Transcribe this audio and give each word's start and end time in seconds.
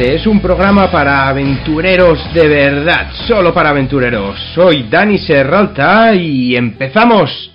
Este 0.00 0.14
es 0.14 0.26
un 0.26 0.40
programa 0.40 0.90
para 0.90 1.28
aventureros 1.28 2.18
de 2.32 2.48
verdad, 2.48 3.12
solo 3.28 3.52
para 3.52 3.68
aventureros. 3.68 4.40
Soy 4.54 4.84
Dani 4.84 5.18
Serralta 5.18 6.14
y 6.14 6.56
empezamos. 6.56 7.50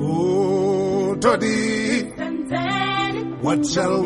Oh, 0.00 1.16
what 3.40 3.62
shall 3.62 4.02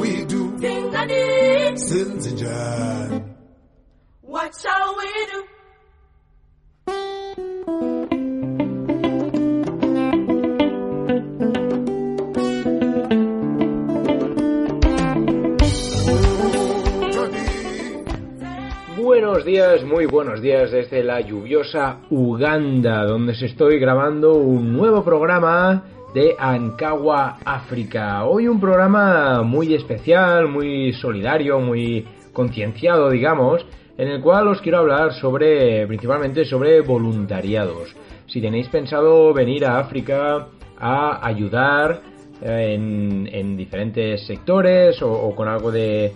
muy 20.02 20.10
buenos 20.10 20.40
días 20.40 20.72
desde 20.72 21.04
la 21.04 21.20
lluviosa 21.20 21.98
Uganda, 22.10 23.04
donde 23.04 23.36
se 23.36 23.46
estoy 23.46 23.78
grabando 23.78 24.34
un 24.34 24.72
nuevo 24.72 25.04
programa 25.04 25.84
de 26.12 26.34
Ankawa 26.36 27.38
África. 27.44 28.24
Hoy 28.24 28.48
un 28.48 28.58
programa 28.58 29.42
muy 29.42 29.74
especial, 29.74 30.48
muy 30.48 30.92
solidario, 30.94 31.60
muy 31.60 32.04
concienciado, 32.32 33.10
digamos, 33.10 33.64
en 33.96 34.08
el 34.08 34.20
cual 34.20 34.48
os 34.48 34.60
quiero 34.60 34.78
hablar 34.78 35.12
sobre, 35.12 35.86
principalmente 35.86 36.44
sobre 36.46 36.80
voluntariados. 36.80 37.94
Si 38.26 38.40
tenéis 38.40 38.66
pensado 38.70 39.32
venir 39.32 39.64
a 39.64 39.78
África 39.78 40.48
a 40.80 41.24
ayudar 41.24 42.02
eh, 42.42 42.74
en, 42.74 43.28
en 43.30 43.56
diferentes 43.56 44.26
sectores 44.26 45.00
o, 45.00 45.32
con 45.36 45.46
algo 45.46 45.70
de 45.70 46.12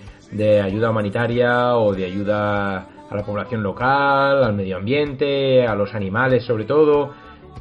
ayuda 0.61 0.91
humanitaria 0.91 1.77
o 1.77 1.95
de 1.95 2.05
ayuda 2.05 2.89
a 3.11 3.15
la 3.15 3.25
población 3.25 3.63
local, 3.63 4.45
al 4.45 4.55
medio 4.55 4.77
ambiente, 4.77 5.67
a 5.67 5.75
los 5.75 5.95
animales 5.95 6.45
sobre 6.45 6.65
todo, 6.65 7.11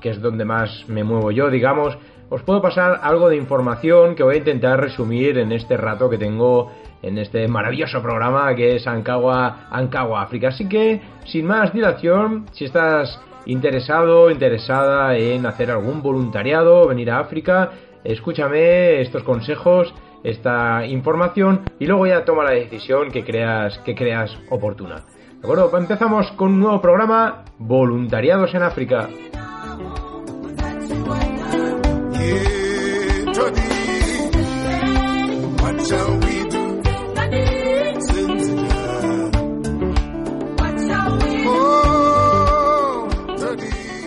que 0.01 0.09
es 0.09 0.22
donde 0.22 0.45
más 0.45 0.85
me 0.88 1.03
muevo 1.03 1.31
yo, 1.31 1.50
digamos, 1.50 1.97
os 2.29 2.41
puedo 2.41 2.61
pasar 2.61 3.00
algo 3.03 3.29
de 3.29 3.38
información 3.38 4.16
que 4.16 4.23
voy 4.23 4.35
a 4.35 4.38
intentar 4.39 4.79
resumir 4.79 5.38
en 5.38 5.51
este 5.51 5.78
rato 5.78 6.09
que 6.09 6.17
tengo 6.17 6.72
en 7.03 7.19
este 7.19 7.47
maravilloso 7.47 8.01
programa 8.01 8.56
que 8.56 8.75
es 8.75 8.88
Ankawa, 8.88 9.67
Ankawa 9.69 10.23
África. 10.23 10.47
Así 10.47 10.67
que, 10.67 11.01
sin 11.25 11.45
más 11.45 11.72
dilación, 11.72 12.47
si 12.51 12.66
estás 12.66 13.22
interesado, 13.45 14.31
interesada 14.31 15.16
en 15.16 15.45
hacer 15.45 15.69
algún 15.69 16.01
voluntariado, 16.01 16.88
venir 16.88 17.12
a 17.12 17.19
África, 17.19 17.72
escúchame 18.03 19.01
estos 19.01 19.22
consejos, 19.22 19.94
esta 20.23 20.85
información 20.88 21.62
y 21.79 21.85
luego 21.85 22.07
ya 22.07 22.25
toma 22.25 22.44
la 22.44 22.51
decisión 22.51 23.12
que 23.12 23.23
creas, 23.23 23.77
que 23.79 23.94
creas 23.94 24.35
oportuna. 24.50 25.03
¿De 25.45 25.51
acuerdo? 25.51 25.78
Empezamos 25.78 26.31
con 26.31 26.53
un 26.53 26.59
nuevo 26.59 26.81
programa, 26.81 27.44
Voluntariados 27.59 28.51
en 28.56 28.63
África. 28.63 29.07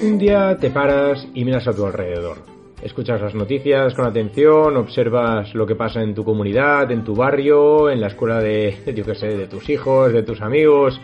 Un 0.02 0.18
día 0.18 0.56
te 0.56 0.70
paras 0.70 1.24
y 1.34 1.44
miras 1.44 1.68
a 1.68 1.72
tu 1.72 1.86
alrededor. 1.86 2.38
Escuchas 2.82 3.20
las 3.20 3.36
noticias 3.36 3.94
con 3.94 4.06
atención, 4.06 4.76
observas 4.76 5.54
lo 5.54 5.66
que 5.66 5.76
pasa 5.76 6.02
en 6.02 6.14
tu 6.14 6.24
comunidad, 6.24 6.90
en 6.90 7.04
tu 7.04 7.14
barrio, 7.14 7.90
en 7.90 8.00
la 8.00 8.08
escuela 8.08 8.40
de, 8.40 8.76
yo 8.96 9.04
qué 9.04 9.14
sé, 9.14 9.36
de 9.36 9.46
tus 9.46 9.70
hijos, 9.70 10.12
de 10.12 10.24
tus 10.24 10.40
amigos, 10.40 11.00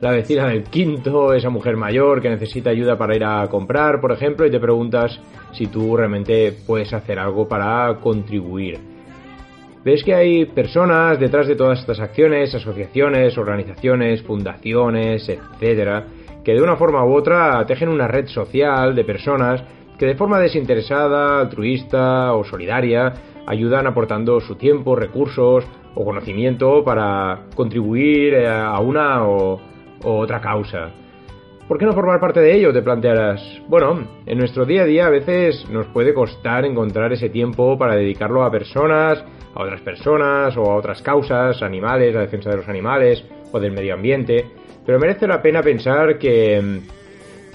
la 0.00 0.12
vecina 0.12 0.46
del 0.46 0.64
quinto, 0.64 1.32
esa 1.32 1.50
mujer 1.50 1.76
mayor 1.76 2.22
que 2.22 2.30
necesita 2.30 2.70
ayuda 2.70 2.96
para 2.96 3.16
ir 3.16 3.24
a 3.24 3.46
comprar, 3.48 4.00
por 4.00 4.12
ejemplo, 4.12 4.46
y 4.46 4.50
te 4.50 4.60
preguntas 4.60 5.20
si 5.52 5.66
tú 5.66 5.96
realmente 5.96 6.54
puedes 6.66 6.92
hacer 6.92 7.18
algo 7.18 7.48
para 7.48 7.96
contribuir. 8.00 8.78
Ves 9.84 10.04
que 10.04 10.14
hay 10.14 10.44
personas 10.46 11.18
detrás 11.18 11.48
de 11.48 11.56
todas 11.56 11.80
estas 11.80 12.00
acciones, 12.00 12.54
asociaciones, 12.54 13.36
organizaciones, 13.38 14.22
fundaciones, 14.22 15.28
etcétera, 15.28 16.04
que 16.44 16.54
de 16.54 16.62
una 16.62 16.76
forma 16.76 17.04
u 17.04 17.14
otra 17.14 17.64
tejen 17.66 17.88
una 17.88 18.06
red 18.06 18.26
social 18.26 18.94
de 18.94 19.04
personas 19.04 19.62
que 19.98 20.06
de 20.06 20.14
forma 20.14 20.38
desinteresada, 20.38 21.40
altruista 21.40 22.32
o 22.34 22.44
solidaria 22.44 23.12
ayudan 23.46 23.86
aportando 23.86 24.40
su 24.40 24.54
tiempo, 24.54 24.94
recursos 24.94 25.64
o 25.94 26.04
conocimiento 26.04 26.84
para 26.84 27.46
contribuir 27.54 28.34
eh, 28.34 28.46
a 28.46 28.78
una 28.78 29.26
o, 29.26 29.60
o 30.04 30.18
otra 30.18 30.40
causa. 30.40 30.90
¿Por 31.68 31.76
qué 31.76 31.84
no 31.84 31.92
formar 31.92 32.18
parte 32.18 32.40
de 32.40 32.56
ello? 32.56 32.72
Te 32.72 32.80
plantearás. 32.80 33.42
Bueno, 33.68 34.08
en 34.24 34.38
nuestro 34.38 34.64
día 34.64 34.82
a 34.82 34.86
día 34.86 35.06
a 35.06 35.10
veces 35.10 35.68
nos 35.68 35.86
puede 35.88 36.14
costar 36.14 36.64
encontrar 36.64 37.12
ese 37.12 37.28
tiempo 37.28 37.76
para 37.76 37.94
dedicarlo 37.94 38.42
a 38.42 38.50
personas, 38.50 39.22
a 39.54 39.62
otras 39.62 39.82
personas 39.82 40.56
o 40.56 40.62
a 40.62 40.76
otras 40.76 41.02
causas, 41.02 41.60
animales, 41.62 42.14
la 42.14 42.22
defensa 42.22 42.48
de 42.48 42.56
los 42.56 42.68
animales 42.68 43.22
o 43.52 43.60
del 43.60 43.72
medio 43.72 43.92
ambiente, 43.92 44.46
pero 44.86 44.98
merece 44.98 45.26
la 45.26 45.42
pena 45.42 45.60
pensar 45.60 46.18
que, 46.18 46.80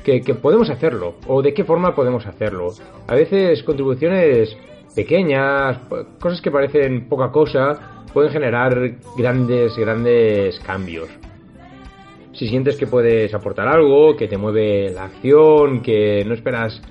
que, 0.04 0.22
que 0.22 0.36
podemos 0.36 0.70
hacerlo 0.70 1.16
o 1.26 1.42
de 1.42 1.52
qué 1.56 1.64
forma 1.64 1.96
podemos 1.96 2.28
hacerlo. 2.28 2.68
A 3.08 3.16
veces 3.16 3.64
contribuciones 3.64 4.56
pequeñas, 4.96 5.80
cosas 6.20 6.40
que 6.40 6.52
parecen 6.52 7.10
poca 7.10 7.32
cosa, 7.32 8.04
pueden 8.14 8.32
generar 8.32 8.78
grandes, 9.18 9.76
grandes 9.76 10.60
cambios. 10.60 11.10
Si 12.34 12.48
sientes 12.48 12.78
que 12.78 12.88
puedes 12.88 13.34
aportar 13.34 13.68
algo, 13.68 14.16
que 14.16 14.28
te 14.28 14.38
mueve 14.38 14.90
la 14.90 15.06
acción, 15.06 15.82
que 15.82 16.24
no 16.26 16.34
esperas 16.34 16.82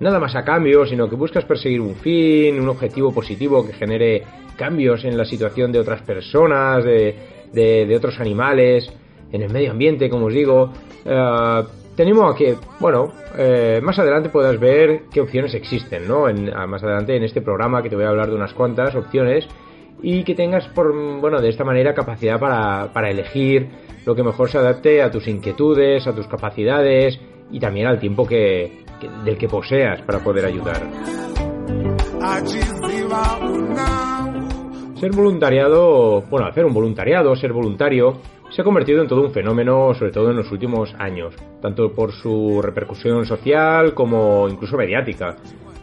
nada 0.00 0.18
más 0.18 0.34
a 0.36 0.44
cambio, 0.44 0.86
sino 0.86 1.08
que 1.08 1.16
buscas 1.16 1.44
perseguir 1.44 1.80
un 1.80 1.94
fin, 1.96 2.60
un 2.60 2.68
objetivo 2.68 3.12
positivo 3.12 3.66
que 3.66 3.72
genere 3.72 4.22
cambios 4.56 5.04
en 5.04 5.16
la 5.16 5.24
situación 5.24 5.72
de 5.72 5.78
otras 5.78 6.02
personas, 6.02 6.84
de, 6.84 7.14
de, 7.52 7.86
de 7.86 7.96
otros 7.96 8.18
animales, 8.20 8.92
en 9.32 9.42
el 9.42 9.52
medio 9.52 9.70
ambiente, 9.70 10.08
como 10.08 10.26
os 10.26 10.34
digo, 10.34 10.72
eh, 11.04 11.62
tenemos 11.96 12.32
a 12.32 12.36
que, 12.36 12.56
bueno, 12.80 13.12
eh, 13.36 13.80
más 13.82 13.98
adelante 13.98 14.28
puedas 14.28 14.58
ver 14.58 15.02
qué 15.12 15.20
opciones 15.20 15.54
existen, 15.54 16.06
¿no? 16.06 16.28
En, 16.28 16.46
más 16.68 16.82
adelante 16.82 17.16
en 17.16 17.24
este 17.24 17.42
programa 17.42 17.82
que 17.82 17.90
te 17.90 17.96
voy 17.96 18.04
a 18.04 18.10
hablar 18.10 18.28
de 18.28 18.36
unas 18.36 18.52
cuantas 18.54 18.94
opciones 18.94 19.48
y 20.02 20.24
que 20.24 20.34
tengas, 20.34 20.66
por, 20.68 20.92
bueno, 21.20 21.40
de 21.40 21.48
esta 21.48 21.64
manera 21.64 21.94
capacidad 21.94 22.38
para, 22.38 22.92
para 22.92 23.10
elegir 23.10 23.68
lo 24.06 24.14
que 24.14 24.22
mejor 24.22 24.48
se 24.48 24.58
adapte 24.58 25.02
a 25.02 25.10
tus 25.10 25.26
inquietudes, 25.28 26.06
a 26.06 26.14
tus 26.14 26.26
capacidades 26.26 27.20
y 27.50 27.60
también 27.60 27.86
al 27.86 27.98
tiempo 27.98 28.26
que, 28.26 28.84
del 29.24 29.36
que 29.36 29.48
poseas 29.48 30.02
para 30.02 30.20
poder 30.20 30.46
ayudar. 30.46 30.82
Ser 34.96 35.12
voluntariado, 35.12 36.22
bueno, 36.22 36.46
hacer 36.46 36.64
un 36.64 36.74
voluntariado, 36.74 37.36
ser 37.36 37.52
voluntario, 37.52 38.18
se 38.50 38.62
ha 38.62 38.64
convertido 38.64 39.02
en 39.02 39.08
todo 39.08 39.22
un 39.22 39.30
fenómeno, 39.30 39.94
sobre 39.94 40.10
todo 40.10 40.30
en 40.30 40.36
los 40.36 40.50
últimos 40.50 40.94
años, 40.98 41.34
tanto 41.60 41.92
por 41.92 42.12
su 42.12 42.60
repercusión 42.62 43.24
social 43.24 43.94
como 43.94 44.48
incluso 44.48 44.76
mediática. 44.76 45.36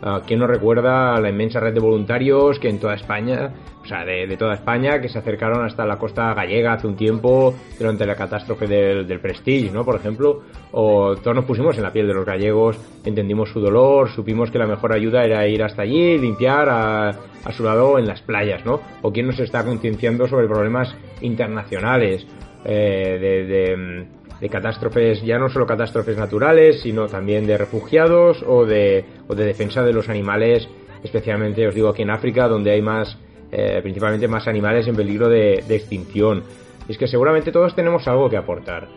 Ah, 0.08 0.22
¿Quién 0.24 0.40
no 0.40 0.46
recuerda 0.46 1.20
la 1.20 1.32
inmensa 1.32 1.60
red 1.60 1.74
de 1.74 1.80
voluntarios 1.80 2.60
que 2.60 2.70
en 2.70 2.80
toda 2.80 2.94
España, 2.94 3.52
o 3.82 3.88
sea, 3.88 4.06
de, 4.06 4.38
toda 4.38 4.54
España, 4.54 5.02
que 5.02 5.10
se 5.10 5.18
acercaron 5.18 5.66
hasta 5.66 5.84
la 5.84 5.98
costa 5.98 6.32
gallega 6.36 6.74
hace 6.74 6.86
un 6.86 6.96
tiempo 6.96 7.56
durante 7.80 8.06
la 8.06 8.16
catástrofe 8.16 8.68
del, 8.68 9.20
Prestige, 9.20 9.72
¿no? 9.72 9.84
Por 9.84 9.96
ejemplo, 9.96 10.44
o 10.74 11.16
todos 11.16 11.36
nos 11.36 11.46
pusimos 11.46 11.76
en 11.78 11.82
la 11.82 11.92
piel 11.92 12.06
de 12.06 12.14
los 12.14 12.24
gallegos, 12.24 12.78
entendimos 13.04 13.50
su 13.50 13.60
dolor, 13.60 14.12
supimos 14.12 14.52
que 14.52 14.60
la 14.60 14.68
mejor 14.68 14.94
ayuda 14.94 15.26
era 15.26 15.48
ir 15.48 15.64
hasta 15.64 15.82
allí, 15.82 16.20
limpiar 16.20 16.70
a, 16.70 17.10
a 17.10 17.52
su 17.52 17.64
lado 17.64 17.98
en 17.98 18.06
las 18.06 18.22
playas, 18.22 18.64
¿no? 18.64 18.82
O 19.02 19.12
quién 19.12 19.26
nos 19.26 19.40
está 19.40 19.66
concienciando 19.66 20.28
sobre 20.28 20.46
problemas 20.46 20.96
internacionales, 21.22 22.28
eh, 22.64 23.18
de, 23.20 23.46
de, 23.46 24.06
de 24.40 24.50
catástrofes, 24.50 25.22
ya 25.24 25.38
no 25.40 25.50
solo 25.50 25.66
catástrofes 25.66 26.18
naturales, 26.18 26.82
sino 26.82 27.08
también 27.08 27.48
de 27.48 27.58
refugiados 27.58 28.44
o 28.48 28.66
de, 28.66 29.06
o 29.28 29.36
de 29.36 29.46
defensa 29.46 29.84
de 29.84 29.94
los 29.94 30.10
animales, 30.10 30.68
especialmente 31.04 31.68
os 31.68 31.76
digo 31.76 31.90
aquí 31.90 32.02
en 32.02 32.10
África, 32.10 32.48
donde 32.48 32.72
hay 32.72 32.82
más, 32.82 33.18
eh, 33.52 33.80
principalmente 33.82 34.28
más 34.28 34.48
animales 34.48 34.88
en 34.88 34.96
peligro 34.96 35.30
de, 35.30 35.64
extinción. 35.70 36.44
Y 36.88 36.92
es 36.92 36.98
que 36.98 37.08
seguramente 37.08 37.52
todos 37.52 37.76
tenemos 37.76 38.08
algo 38.08 38.30
que 38.30 38.38
aportar. 38.38 38.88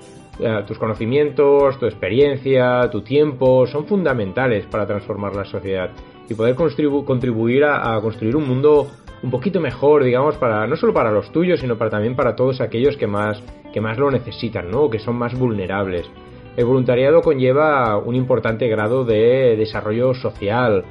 Eh, 0.41 0.65
tus 0.67 0.79
conocimientos, 0.79 1.79
tu 1.79 1.87
experiencia, 1.87 2.89
tu 2.91 3.03
tiempo 3.03 3.67
son 3.67 3.87
fundamentales 3.87 4.67
para 4.67 4.87
transformar 4.87 5.35
la 5.35 5.45
sociedad 5.45 5.91
y 6.29 6.35
poder 6.35 6.55
contribu- 6.55 7.05
contribuir 7.05 7.65
a 7.65 7.99
construir 8.03 8.37
un 8.37 8.47
mundo 8.47 8.89
un 9.23 9.31
poquito 9.31 9.61
mejor, 9.61 10.05
digamos, 10.05 10.37
para 10.37 10.67
no 10.67 10.77
solo 10.77 10.93
para 10.95 11.11
los 11.11 11.31
tuyos, 11.33 11.61
sino 11.61 11.77
para 11.77 11.91
también 11.91 12.15
para 12.17 12.37
todos 12.37 12.61
aquellos 12.61 12.97
que 12.97 13.07
más 13.07 13.43
que 13.73 13.81
más 13.81 13.99
lo 13.99 14.11
necesitan, 14.11 14.71
¿no? 14.71 14.89
Que 14.89 14.99
son 14.99 15.17
más 15.17 15.39
vulnerables. 15.39 16.09
El 16.57 16.65
voluntariado 16.65 17.21
conlleva 17.21 17.99
un 17.99 18.15
importante 18.15 18.67
grado 18.69 19.05
de 19.05 19.57
desarrollo 19.57 20.15
social. 20.15 20.85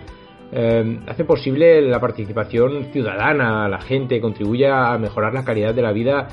Eh, 0.52 1.00
hace 1.08 1.26
posible 1.26 1.82
la 1.82 2.00
participación 2.00 2.86
ciudadana, 2.94 3.68
la 3.68 3.82
gente 3.82 4.22
contribuye 4.22 4.68
a 4.68 4.98
mejorar 4.98 5.34
la 5.34 5.44
calidad 5.44 5.74
de 5.74 5.82
la 5.82 5.92
vida 5.92 6.28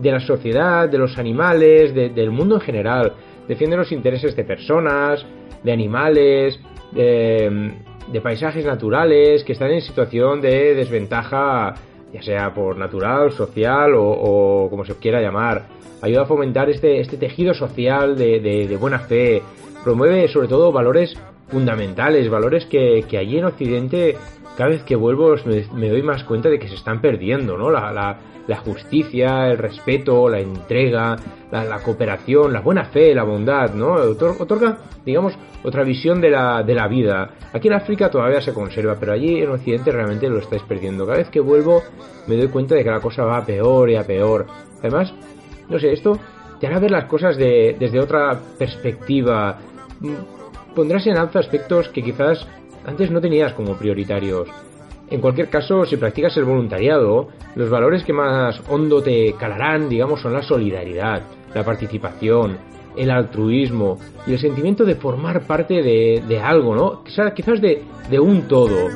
de 0.00 0.12
la 0.12 0.20
sociedad, 0.20 0.88
de 0.88 0.96
los 0.98 1.18
animales, 1.18 1.94
de- 1.94 2.08
del 2.08 2.30
mundo 2.30 2.54
en 2.54 2.60
general. 2.62 3.12
Defiende 3.46 3.76
los 3.76 3.92
intereses 3.92 4.34
de 4.34 4.44
personas, 4.44 5.24
de 5.62 5.72
animales, 5.72 6.58
de, 6.92 7.72
de 8.12 8.20
paisajes 8.20 8.64
naturales 8.64 9.44
que 9.44 9.52
están 9.52 9.70
en 9.70 9.80
situación 9.82 10.40
de 10.40 10.74
desventaja, 10.74 11.74
ya 12.12 12.22
sea 12.22 12.54
por 12.54 12.76
natural, 12.76 13.32
social 13.32 13.94
o, 13.94 14.04
o 14.04 14.70
como 14.70 14.84
se 14.84 14.94
quiera 14.96 15.20
llamar. 15.20 15.66
Ayuda 16.02 16.22
a 16.22 16.26
fomentar 16.26 16.68
este, 16.70 17.00
este 17.00 17.16
tejido 17.16 17.54
social 17.54 18.16
de, 18.16 18.40
de- 18.40 18.68
de 18.68 18.76
buena 18.76 18.98
fe. 19.00 19.42
Promueve 19.82 20.28
sobre 20.28 20.48
todo 20.48 20.70
valores 20.72 21.16
fundamentales, 21.48 22.28
valores 22.30 22.66
que, 22.66 23.04
que 23.08 23.18
allí 23.18 23.38
en 23.38 23.44
Occidente 23.46 24.16
cada 24.56 24.70
vez 24.70 24.82
que 24.84 24.96
vuelvo 24.96 25.34
me, 25.74 25.88
doy 25.88 26.02
más 26.02 26.24
cuenta 26.24 26.48
de 26.48 26.58
que 26.58 26.68
se 26.68 26.74
están 26.74 27.00
perdiendo, 27.00 27.56
¿no? 27.58 27.70
La, 27.70 28.18
justicia, 28.56 29.50
el 29.50 29.58
respeto, 29.58 30.28
la 30.28 30.38
entrega, 30.40 31.16
la, 31.50 31.78
cooperación, 31.82 32.52
la 32.52 32.60
buena 32.60 32.84
fe, 32.84 33.14
la 33.14 33.22
bondad, 33.24 33.72
¿no? 33.74 33.94
Otor- 33.96 34.36
Otorga, 34.38 34.78
digamos, 35.04 35.32
otra 35.64 35.82
visión 35.82 36.20
de 36.20 36.30
la, 36.30 36.62
de 36.62 36.74
la 36.74 36.86
vida. 36.86 37.30
Aquí 37.52 37.68
en 37.68 37.74
África 37.74 38.10
todavía 38.10 38.40
se 38.42 38.52
conserva, 38.52 38.96
pero 39.00 39.12
allí 39.12 39.40
en 39.40 39.50
Occidente 39.50 39.90
realmente 39.90 40.28
lo 40.28 40.38
estáis 40.38 40.62
perdiendo. 40.62 41.06
Cada 41.06 41.18
vez 41.18 41.30
que 41.30 41.40
vuelvo 41.40 41.82
me 42.26 42.36
doy 42.36 42.48
cuenta 42.48 42.74
de 42.74 42.84
que 42.84 42.90
la 42.90 43.00
cosa 43.00 43.24
va 43.24 43.38
a 43.38 43.46
peor 43.46 43.88
y 43.90 43.96
a 43.96 44.02
peor. 44.06 44.46
Además, 44.80 45.12
no 45.70 45.78
sé, 45.78 45.92
esto 45.92 46.18
te 46.60 46.66
hará 46.66 46.78
ver 46.78 46.90
las 46.90 47.06
cosas 47.06 47.36
de- 47.38 47.76
desde 47.78 47.98
otra 47.98 48.38
perspectiva. 48.58 49.58
Mm, 50.00 50.12
Pondrás 50.74 51.06
en 51.06 51.16
alza 51.16 51.38
aspectos 51.38 51.88
que 51.90 52.02
quizás 52.02 52.46
antes 52.86 53.10
no 53.10 53.20
tenías 53.20 53.52
como 53.54 53.74
prioritarios. 53.76 54.48
En 55.10 55.20
cualquier 55.20 55.48
caso, 55.50 55.84
si 55.84 55.96
practicas 55.96 56.36
el 56.36 56.44
voluntariado, 56.44 57.28
los 57.56 57.68
valores 57.70 58.02
que 58.04 58.12
más 58.12 58.60
hondo 58.68 59.02
te 59.02 59.34
calarán, 59.38 59.88
digamos, 59.88 60.20
son 60.20 60.32
la 60.32 60.42
solidaridad, 60.42 61.22
la 61.54 61.62
participación, 61.64 62.56
el 62.96 63.10
altruismo 63.10 63.98
y 64.26 64.32
el 64.32 64.38
sentimiento 64.38 64.84
de 64.84 64.94
formar 64.94 65.42
parte 65.46 65.82
de, 65.82 66.22
de 66.26 66.40
algo, 66.40 66.74
¿no? 66.74 67.04
Quizás, 67.04 67.60
de, 67.60 67.82
de 68.10 68.20
un 68.20 68.42
todo. 68.48 68.88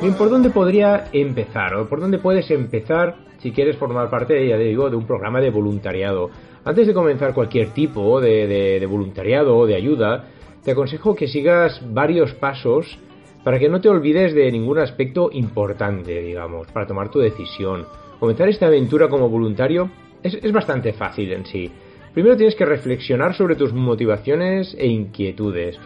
Bien, 0.00 0.14
¿por 0.14 0.28
dónde 0.30 0.50
podría 0.50 1.08
empezar? 1.12 1.74
¿O 1.74 1.88
por 1.88 2.00
dónde 2.00 2.18
puedes 2.18 2.50
empezar 2.50 3.16
si 3.38 3.52
quieres 3.52 3.76
formar 3.76 4.10
parte, 4.10 4.46
ya 4.48 4.56
digo, 4.56 4.90
de 4.90 4.96
un 4.96 5.06
programa 5.06 5.40
de 5.40 5.50
voluntariado? 5.50 6.30
Antes 6.64 6.86
de 6.86 6.94
comenzar 6.94 7.32
cualquier 7.34 7.68
tipo 7.70 8.20
de, 8.20 8.46
de- 8.46 8.80
de 8.80 8.86
voluntariado 8.86 9.56
o 9.56 9.66
de 9.66 9.76
ayuda, 9.76 10.24
te 10.66 10.72
aconsejo 10.72 11.14
que 11.14 11.28
sigas 11.28 11.80
varios 11.94 12.34
pasos 12.34 12.98
para 13.44 13.56
que 13.60 13.68
no 13.68 13.80
te 13.80 13.88
olvides 13.88 14.34
de 14.34 14.50
ningún 14.50 14.80
aspecto 14.80 15.30
importante, 15.32 16.20
digamos, 16.20 16.66
para 16.72 16.88
tomar 16.88 17.08
tu 17.08 17.20
decisión. 17.20 17.86
Comenzar 18.18 18.48
esta 18.48 18.66
aventura 18.66 19.08
como 19.08 19.28
voluntario 19.28 19.88
es, 20.24 20.34
es 20.34 20.50
bastante 20.50 20.92
fácil 20.92 21.30
en 21.30 21.46
sí. 21.46 21.70
Primero 22.12 22.36
tienes 22.36 22.56
que 22.56 22.64
reflexionar 22.64 23.36
sobre 23.36 23.54
tus 23.54 23.72
motivaciones 23.72 24.74
e 24.76 24.88
inquietudes. 24.88 25.78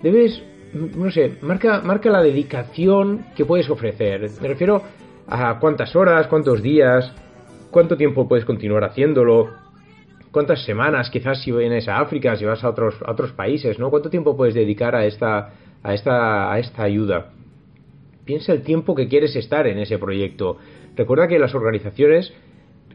Debes, 0.00 0.40
no 0.74 1.10
sé, 1.10 1.38
marca, 1.40 1.80
marca 1.80 2.08
la 2.08 2.22
dedicación 2.22 3.26
que 3.34 3.44
puedes 3.44 3.68
ofrecer. 3.68 4.30
Me 4.40 4.46
refiero 4.46 4.80
a 5.26 5.58
cuántas 5.58 5.96
horas, 5.96 6.28
cuántos 6.28 6.62
días, 6.62 7.12
cuánto 7.72 7.96
tiempo 7.96 8.28
puedes 8.28 8.44
continuar 8.44 8.84
haciéndolo, 8.84 9.50
cuántas 10.30 10.64
semanas, 10.64 11.10
quizás 11.10 11.42
si 11.42 11.52
vienes 11.52 11.88
a 11.88 12.00
África, 12.00 12.36
si 12.36 12.44
vas 12.44 12.62
a 12.64 12.70
otros, 12.70 12.96
a 13.04 13.12
otros 13.12 13.32
países, 13.32 13.78
¿no? 13.78 13.90
¿Cuánto 13.90 14.10
tiempo 14.10 14.36
puedes 14.36 14.54
dedicar 14.54 14.94
a 14.94 15.06
esta, 15.06 15.52
a 15.82 15.94
esta, 15.94 16.52
a 16.52 16.58
esta 16.58 16.82
ayuda? 16.82 17.32
Piensa 18.24 18.52
el 18.52 18.62
tiempo 18.62 18.94
que 18.94 19.08
quieres 19.08 19.34
estar 19.36 19.66
en 19.66 19.78
ese 19.78 19.98
proyecto. 19.98 20.58
Recuerda 20.96 21.26
que 21.26 21.38
las 21.38 21.54
organizaciones 21.54 22.32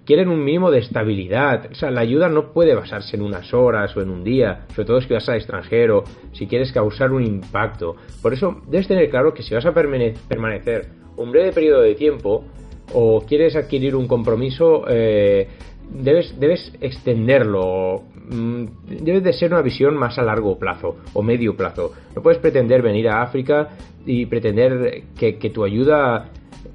quieren 0.06 0.30
un 0.30 0.44
mínimo 0.44 0.72
de 0.72 0.80
estabilidad. 0.80 1.68
O 1.72 1.75
sea, 1.75 1.92
la 1.92 2.01
ayuda 2.01 2.30
no 2.30 2.54
puede 2.54 2.75
basarse 2.75 3.18
en 3.18 3.24
unas 3.24 3.54
horas 3.54 3.98
o 3.98 4.01
en 4.01 4.10
un 4.12 4.24
día, 4.24 4.65
sobre 4.74 4.86
todo 4.86 5.01
si 5.01 5.12
vas 5.12 5.27
al 5.27 5.38
extranjero, 5.38 6.04
si 6.32 6.48
quieres 6.48 6.72
causar 6.72 7.12
un 7.12 7.25
impacto. 7.25 7.96
Por 8.22 8.34
eso 8.34 8.62
debes 8.68 8.88
tener 8.88 9.10
claro 9.10 9.34
que 9.34 9.44
si 9.44 9.54
vas 9.54 9.65
a 9.65 9.74
permane- 9.74 10.13
permanecer 10.27 10.86
un 11.18 11.32
breve 11.32 11.51
periodo 11.51 11.82
de 11.82 11.96
tiempo 11.96 12.46
o 12.94 13.25
quieres 13.25 13.56
adquirir 13.56 13.96
un 13.96 14.08
compromiso, 14.08 14.86
eh, 14.88 15.48
debes, 15.92 16.39
debes 16.39 16.74
extenderlo. 16.82 18.04
Mm, 18.30 18.65
Debe 19.01 19.22
de 19.22 19.34
ser 19.34 19.51
una 19.54 19.62
visión 19.62 19.96
más 19.96 20.18
a 20.18 20.24
largo 20.24 20.58
plazo 20.58 20.98
o 21.13 21.22
medio 21.22 21.56
plazo. 21.56 21.92
No 22.15 22.22
puedes 22.22 22.39
pretender 22.39 22.82
venir 22.82 23.08
a 23.10 23.22
África 23.22 23.70
y 24.06 24.25
pretender 24.25 25.04
que, 25.18 25.38
que 25.38 25.50
tu 25.50 25.63
ayuda 25.63 26.30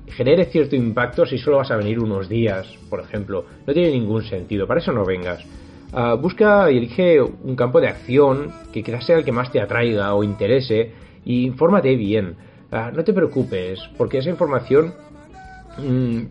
genere 0.09 0.47
cierto 0.47 0.76
impacto 0.76 1.25
si 1.25 1.38
solo 1.38 1.59
vas 1.59 1.71
a 1.71 1.76
venir 1.76 1.99
unos 2.00 2.29
días, 2.29 2.67
por 2.88 3.00
ejemplo. 3.00 3.45
No 3.67 3.73
tiene 3.73 3.90
ningún 3.90 4.23
sentido, 4.25 4.67
para 4.67 4.81
eso 4.81 4.93
no 4.93 5.05
vengas. 5.05 5.45
Ah, 5.93 6.14
busca 6.14 6.71
y 6.71 6.79
elige 6.79 7.21
un 7.21 7.57
campo 7.57 7.81
de 7.81 7.88
acción 7.88 8.52
que 8.73 8.83
quizás 8.83 9.05
sea 9.07 9.19
el 9.19 9.25
que 9.25 9.33
más 9.33 9.50
te 9.50 9.61
atraiga 9.61 10.14
o 10.14 10.23
interese 10.23 10.93
y 11.25 11.45
infórmate 11.47 11.97
bien. 11.97 12.37
ah, 12.71 12.93
no 12.95 13.02
te 13.02 13.12
preocupes, 13.12 13.81
porque 13.99 14.19
esa 14.19 14.31
información 14.31 14.95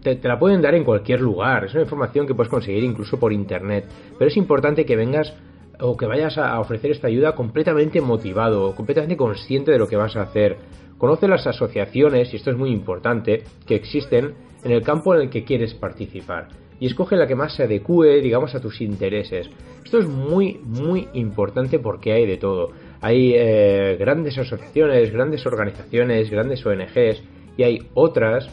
te, 0.02 0.16
te, 0.16 0.28
la 0.28 0.38
pueden 0.38 0.62
dar 0.62 0.76
en 0.76 0.84
cualquier 0.84 1.22
lugar. 1.22 1.66
Es 1.66 1.74
una 1.74 1.84
información 1.84 2.28
que 2.28 2.36
puedes 2.36 2.50
conseguir 2.50 2.84
incluso 2.84 3.20
por 3.20 3.34
internet. 3.34 3.86
Pero 4.18 4.30
es 4.30 4.38
importante 4.38 4.86
que 4.86 4.96
vengas 4.96 5.34
o 5.80 5.96
que 5.96 6.06
vayas 6.06 6.38
a 6.38 6.60
ofrecer 6.60 6.92
esta 6.92 7.08
ayuda 7.08 7.36
completamente 7.36 8.02
motivado, 8.02 8.76
completamente 8.76 9.18
consciente 9.18 9.72
de 9.72 9.80
lo 9.80 9.88
que 9.88 9.96
vas 9.96 10.16
a 10.16 10.24
hacer. 10.24 10.58
Conoce 10.98 11.28
las 11.28 11.48
asociaciones, 11.48 12.34
y 12.34 12.36
esto 12.36 12.52
es 12.52 12.58
muy 12.58 12.72
importante, 12.72 13.44
que 13.66 13.76
existen 13.76 14.34
en 14.64 14.72
el 14.72 14.84
campo 14.84 15.16
en 15.16 15.22
el 15.22 15.30
que 15.30 15.46
quieres 15.46 15.74
participar. 15.74 16.50
Y 16.82 16.88
escoge 16.88 17.16
la 17.16 17.28
que 17.28 17.36
más 17.36 17.56
se 17.56 17.64
adecue, 17.64 18.22
digamos, 18.22 18.56
a 18.56 18.62
tus 18.62 18.82
intereses. 18.82 19.50
Esto 19.84 20.00
es 20.00 20.08
muy, 20.08 20.60
muy 20.64 21.08
importante 21.14 21.80
porque 21.80 22.12
hay 22.12 22.26
de 22.26 22.38
todo. 22.38 22.72
Hay 23.02 23.34
eh, 23.36 23.96
grandes 23.98 24.38
asociaciones, 24.38 25.12
grandes 25.12 25.46
organizaciones, 25.46 26.30
grandes 26.30 26.66
ONGs, 26.66 27.24
y 27.58 27.64
hay 27.64 27.80
otras 27.94 28.50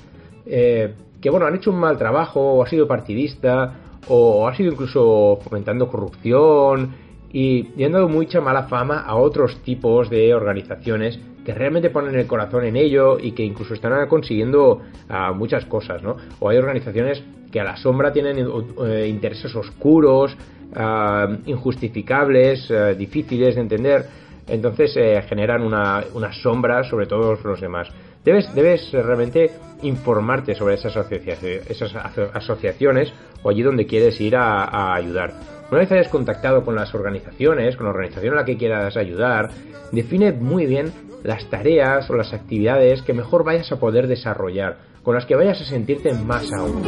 eh, 0.46 0.94
que, 1.20 1.30
bueno, 1.30 1.46
han 1.46 1.56
hecho 1.56 1.70
un 1.70 1.78
mal 1.78 1.98
trabajo, 1.98 2.40
o 2.40 2.62
ha 2.62 2.68
sido 2.68 2.86
partidista, 2.86 3.74
o 4.08 4.46
ha 4.46 4.54
sido 4.54 4.72
incluso 4.72 5.38
fomentando 5.42 5.88
corrupción, 5.88 6.94
y, 7.32 7.84
han 7.84 7.92
dado 7.92 8.08
mucha 8.08 8.40
mala 8.40 8.64
fama 8.64 9.00
a 9.00 9.16
otros 9.16 9.62
tipos 9.62 10.08
de 10.08 10.34
organizaciones 10.34 11.18
que 11.44 11.54
realmente 11.54 11.90
ponen 11.90 12.14
el 12.14 12.26
corazón 12.26 12.64
en 12.64 12.76
ello 12.76 13.18
y 13.20 13.32
que 13.32 13.44
incluso 13.44 13.74
están 13.74 14.08
consiguiendo 14.08 14.80
uh, 15.08 15.34
muchas 15.34 15.64
cosas, 15.66 16.02
¿no? 16.02 16.16
O 16.40 16.48
hay 16.48 16.56
organizaciones 16.58 17.22
que 17.52 17.60
a 17.60 17.64
la 17.64 17.76
sombra 17.76 18.12
tienen 18.12 18.46
uh, 18.46 18.64
intereses 19.06 19.54
oscuros, 19.54 20.36
uh, 20.74 21.36
injustificables, 21.46 22.72
difíciles 22.98 23.54
de 23.54 23.60
entender, 23.60 24.06
entonces 24.48 24.96
eh, 24.96 25.22
generan 25.28 25.62
una, 25.62 26.04
una, 26.14 26.32
sombra 26.32 26.84
sobre 26.84 27.06
todos 27.06 27.42
los 27.44 27.60
demás. 27.60 27.88
Debes, 28.24 28.52
debes 28.54 28.90
realmente 28.92 29.50
informarte 29.82 30.54
sobre 30.54 30.74
esas, 30.74 30.96
asociaciones, 30.96 31.70
esas 31.70 31.94
asociaciones 32.34 33.12
o 33.42 33.50
allí 33.50 33.62
donde 33.62 33.86
quieres 33.86 34.20
ir 34.20 34.36
a, 34.36 34.64
a 34.64 34.94
ayudar. 34.94 35.32
Una 35.70 35.80
vez 35.80 35.90
hayas 35.92 36.08
contactado 36.08 36.64
con 36.64 36.74
las 36.74 36.94
organizaciones, 36.94 37.76
con 37.76 37.86
la 37.86 37.90
organización 37.90 38.34
a 38.34 38.38
la 38.38 38.44
que 38.44 38.56
quieras 38.56 38.96
ayudar, 38.96 39.50
define 39.92 40.32
muy 40.32 40.66
bien 40.66 40.92
las 41.24 41.48
tareas 41.50 42.08
o 42.08 42.14
las 42.14 42.32
actividades 42.32 43.02
que 43.02 43.12
mejor 43.12 43.44
vayas 43.44 43.70
a 43.72 43.80
poder 43.80 44.06
desarrollar, 44.06 44.78
con 45.02 45.14
las 45.14 45.26
que 45.26 45.34
vayas 45.34 45.60
a 45.60 45.64
sentirte 45.64 46.12
más 46.14 46.52
aún. 46.52 46.82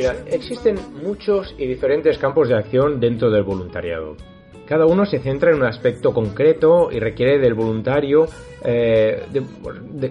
Mira, 0.00 0.16
existen 0.28 0.76
muchos 1.02 1.54
y 1.58 1.66
diferentes 1.66 2.16
campos 2.16 2.48
de 2.48 2.54
acción 2.54 3.00
dentro 3.00 3.30
del 3.30 3.42
voluntariado. 3.42 4.16
Cada 4.64 4.86
uno 4.86 5.04
se 5.04 5.18
centra 5.18 5.50
en 5.50 5.56
un 5.56 5.64
aspecto 5.64 6.14
concreto 6.14 6.90
y 6.90 6.98
requiere 7.00 7.38
del 7.38 7.52
voluntario 7.52 8.26
eh, 8.64 9.22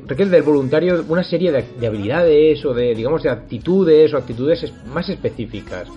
requiere 0.05 0.29
del 0.29 0.43
voluntario 0.43 1.03
una 1.07 1.23
serie 1.23 1.51
de, 1.51 1.63
de, 1.79 1.87
habilidades 1.87 2.63
o 2.65 2.73
de 2.75 2.93
digamos 2.93 3.23
de 3.23 3.29
actitudes 3.29 4.13
o 4.13 4.17
actitudes 4.17 4.71
más 4.85 5.09
específicas. 5.09 5.87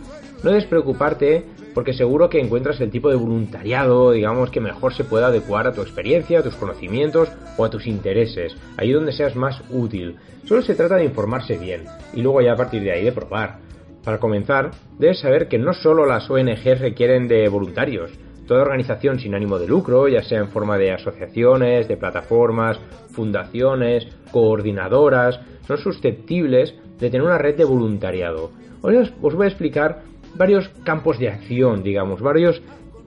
No 0.42 0.50
debes 0.50 0.64
preocuparte 0.64 1.44
porque 1.74 1.92
seguro 1.92 2.30
que 2.30 2.40
encuentras 2.40 2.80
el 2.80 2.90
tipo 2.90 3.10
de 3.10 3.16
voluntariado, 3.16 4.12
digamos, 4.12 4.50
que 4.50 4.60
mejor 4.60 4.94
se 4.94 5.04
pueda 5.04 5.26
adecuar 5.26 5.66
a 5.66 5.72
tu 5.72 5.82
experiencia, 5.82 6.38
a 6.38 6.42
tus 6.42 6.54
conocimientos 6.54 7.28
o 7.58 7.64
a 7.64 7.70
tus 7.70 7.86
intereses, 7.86 8.56
ahí 8.78 8.90
donde 8.92 9.12
seas 9.12 9.36
más 9.36 9.60
útil. 9.70 10.16
Solo 10.46 10.62
se 10.62 10.74
trata 10.74 10.96
de 10.96 11.04
informarse 11.04 11.58
bien 11.58 11.84
y 12.14 12.22
luego 12.22 12.40
ya 12.40 12.52
a 12.52 12.56
partir 12.56 12.82
de 12.82 12.92
ahí 12.92 13.04
de 13.04 13.12
probar. 13.12 13.71
Para 14.04 14.18
comenzar, 14.18 14.70
debes 14.98 15.20
saber 15.20 15.48
que 15.48 15.58
no 15.58 15.72
solo 15.72 16.06
las 16.06 16.28
ONGs 16.28 16.80
requieren 16.80 17.28
de 17.28 17.48
voluntarios, 17.48 18.12
Toda 18.46 18.62
organización 18.62 19.20
sin 19.20 19.34
ánimo 19.34 19.58
de 19.58 19.68
lucro, 19.68 20.08
ya 20.08 20.22
sea 20.22 20.40
en 20.40 20.48
forma 20.48 20.76
de 20.76 20.92
asociaciones, 20.92 21.86
de 21.86 21.96
plataformas, 21.96 22.78
fundaciones, 23.12 24.08
coordinadoras, 24.32 25.40
son 25.66 25.78
susceptibles 25.78 26.74
de 26.98 27.10
tener 27.10 27.22
una 27.22 27.38
red 27.38 27.56
de 27.56 27.64
voluntariado. 27.64 28.50
Os 28.82 29.34
voy 29.34 29.44
a 29.44 29.48
explicar 29.48 30.02
varios 30.34 30.68
campos 30.84 31.18
de 31.18 31.28
acción, 31.28 31.82
digamos, 31.82 32.20
varios 32.20 32.60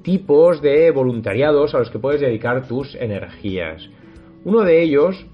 tipos 0.04 0.62
de 0.62 0.90
voluntariados 0.92 1.76
a 1.76 1.80
los 1.80 1.90
que 1.90 2.00
puedes 2.00 2.22
dedicar 2.22 2.68
tus 2.68 2.96
energías. 2.96 3.90
Uno 4.46 4.62
de 4.62 4.82
ellos, 4.82 5.26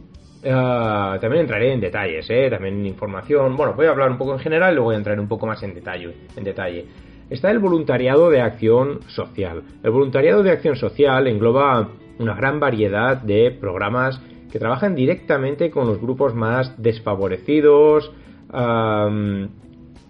uh, 0.44 1.20
también 1.20 1.42
entraré 1.42 1.74
en 1.74 1.80
detalles, 1.80 2.30
¿eh? 2.30 2.50
también 2.50 2.80
en 2.80 2.86
información. 2.86 3.56
Bueno, 3.56 3.74
voy 3.74 3.86
a 3.86 3.92
hablar 3.92 4.12
un 4.12 4.18
poco 4.18 4.34
en 4.34 4.40
general 4.40 4.72
y 4.72 4.76
luego 4.76 4.86
voy 4.88 4.96
a 4.96 4.98
entrar 4.98 5.20
un 5.20 5.28
poco 5.28 5.46
más 5.48 5.62
en 5.64 5.74
detalle. 5.74 6.14
En 6.36 6.44
detalle 6.44 6.86
está 7.30 7.50
el 7.50 7.60
voluntariado 7.60 8.30
de 8.30 8.42
acción 8.42 9.00
social. 9.08 9.64
El 9.82 9.92
voluntariado 9.92 10.44
de 10.44 10.52
acción 10.52 10.76
social 10.76 11.28
engloba 11.28 11.90
una 12.20 12.36
gran 12.36 12.60
variedad 12.60 13.18
de 13.18 13.52
programas 13.52 14.22
que 14.52 14.60
trabajan 14.60 14.96
directamente 14.96 15.72
con 15.72 15.88
los 15.88 16.00
grupos 16.00 16.36
más 16.36 16.82
desfavorecidos, 16.82 18.12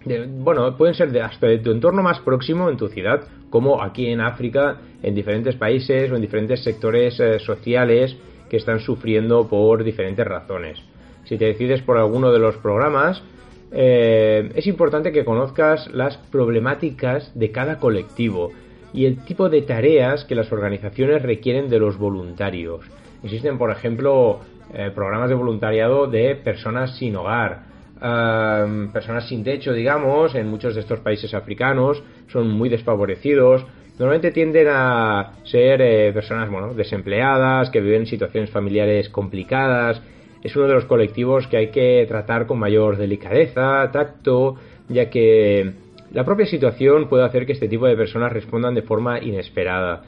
de, 0.04 0.26
bueno, 0.26 0.76
pueden 0.76 0.94
ser 0.94 1.12
de, 1.12 1.22
hasta 1.22 1.46
de 1.46 1.58
tu 1.58 1.70
entorno 1.70 2.02
más 2.02 2.18
próximo 2.20 2.68
en 2.68 2.76
tu 2.76 2.88
ciudad, 2.88 3.22
como 3.50 3.80
aquí 3.80 4.08
en 4.08 4.20
África, 4.20 4.78
en 5.00 5.14
diferentes 5.14 5.54
países 5.54 6.10
o 6.10 6.16
en 6.16 6.22
diferentes 6.22 6.64
sectores 6.64 7.20
eh, 7.20 7.38
sociales 7.38 8.16
que 8.52 8.58
están 8.58 8.80
sufriendo 8.80 9.48
por 9.48 9.82
diferentes 9.82 10.26
razones. 10.26 10.78
Si 11.24 11.38
te 11.38 11.46
decides 11.46 11.80
por 11.80 11.96
alguno 11.96 12.30
de 12.30 12.38
los 12.38 12.58
programas, 12.58 13.22
eh, 13.72 14.50
es 14.54 14.66
importante 14.66 15.10
que 15.10 15.24
conozcas 15.24 15.90
las 15.90 16.18
problemáticas 16.18 17.32
de 17.34 17.50
cada 17.50 17.78
colectivo 17.78 18.50
y 18.92 19.06
el 19.06 19.24
tipo 19.24 19.48
de 19.48 19.62
tareas 19.62 20.26
que 20.26 20.34
las 20.34 20.52
organizaciones 20.52 21.22
requieren 21.22 21.70
de 21.70 21.78
los 21.78 21.96
voluntarios. 21.96 22.84
Existen, 23.24 23.56
por 23.56 23.70
ejemplo, 23.70 24.40
eh, 24.74 24.90
programas 24.94 25.30
de 25.30 25.34
voluntariado 25.34 26.06
de 26.06 26.36
personas 26.36 26.98
sin 26.98 27.16
hogar, 27.16 27.72
personas 28.92 29.28
sin 29.28 29.44
techo, 29.44 29.72
digamos, 29.72 30.34
en 30.34 30.48
muchos 30.48 30.74
de 30.74 30.80
estos 30.80 30.98
países 30.98 31.32
africanos, 31.32 32.02
son 32.26 32.50
muy 32.50 32.68
desfavorecidos. 32.68 33.64
Normalmente 33.98 34.30
tienden 34.30 34.68
a 34.70 35.34
ser 35.44 35.80
eh, 35.82 36.12
personas 36.12 36.50
bueno, 36.50 36.74
desempleadas, 36.74 37.70
que 37.70 37.80
viven 37.80 38.02
en 38.02 38.06
situaciones 38.06 38.50
familiares 38.50 39.08
complicadas 39.08 40.02
es 40.42 40.56
uno 40.56 40.66
de 40.66 40.74
los 40.74 40.86
colectivos 40.86 41.46
que 41.46 41.56
hay 41.56 41.68
que 41.68 42.04
tratar 42.08 42.46
con 42.46 42.58
mayor 42.58 42.96
delicadeza, 42.96 43.88
tacto, 43.92 44.56
ya 44.88 45.08
que 45.08 45.72
la 46.10 46.24
propia 46.24 46.46
situación 46.46 47.08
puede 47.08 47.24
hacer 47.24 47.46
que 47.46 47.52
este 47.52 47.68
tipo 47.68 47.86
de 47.86 47.96
personas 47.96 48.32
respondan 48.32 48.74
de 48.74 48.82
forma 48.82 49.20
inesperada. 49.20 50.02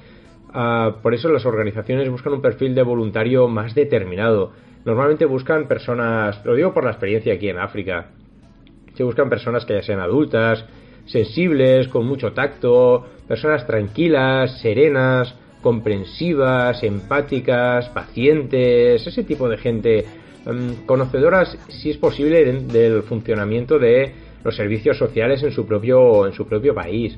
Uh, 0.48 1.00
por 1.02 1.14
eso 1.14 1.28
las 1.28 1.46
organizaciones 1.46 2.10
buscan 2.10 2.32
un 2.32 2.42
perfil 2.42 2.74
de 2.74 2.82
voluntario 2.82 3.48
más 3.48 3.74
determinado. 3.74 4.52
Normalmente 4.84 5.24
buscan 5.24 5.66
personas, 5.66 6.44
lo 6.44 6.54
digo 6.54 6.74
por 6.74 6.84
la 6.84 6.90
experiencia 6.90 7.34
aquí 7.34 7.48
en 7.48 7.58
África, 7.58 8.08
se 8.94 9.02
buscan 9.02 9.30
personas 9.30 9.64
que 9.64 9.74
ya 9.74 9.82
sean 9.82 10.00
adultas, 10.00 10.64
sensibles, 11.06 11.88
con 11.88 12.06
mucho 12.06 12.32
tacto, 12.32 13.06
personas 13.26 13.66
tranquilas, 13.66 14.60
serenas, 14.60 15.34
comprensivas, 15.62 16.82
empáticas, 16.82 17.88
pacientes, 17.88 19.06
ese 19.06 19.24
tipo 19.24 19.48
de 19.48 19.56
gente 19.56 20.04
Em, 20.46 20.84
conocedoras, 20.84 21.56
si 21.68 21.90
es 21.90 21.96
posible, 21.96 22.44
del 22.44 23.02
funcionamiento 23.02 23.78
de 23.78 24.12
los 24.42 24.54
servicios 24.54 24.98
sociales 24.98 25.42
en 25.42 25.52
su 25.52 25.66
propio, 25.66 26.26
en 26.26 26.34
su 26.34 26.46
propio 26.46 26.74
país. 26.74 27.16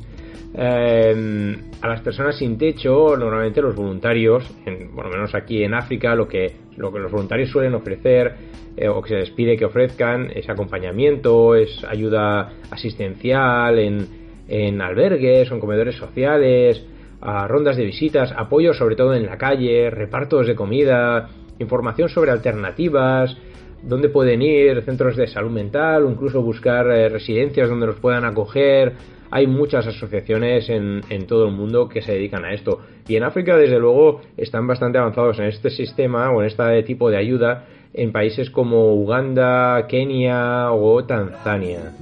Eh, 0.54 1.56
a 1.82 1.88
las 1.88 2.00
personas 2.00 2.38
sin 2.38 2.56
techo, 2.56 3.16
normalmente 3.16 3.60
los 3.60 3.74
voluntarios, 3.74 4.48
en, 4.64 4.94
bueno, 4.94 5.10
menos 5.10 5.34
aquí 5.34 5.64
en 5.64 5.74
África, 5.74 6.14
lo 6.14 6.28
que, 6.28 6.52
lo 6.76 6.92
que 6.92 7.00
los 7.00 7.10
voluntarios 7.10 7.50
suelen 7.50 7.74
ofrecer 7.74 8.32
eh, 8.76 8.88
o 8.88 9.02
que 9.02 9.08
se 9.08 9.16
les 9.16 9.30
pide 9.30 9.56
que 9.56 9.64
ofrezcan 9.64 10.30
es 10.32 10.48
acompañamiento, 10.48 11.56
es 11.56 11.82
ayuda 11.84 12.52
asistencial 12.70 13.78
en, 13.80 14.25
en 14.48 14.80
albergues 14.80 15.50
en 15.50 15.60
comedores 15.60 15.96
sociales, 15.96 16.84
rondas 17.20 17.76
de 17.76 17.84
visitas, 17.84 18.32
apoyo 18.36 18.72
sobre 18.74 18.96
todo 18.96 19.14
en 19.14 19.26
la 19.26 19.38
calle, 19.38 19.90
repartos 19.90 20.46
de 20.46 20.54
comida, 20.54 21.28
información 21.58 22.08
sobre 22.08 22.30
alternativas, 22.30 23.36
dónde 23.82 24.08
pueden 24.08 24.42
ir, 24.42 24.82
centros 24.82 25.16
de 25.16 25.26
salud 25.26 25.50
mental 25.50 26.04
o 26.04 26.10
incluso 26.10 26.42
buscar 26.42 26.86
eh, 26.88 27.08
residencias 27.08 27.68
donde 27.68 27.86
los 27.86 27.96
puedan 27.96 28.24
acoger. 28.24 28.92
Hay 29.30 29.46
muchas 29.46 29.86
asociaciones 29.86 30.68
en, 30.68 31.00
en, 31.10 31.26
todo 31.26 31.46
el 31.46 31.52
mundo 31.52 31.88
que 31.88 32.00
se 32.00 32.12
dedican 32.12 32.44
a 32.44 32.52
esto. 32.52 32.80
Y 33.08 33.16
en 33.16 33.24
África, 33.24 33.56
desde 33.56 33.78
luego, 33.78 34.20
están 34.36 34.66
bastante 34.68 34.98
avanzados 34.98 35.38
en 35.40 35.46
este 35.46 35.70
sistema 35.70 36.30
o 36.30 36.40
en 36.40 36.46
este 36.46 36.82
tipo 36.84 37.10
de 37.10 37.16
ayuda 37.16 37.66
en 37.92 38.12
países 38.12 38.50
como 38.50 38.94
Uganda, 38.94 39.86
Kenia 39.88 40.70
o 40.70 41.04
Tanzania. 41.04 41.92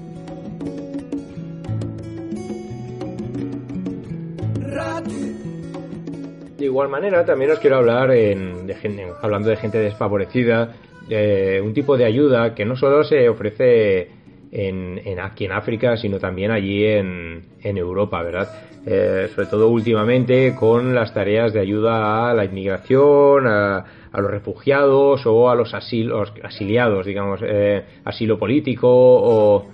De 6.64 6.68
igual 6.68 6.88
manera, 6.88 7.26
también 7.26 7.50
os 7.50 7.58
quiero 7.58 7.76
hablar, 7.76 8.10
en, 8.10 8.66
de 8.66 8.74
gente, 8.74 9.06
hablando 9.20 9.50
de 9.50 9.56
gente 9.56 9.76
desfavorecida, 9.76 10.72
de 11.06 11.60
un 11.62 11.74
tipo 11.74 11.98
de 11.98 12.06
ayuda 12.06 12.54
que 12.54 12.64
no 12.64 12.74
solo 12.74 13.04
se 13.04 13.28
ofrece 13.28 14.08
en, 14.50 14.98
en 15.04 15.20
aquí 15.20 15.44
en 15.44 15.52
África, 15.52 15.98
sino 15.98 16.18
también 16.18 16.50
allí 16.50 16.86
en, 16.86 17.42
Europa, 17.62 18.22
¿verdad? 18.22 18.48
Eh, 18.86 19.28
sobre 19.34 19.46
todo 19.48 19.68
últimamente 19.68 20.54
con 20.58 20.94
las 20.94 21.12
tareas 21.12 21.52
de 21.52 21.60
ayuda 21.60 22.30
a 22.30 22.32
la 22.32 22.46
inmigración, 22.46 23.46
a, 23.46 23.84
los 24.14 24.30
refugiados 24.30 25.26
o 25.26 25.50
a 25.50 25.54
los 25.54 25.74
asilos, 25.74 26.32
asiliados, 26.42 27.04
digamos, 27.04 27.40
eh, 27.42 27.84
asilo 28.06 28.38
político 28.38 28.88
o, 28.88 29.66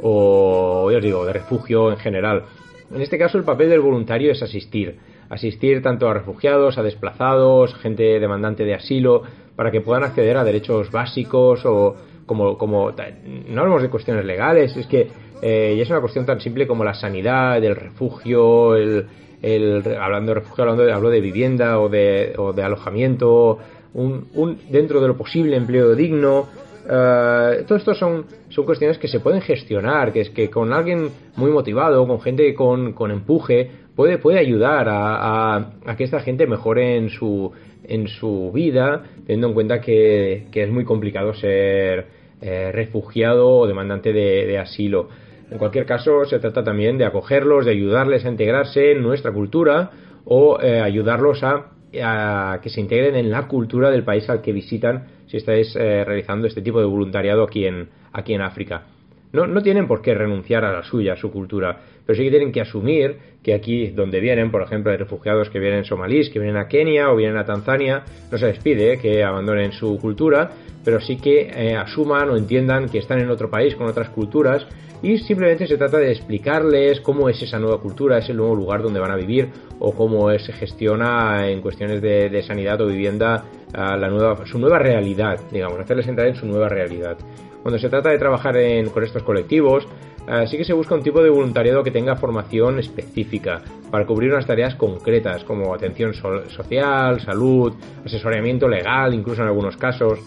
o, 0.00 0.84
os 0.84 1.02
digo, 1.02 1.26
de 1.26 1.32
refugio 1.34 1.90
en 1.90 1.98
general. 1.98 2.44
En 2.90 3.02
este 3.02 3.18
caso, 3.18 3.36
el 3.36 3.44
papel 3.44 3.68
del 3.68 3.80
voluntario 3.80 4.32
es 4.32 4.42
asistir. 4.42 4.96
Asistir 5.30 5.82
tanto 5.82 6.08
a 6.08 6.14
refugiados, 6.14 6.78
a 6.78 6.82
desplazados, 6.82 7.74
gente 7.76 8.18
demandante 8.18 8.64
de 8.64 8.74
asilo, 8.74 9.22
para 9.56 9.70
que 9.70 9.80
puedan 9.80 10.04
acceder 10.04 10.36
a 10.36 10.44
derechos 10.44 10.90
básicos 10.90 11.64
o 11.66 11.96
como, 12.26 12.56
como 12.56 12.92
no 12.92 13.60
hablamos 13.60 13.82
de 13.82 13.90
cuestiones 13.90 14.24
legales, 14.24 14.76
es 14.76 14.86
que 14.86 15.08
eh, 15.42 15.74
ya 15.76 15.82
es 15.82 15.90
una 15.90 16.00
cuestión 16.00 16.26
tan 16.26 16.40
simple 16.40 16.66
como 16.66 16.84
la 16.84 16.94
sanidad, 16.94 17.62
el 17.62 17.74
refugio, 17.74 18.76
el, 18.76 19.06
el 19.42 19.82
hablando 20.00 20.34
de 20.34 20.40
refugio, 20.40 20.62
hablando 20.62 20.84
de, 20.84 20.92
hablo 20.92 21.10
de 21.10 21.20
vivienda 21.20 21.80
o 21.80 21.88
de, 21.88 22.34
o 22.36 22.52
de 22.52 22.62
alojamiento, 22.62 23.58
un, 23.94 24.28
un, 24.34 24.58
dentro 24.70 25.00
de 25.00 25.08
lo 25.08 25.16
posible 25.16 25.56
empleo 25.56 25.94
digno, 25.94 26.46
Uh, 26.88 27.66
todo 27.66 27.76
esto 27.76 27.94
son, 27.94 28.24
son 28.48 28.64
cuestiones 28.64 28.96
que 28.96 29.08
se 29.08 29.20
pueden 29.20 29.42
gestionar, 29.42 30.10
que 30.10 30.22
es 30.22 30.30
que 30.30 30.48
con 30.48 30.72
alguien 30.72 31.10
muy 31.36 31.50
motivado, 31.50 32.06
con 32.06 32.18
gente 32.18 32.54
con, 32.54 32.94
con 32.94 33.10
empuje, 33.10 33.70
puede, 33.98 34.18
puede 34.18 34.38
ayudar 34.38 34.88
a, 34.88 35.56
a, 35.84 35.96
que 35.96 36.04
esta 36.04 36.20
gente 36.20 36.46
mejore 36.46 36.96
en 36.96 37.08
su, 37.10 37.50
en 37.82 38.06
su 38.06 38.52
vida, 38.54 39.02
teniendo 39.26 39.48
en 39.48 39.54
cuenta 39.54 39.80
que, 39.80 40.46
que 40.52 40.62
es 40.62 40.70
muy 40.70 40.84
complicado 40.84 41.34
ser 41.34 42.06
eh, 42.40 42.70
refugiado 42.70 43.48
o 43.48 43.66
demandante 43.66 44.12
de, 44.12 44.46
de 44.46 44.56
asilo. 44.56 45.08
En 45.50 45.58
cualquier 45.58 45.84
caso, 45.84 46.24
se 46.26 46.38
trata 46.38 46.62
también 46.62 46.96
de 46.96 47.06
acogerlos, 47.06 47.64
de 47.64 47.72
ayudarles 47.72 48.24
a 48.24 48.28
integrarse 48.28 48.92
en 48.92 49.02
nuestra 49.02 49.32
cultura 49.32 49.90
o 50.24 50.60
eh, 50.60 50.80
ayudarlos 50.80 51.42
a, 51.42 51.72
a, 52.00 52.60
que 52.62 52.70
se 52.70 52.80
integren 52.80 53.16
en 53.16 53.32
la 53.32 53.48
cultura 53.48 53.90
del 53.90 54.04
país 54.04 54.30
al 54.30 54.42
que 54.42 54.52
visitan 54.52 55.08
si 55.26 55.38
estáis 55.38 55.74
eh, 55.74 56.04
realizando 56.04 56.46
este 56.46 56.62
tipo 56.62 56.78
de 56.78 56.86
voluntariado 56.86 57.42
aquí 57.42 57.66
en, 57.66 57.88
aquí 58.12 58.32
en 58.32 58.42
África. 58.42 58.84
No, 59.32 59.46
no, 59.46 59.60
tienen 59.60 59.86
por 59.86 60.00
qué 60.00 60.14
renunciar 60.14 60.64
a 60.64 60.72
la 60.72 60.82
suya, 60.82 61.12
a 61.14 61.16
su 61.16 61.30
cultura, 61.30 61.80
pero 62.08 62.16
sí 62.16 62.24
que 62.24 62.30
tienen 62.30 62.52
que 62.52 62.62
asumir 62.62 63.18
que 63.42 63.52
aquí 63.52 63.88
donde 63.88 64.18
vienen, 64.18 64.50
por 64.50 64.62
ejemplo, 64.62 64.90
hay 64.90 64.96
refugiados 64.96 65.50
que 65.50 65.58
vienen 65.58 65.84
somalíes, 65.84 66.30
que 66.30 66.38
vienen 66.38 66.56
a 66.56 66.66
Kenia 66.66 67.12
o 67.12 67.16
vienen 67.16 67.36
a 67.36 67.44
Tanzania, 67.44 68.02
no 68.32 68.38
se 68.38 68.46
les 68.46 68.58
pide 68.60 68.98
que 68.98 69.22
abandonen 69.22 69.72
su 69.72 69.98
cultura, 69.98 70.50
pero 70.82 71.02
sí 71.02 71.18
que 71.18 71.50
eh, 71.54 71.76
asuman 71.76 72.30
o 72.30 72.36
entiendan 72.38 72.88
que 72.88 72.96
están 72.96 73.20
en 73.20 73.28
otro 73.28 73.50
país 73.50 73.74
con 73.74 73.86
otras 73.88 74.08
culturas 74.08 74.66
y 75.02 75.18
simplemente 75.18 75.66
se 75.66 75.76
trata 75.76 75.98
de 75.98 76.10
explicarles 76.10 77.02
cómo 77.02 77.28
es 77.28 77.42
esa 77.42 77.58
nueva 77.58 77.78
cultura, 77.78 78.16
ese 78.16 78.32
nuevo 78.32 78.54
lugar 78.54 78.80
donde 78.80 79.00
van 79.00 79.10
a 79.10 79.16
vivir 79.16 79.50
o 79.78 79.92
cómo 79.92 80.30
se 80.38 80.54
gestiona 80.54 81.46
en 81.46 81.60
cuestiones 81.60 82.00
de, 82.00 82.30
de 82.30 82.42
sanidad 82.42 82.80
o 82.80 82.86
vivienda 82.86 83.44
la 83.70 84.08
nueva, 84.08 84.46
su 84.46 84.58
nueva 84.58 84.78
realidad, 84.78 85.38
digamos, 85.52 85.78
hacerles 85.78 86.08
entrar 86.08 86.28
en 86.28 86.36
su 86.36 86.46
nueva 86.46 86.70
realidad. 86.70 87.18
Cuando 87.62 87.78
se 87.78 87.90
trata 87.90 88.08
de 88.08 88.18
trabajar 88.18 88.56
en, 88.56 88.88
con 88.88 89.04
estos 89.04 89.22
colectivos, 89.22 89.86
uh, 90.28 90.46
sí 90.46 90.56
que 90.56 90.64
se 90.64 90.72
busca 90.72 90.94
un 90.94 91.02
tipo 91.02 91.22
de 91.22 91.30
voluntariado 91.30 91.82
que 91.82 91.90
tenga 91.90 92.16
formación 92.16 92.78
específica 92.78 93.62
para 93.90 94.06
cubrir 94.06 94.32
unas 94.32 94.46
tareas 94.46 94.74
concretas 94.74 95.44
como 95.44 95.74
atención 95.74 96.14
so 96.14 96.48
social, 96.48 97.20
salud, 97.20 97.74
asesoramiento 98.04 98.68
legal, 98.68 99.14
incluso 99.14 99.42
en 99.42 99.48
algunos 99.48 99.76
casos. 99.76 100.20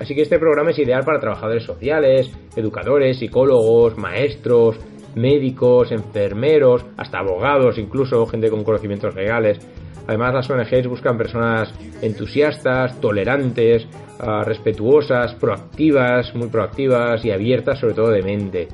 Así 0.00 0.14
que 0.14 0.22
este 0.22 0.38
programa 0.38 0.70
es 0.70 0.78
ideal 0.78 1.04
para 1.04 1.20
trabajadores 1.20 1.64
sociales, 1.64 2.30
educadores, 2.56 3.18
psicólogos, 3.18 3.96
maestros, 3.96 4.78
médicos, 5.14 5.92
enfermeros, 5.92 6.84
hasta 6.96 7.18
abogados, 7.18 7.78
incluso 7.78 8.26
gente 8.26 8.50
con 8.50 8.64
conocimientos 8.64 9.14
legales. 9.14 9.58
Además, 10.06 10.34
las 10.34 10.50
ONGs 10.50 10.88
buscan 10.88 11.16
personas 11.16 11.72
entusiastas, 12.00 13.00
tolerantes, 13.00 13.86
uh, 14.20 14.42
respetuosas, 14.44 15.34
proactivas, 15.34 16.34
muy 16.34 16.48
proactivas 16.48 17.24
y 17.24 17.30
abiertas, 17.30 17.78
sobre 17.78 17.94
todo 17.94 18.10
de 18.10 18.22
mente. 18.22 18.68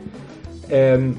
Eh, 0.70 1.14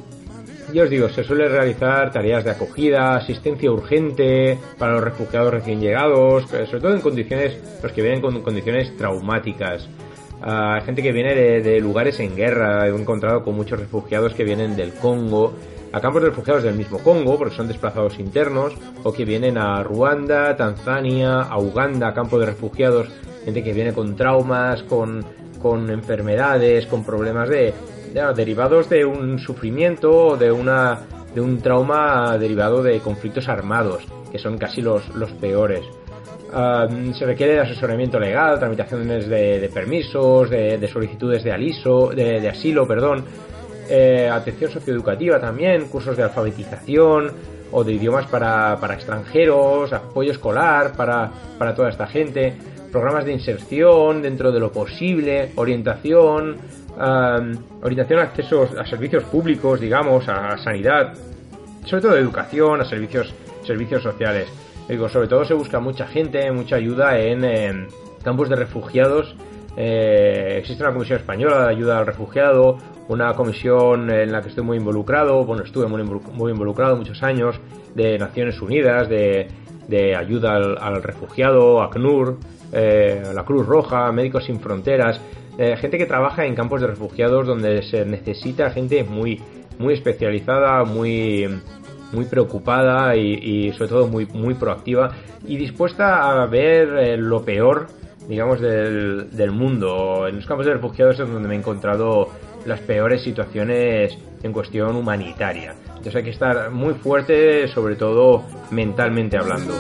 ya 0.74 0.84
os 0.84 0.90
digo, 0.90 1.10
se 1.10 1.24
suele 1.24 1.50
realizar 1.50 2.12
tareas 2.12 2.44
de 2.44 2.52
acogida, 2.52 3.16
asistencia 3.16 3.72
urgente 3.72 4.58
para 4.78 4.94
los 4.94 5.04
refugiados 5.04 5.52
recién 5.52 5.82
llegados, 5.82 6.48
sobre 6.48 6.80
todo 6.80 6.94
en 6.94 7.02
condiciones, 7.02 7.58
los 7.82 7.92
que 7.92 8.04
vienen 8.04 8.22
con 8.22 8.40
condiciones 8.42 8.96
traumáticas. 8.96 9.90
Uh, 10.42 10.84
gente 10.86 11.02
que 11.02 11.12
viene 11.12 11.34
de, 11.34 11.62
de, 11.62 11.82
lugares 11.82 12.20
en 12.20 12.36
guerra, 12.36 12.88
he 12.88 12.90
encontrado 12.96 13.44
con 13.44 13.56
muchos 13.56 13.80
refugiados 13.80 14.34
que 14.36 14.44
vienen 14.44 14.76
del 14.78 14.94
Congo, 14.94 15.54
a 15.92 16.00
campos 16.00 16.22
de 16.22 16.30
refugiados 16.30 16.64
del 16.64 16.76
mismo 16.76 17.00
Congo, 17.00 17.38
porque 17.38 17.56
son 17.56 17.68
desplazados 17.68 18.20
internos, 18.20 18.74
o 19.04 19.12
que 19.12 19.26
vienen 19.26 19.58
a 19.58 19.82
Ruanda, 19.84 20.56
Tanzania, 20.56 21.42
a 21.42 21.58
Uganda, 21.58 22.10
a 22.10 22.14
campos 22.14 22.40
de 22.40 22.46
refugiados, 22.46 23.10
gente 23.44 23.64
que 23.64 23.74
viene 23.74 23.92
con 23.92 24.16
traumas, 24.16 24.84
con, 24.84 25.26
con 25.60 25.90
enfermedades, 25.90 26.86
con 26.86 27.04
problemas 27.04 27.50
de, 27.50 27.74
de, 28.14 28.34
derivados 28.36 28.90
de 28.90 29.06
un 29.06 29.40
sufrimiento 29.40 30.12
o 30.12 30.38
de 30.38 30.52
una 30.52 31.02
de 31.34 31.42
un 31.42 31.62
trauma 31.62 32.38
derivado 32.38 32.82
de 32.82 33.00
conflictos 33.00 33.48
armados, 33.50 34.04
que 34.32 34.40
son 34.40 34.58
casi 34.58 34.82
los, 34.82 35.08
los 35.16 35.32
peores. 35.34 35.82
Uh, 36.52 37.14
se 37.14 37.26
requiere 37.26 37.54
de 37.54 37.60
asesoramiento 37.60 38.20
legal, 38.20 38.58
tramitaciones 38.58 39.28
de, 39.28 39.60
de 39.60 39.70
permisos, 39.70 40.50
de, 40.50 40.80
de, 40.80 40.88
solicitudes 40.88 41.44
de, 41.44 41.52
aliso, 41.52 42.10
de, 42.10 42.42
de 42.42 42.50
asilo, 42.50 42.88
perdón, 42.88 43.24
eh, 43.88 44.30
atención 44.32 44.72
socioeducativa 44.72 45.40
también, 45.40 45.88
cursos 45.88 46.16
de 46.16 46.24
alfabetización 46.24 47.32
o 47.72 47.84
de 47.84 47.94
idiomas 47.94 48.28
para, 48.28 48.78
para 48.80 48.96
extranjeros, 48.96 49.94
apoyo 49.94 50.32
escolar 50.32 50.94
para, 50.96 51.32
para 51.58 51.74
toda 51.76 51.90
esta 51.90 52.06
gente, 52.06 52.56
programas 52.92 53.26
de 53.26 53.34
inserción 53.34 54.22
dentro 54.22 54.52
de 54.52 54.60
lo 54.60 54.72
posible, 54.72 55.52
orientación, 55.56 56.58
orientación 57.82 58.20
a 58.20 58.24
acceso 58.24 58.68
a 58.78 58.86
servicios 58.86 59.24
públicos, 59.24 59.80
digamos, 59.80 60.28
a, 60.28 60.58
sanidad, 60.58 61.14
sobre 61.86 62.02
todo 62.02 62.18
educación, 62.18 62.82
a 62.82 62.86
servicios, 62.86 63.34
servicios 63.66 64.04
sociales. 64.04 64.48
Digo, 64.88 65.08
sobre 65.08 65.28
todo 65.28 65.46
se 65.46 65.54
busca 65.54 65.80
mucha 65.80 66.08
gente, 66.08 66.52
mucha 66.52 66.76
ayuda 66.76 67.20
en, 67.20 67.44
en 67.44 67.88
campos 68.24 68.50
de 68.50 68.56
refugiados. 68.56 69.36
Eh, 69.78 70.58
existe 70.58 70.84
una 70.84 70.94
comisión 70.94 71.20
española 71.20 71.64
de 71.64 71.70
ayuda 71.70 72.00
al 72.00 72.06
refugiado, 72.06 72.78
una 73.08 73.34
comisión 73.34 74.10
en 74.10 74.32
la 74.32 74.42
que 74.42 74.50
estoy 74.50 74.64
muy 74.64 74.78
involucrado, 74.78 75.46
bueno, 75.46 75.64
estuve 75.64 75.88
muy, 75.88 76.04
muy 76.04 76.52
involucrado 76.52 76.98
muchos 76.98 77.24
años, 77.24 77.60
de 77.96 78.18
Naciones 78.18 78.62
Unidas, 78.62 79.08
de, 79.10 79.48
de 79.88 80.16
ayuda 80.16 80.56
al, 80.56 80.78
al, 80.80 81.02
refugiado, 81.02 81.82
ACNUR, 81.82 82.38
eh, 82.72 83.24
la 83.34 83.44
Cruz 83.44 83.66
Roja, 83.66 84.12
Médicos 84.12 84.46
Sin 84.46 84.60
Fronteras, 84.60 85.20
eh, 85.60 85.76
gente 85.76 85.98
que 85.98 86.06
trabaja 86.06 86.46
en 86.46 86.56
campos 86.56 86.80
de 86.80 86.88
refugiados 86.88 87.46
donde 87.46 87.84
se 87.84 88.06
necesita 88.06 88.72
gente 88.72 89.04
muy, 89.04 89.42
muy 89.78 89.94
especializada, 89.94 90.86
muy, 90.86 91.50
muy 92.14 92.24
preocupada 92.24 93.14
y, 93.18 93.34
y, 93.34 93.74
sobre 93.74 93.90
todo 93.90 94.08
muy, 94.08 94.26
muy 94.28 94.54
proactiva 94.54 95.12
y 95.46 95.58
dispuesta 95.58 96.42
a 96.42 96.46
ver 96.46 96.88
eh, 96.98 97.18
lo 97.18 97.44
peor, 97.44 97.88
digamos, 98.30 98.62
del, 98.62 99.32
del, 99.32 99.52
mundo. 99.52 100.30
En 100.30 100.38
los 100.38 100.46
campos 100.46 100.66
de 100.66 100.76
refugiados 100.76 101.20
es 101.20 101.30
donde 101.30 101.50
me 101.50 101.56
he 101.56 101.58
encontrado 101.58 102.30
las 102.66 102.80
peores 102.80 103.22
situaciones 103.22 104.18
en 104.42 104.54
cuestión 104.54 104.96
humanitaria. 104.96 105.76
Entonces 105.88 106.16
hay 106.16 106.24
que 106.24 106.30
estar 106.30 106.72
muy 106.72 106.94
fuerte, 106.94 107.68
sobre 107.68 107.98
todo 107.98 108.46
mentalmente 108.72 109.38
hablando. 109.38 109.74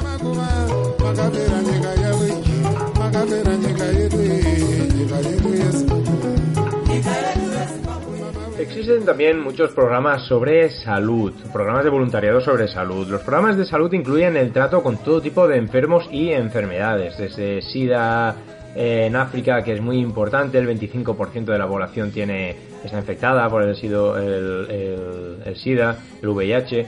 Existen 8.60 9.06
también 9.06 9.42
muchos 9.42 9.72
programas 9.72 10.26
sobre 10.28 10.70
salud, 10.70 11.34
programas 11.52 11.84
de 11.84 11.90
voluntariado 11.90 12.40
sobre 12.40 12.68
salud. 12.68 13.08
Los 13.08 13.22
programas 13.22 13.58
de 13.58 13.66
salud 13.66 13.92
incluyen 13.94 14.38
el 14.38 14.52
trato 14.52 14.84
con 14.84 14.98
todo 14.98 15.22
tipo 15.22 15.48
de 15.48 15.58
enfermos 15.58 16.08
y 16.12 16.32
enfermedades, 16.32 17.18
desde 17.18 17.62
SIDA 17.62 18.36
en 18.76 19.16
África, 19.16 19.64
que 19.64 19.74
es 19.74 19.82
muy 19.82 19.98
importante, 19.98 20.58
el 20.58 20.68
25% 20.68 21.46
de 21.46 21.58
la 21.58 21.68
población 21.68 22.12
tiene, 22.12 22.56
está 22.84 23.00
infectada 23.00 23.50
por 23.50 23.64
el, 23.64 23.76
SIDO, 23.76 24.18
el, 24.18 25.42
el, 25.46 25.56
SIDA, 25.56 25.98
el 26.22 26.30
VIH. 26.30 26.88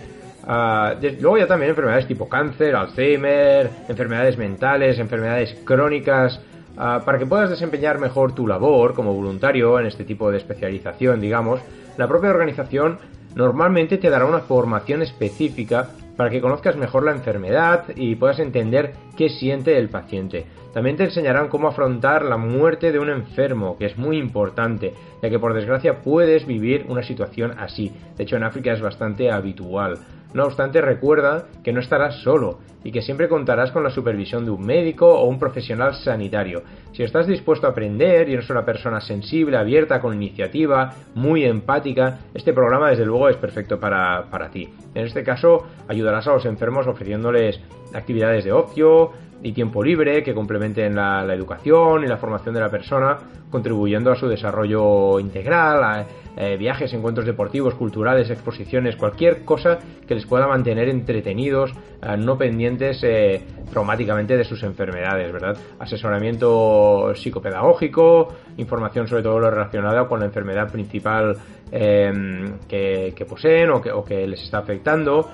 De, 1.01 1.17
luego 1.19 1.37
ya 1.37 1.47
también 1.47 1.71
enfermedades 1.71 2.07
tipo 2.07 2.29
cáncer, 2.29 2.75
Alzheimer, 2.75 3.69
enfermedades 3.89 4.37
mentales, 4.37 4.99
enfermedades 4.99 5.55
crónicas, 5.63 6.39
Uh, 6.73 7.03
para 7.03 7.19
que 7.19 7.25
puedas 7.25 7.49
desempeñar 7.49 7.99
mejor 7.99 8.33
tu 8.33 8.47
labor 8.47 8.93
como 8.93 9.13
voluntario 9.13 9.79
en 9.79 9.87
este 9.87 10.05
tipo 10.05 10.31
de 10.31 10.37
especialización, 10.37 11.19
digamos, 11.19 11.59
la 11.97 12.07
propia 12.07 12.29
organización 12.29 12.97
normalmente 13.35 13.97
te 13.97 14.09
dará 14.09 14.25
una 14.25 14.39
formación 14.39 15.01
específica 15.01 15.89
para 16.15 16.29
que 16.29 16.41
conozcas 16.41 16.75
mejor 16.75 17.03
la 17.03 17.11
enfermedad 17.11 17.85
y 17.95 18.15
puedas 18.15 18.39
entender 18.39 18.93
qué 19.17 19.29
siente 19.29 19.77
el 19.77 19.89
paciente. 19.89 20.45
También 20.73 20.95
te 20.95 21.03
enseñarán 21.03 21.49
cómo 21.49 21.67
afrontar 21.67 22.23
la 22.23 22.37
muerte 22.37 22.91
de 22.91 22.99
un 22.99 23.09
enfermo, 23.09 23.77
que 23.77 23.85
es 23.85 23.97
muy 23.97 24.17
importante, 24.17 24.93
ya 25.21 25.29
que 25.29 25.39
por 25.39 25.53
desgracia 25.53 26.01
puedes 26.01 26.45
vivir 26.45 26.85
una 26.87 27.03
situación 27.03 27.55
así. 27.59 27.91
De 28.17 28.23
hecho, 28.23 28.37
en 28.37 28.43
África 28.43 28.71
es 28.71 28.81
bastante 28.81 29.31
habitual. 29.31 29.97
No 30.33 30.45
obstante, 30.45 30.81
recuerda 30.81 31.45
que 31.63 31.73
no 31.73 31.79
estarás 31.79 32.21
solo 32.21 32.59
y 32.83 32.91
que 32.91 33.01
siempre 33.01 33.29
contarás 33.29 33.71
con 33.71 33.83
la 33.83 33.89
supervisión 33.89 34.45
de 34.45 34.51
un 34.51 34.65
médico 34.65 35.07
o 35.07 35.25
un 35.25 35.37
profesional 35.37 35.93
sanitario. 35.93 36.63
Si 36.93 37.03
estás 37.03 37.27
dispuesto 37.27 37.67
a 37.67 37.71
aprender 37.71 38.29
y 38.29 38.33
eres 38.33 38.49
una 38.49 38.65
persona 38.65 39.01
sensible, 39.01 39.57
abierta, 39.57 40.01
con 40.01 40.13
iniciativa, 40.13 40.93
muy 41.13 41.43
empática, 41.43 42.19
este 42.33 42.53
programa 42.53 42.89
desde 42.89 43.05
luego 43.05 43.29
es 43.29 43.37
perfecto 43.37 43.79
para, 43.79 44.25
para 44.29 44.49
ti. 44.49 44.69
En 44.95 45.05
este 45.05 45.23
caso, 45.23 45.67
ayudarás 45.87 46.27
a 46.27 46.33
los 46.33 46.45
enfermos 46.45 46.87
ofreciéndoles 46.87 47.59
actividades 47.93 48.43
de 48.43 48.51
ocio, 48.51 49.11
y 49.43 49.53
tiempo 49.53 49.83
libre 49.83 50.23
que 50.23 50.33
complementen 50.33 50.95
la, 50.95 51.25
educación 51.33 52.03
y 52.03 52.07
la 52.07 52.17
formación 52.17 52.53
de 52.53 52.61
la 52.61 52.69
persona, 52.69 53.17
contribuyendo 53.49 54.11
a 54.11 54.15
su 54.15 54.27
desarrollo 54.27 55.19
integral, 55.19 55.83
a 55.83 56.05
eh, 56.37 56.55
viajes, 56.57 56.93
encuentros 56.93 57.25
deportivos, 57.25 57.75
culturales, 57.75 58.29
exposiciones, 58.29 58.95
cualquier 58.95 59.43
cosa 59.43 59.79
que 60.07 60.15
les 60.15 60.25
pueda 60.25 60.47
mantener 60.47 60.87
entretenidos, 60.87 61.71
eh, 62.01 62.15
no 62.17 62.37
pendientes 62.37 63.03
eh, 63.03 63.41
traumáticamente 63.71 64.37
de 64.37 64.43
sus 64.45 64.63
enfermedades, 64.63 65.31
¿verdad? 65.31 65.57
Asesoramiento 65.79 67.13
psicopedagógico, 67.15 68.33
información 68.57 69.07
sobre 69.07 69.23
todo 69.23 69.39
lo 69.39 69.51
relacionado 69.51 70.07
con 70.07 70.19
la 70.19 70.25
enfermedad 70.25 70.71
principal 70.71 71.37
que, 71.71 73.13
que, 73.15 73.25
poseen 73.25 73.69
o 73.69 74.03
que 74.03 74.27
les 74.27 74.43
está 74.43 74.57
afectando, 74.57 75.29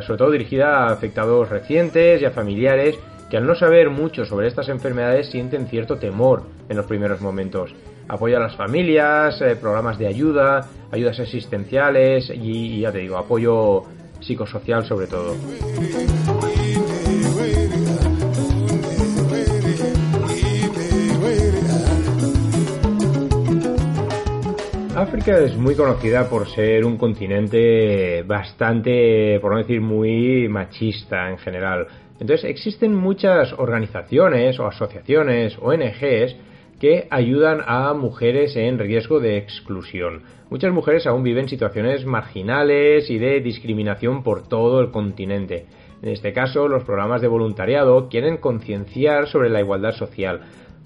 sobre 0.00 0.18
todo 0.18 0.32
dirigida 0.32 0.88
a 0.88 0.92
afectados 0.92 1.48
recientes 1.48 2.20
y 2.20 2.24
a 2.24 2.32
familiares 2.32 2.98
que 3.30 3.36
al 3.36 3.46
no 3.46 3.54
saber 3.54 3.90
mucho 3.90 4.24
sobre 4.24 4.48
estas 4.48 4.68
enfermedades 4.70 5.30
sienten 5.30 5.68
cierto 5.68 5.96
temor 5.96 6.42
en 6.68 6.76
los 6.76 6.86
primeros 6.86 7.20
momentos. 7.20 7.74
Apoyo 8.08 8.38
a 8.38 8.40
las 8.40 8.56
familias, 8.56 9.40
eh, 9.42 9.56
programas 9.56 9.98
de 9.98 10.06
ayuda, 10.06 10.66
ayudas 10.90 11.20
asistenciales 11.20 12.30
y, 12.30 12.76
y 12.76 12.80
ya 12.80 12.92
te 12.92 12.98
digo, 12.98 13.18
apoyo 13.18 13.84
psicosocial 14.20 14.84
sobre 14.84 15.06
todo. 15.06 15.36
África 24.98 25.38
es 25.38 25.56
muy 25.56 25.76
conocida 25.76 26.28
por 26.28 26.48
ser 26.48 26.84
un 26.84 26.98
continente 26.98 28.24
bastante, 28.24 29.38
por 29.40 29.52
no 29.52 29.58
decir 29.58 29.80
muy 29.80 30.48
machista 30.48 31.30
en 31.30 31.38
general. 31.38 31.86
Entonces 32.18 32.50
existen 32.50 32.96
muchas 32.96 33.52
organizaciones 33.52 34.58
o 34.58 34.66
asociaciones, 34.66 35.56
ONGs, 35.60 36.34
que 36.80 37.06
ayudan 37.10 37.60
a 37.66 37.92
mujeres 37.94 38.56
en 38.56 38.78
riesgo 38.78 39.20
de 39.20 39.36
exclusión. 39.36 40.22
Muchas 40.50 40.72
mujeres 40.72 41.06
aún 41.06 41.22
viven 41.22 41.48
situaciones 41.48 42.06
marginales 42.06 43.10
y 43.10 43.18
de 43.18 43.40
discriminación 43.40 44.22
por 44.22 44.48
todo 44.48 44.80
el 44.80 44.90
continente. 44.90 45.66
En 46.02 46.10
este 46.10 46.32
caso, 46.32 46.68
los 46.68 46.84
programas 46.84 47.20
de 47.20 47.28
voluntariado 47.28 48.08
quieren 48.08 48.36
concienciar 48.36 49.26
sobre 49.26 49.50
la 49.50 49.60
igualdad 49.60 49.92
social. 49.92 50.40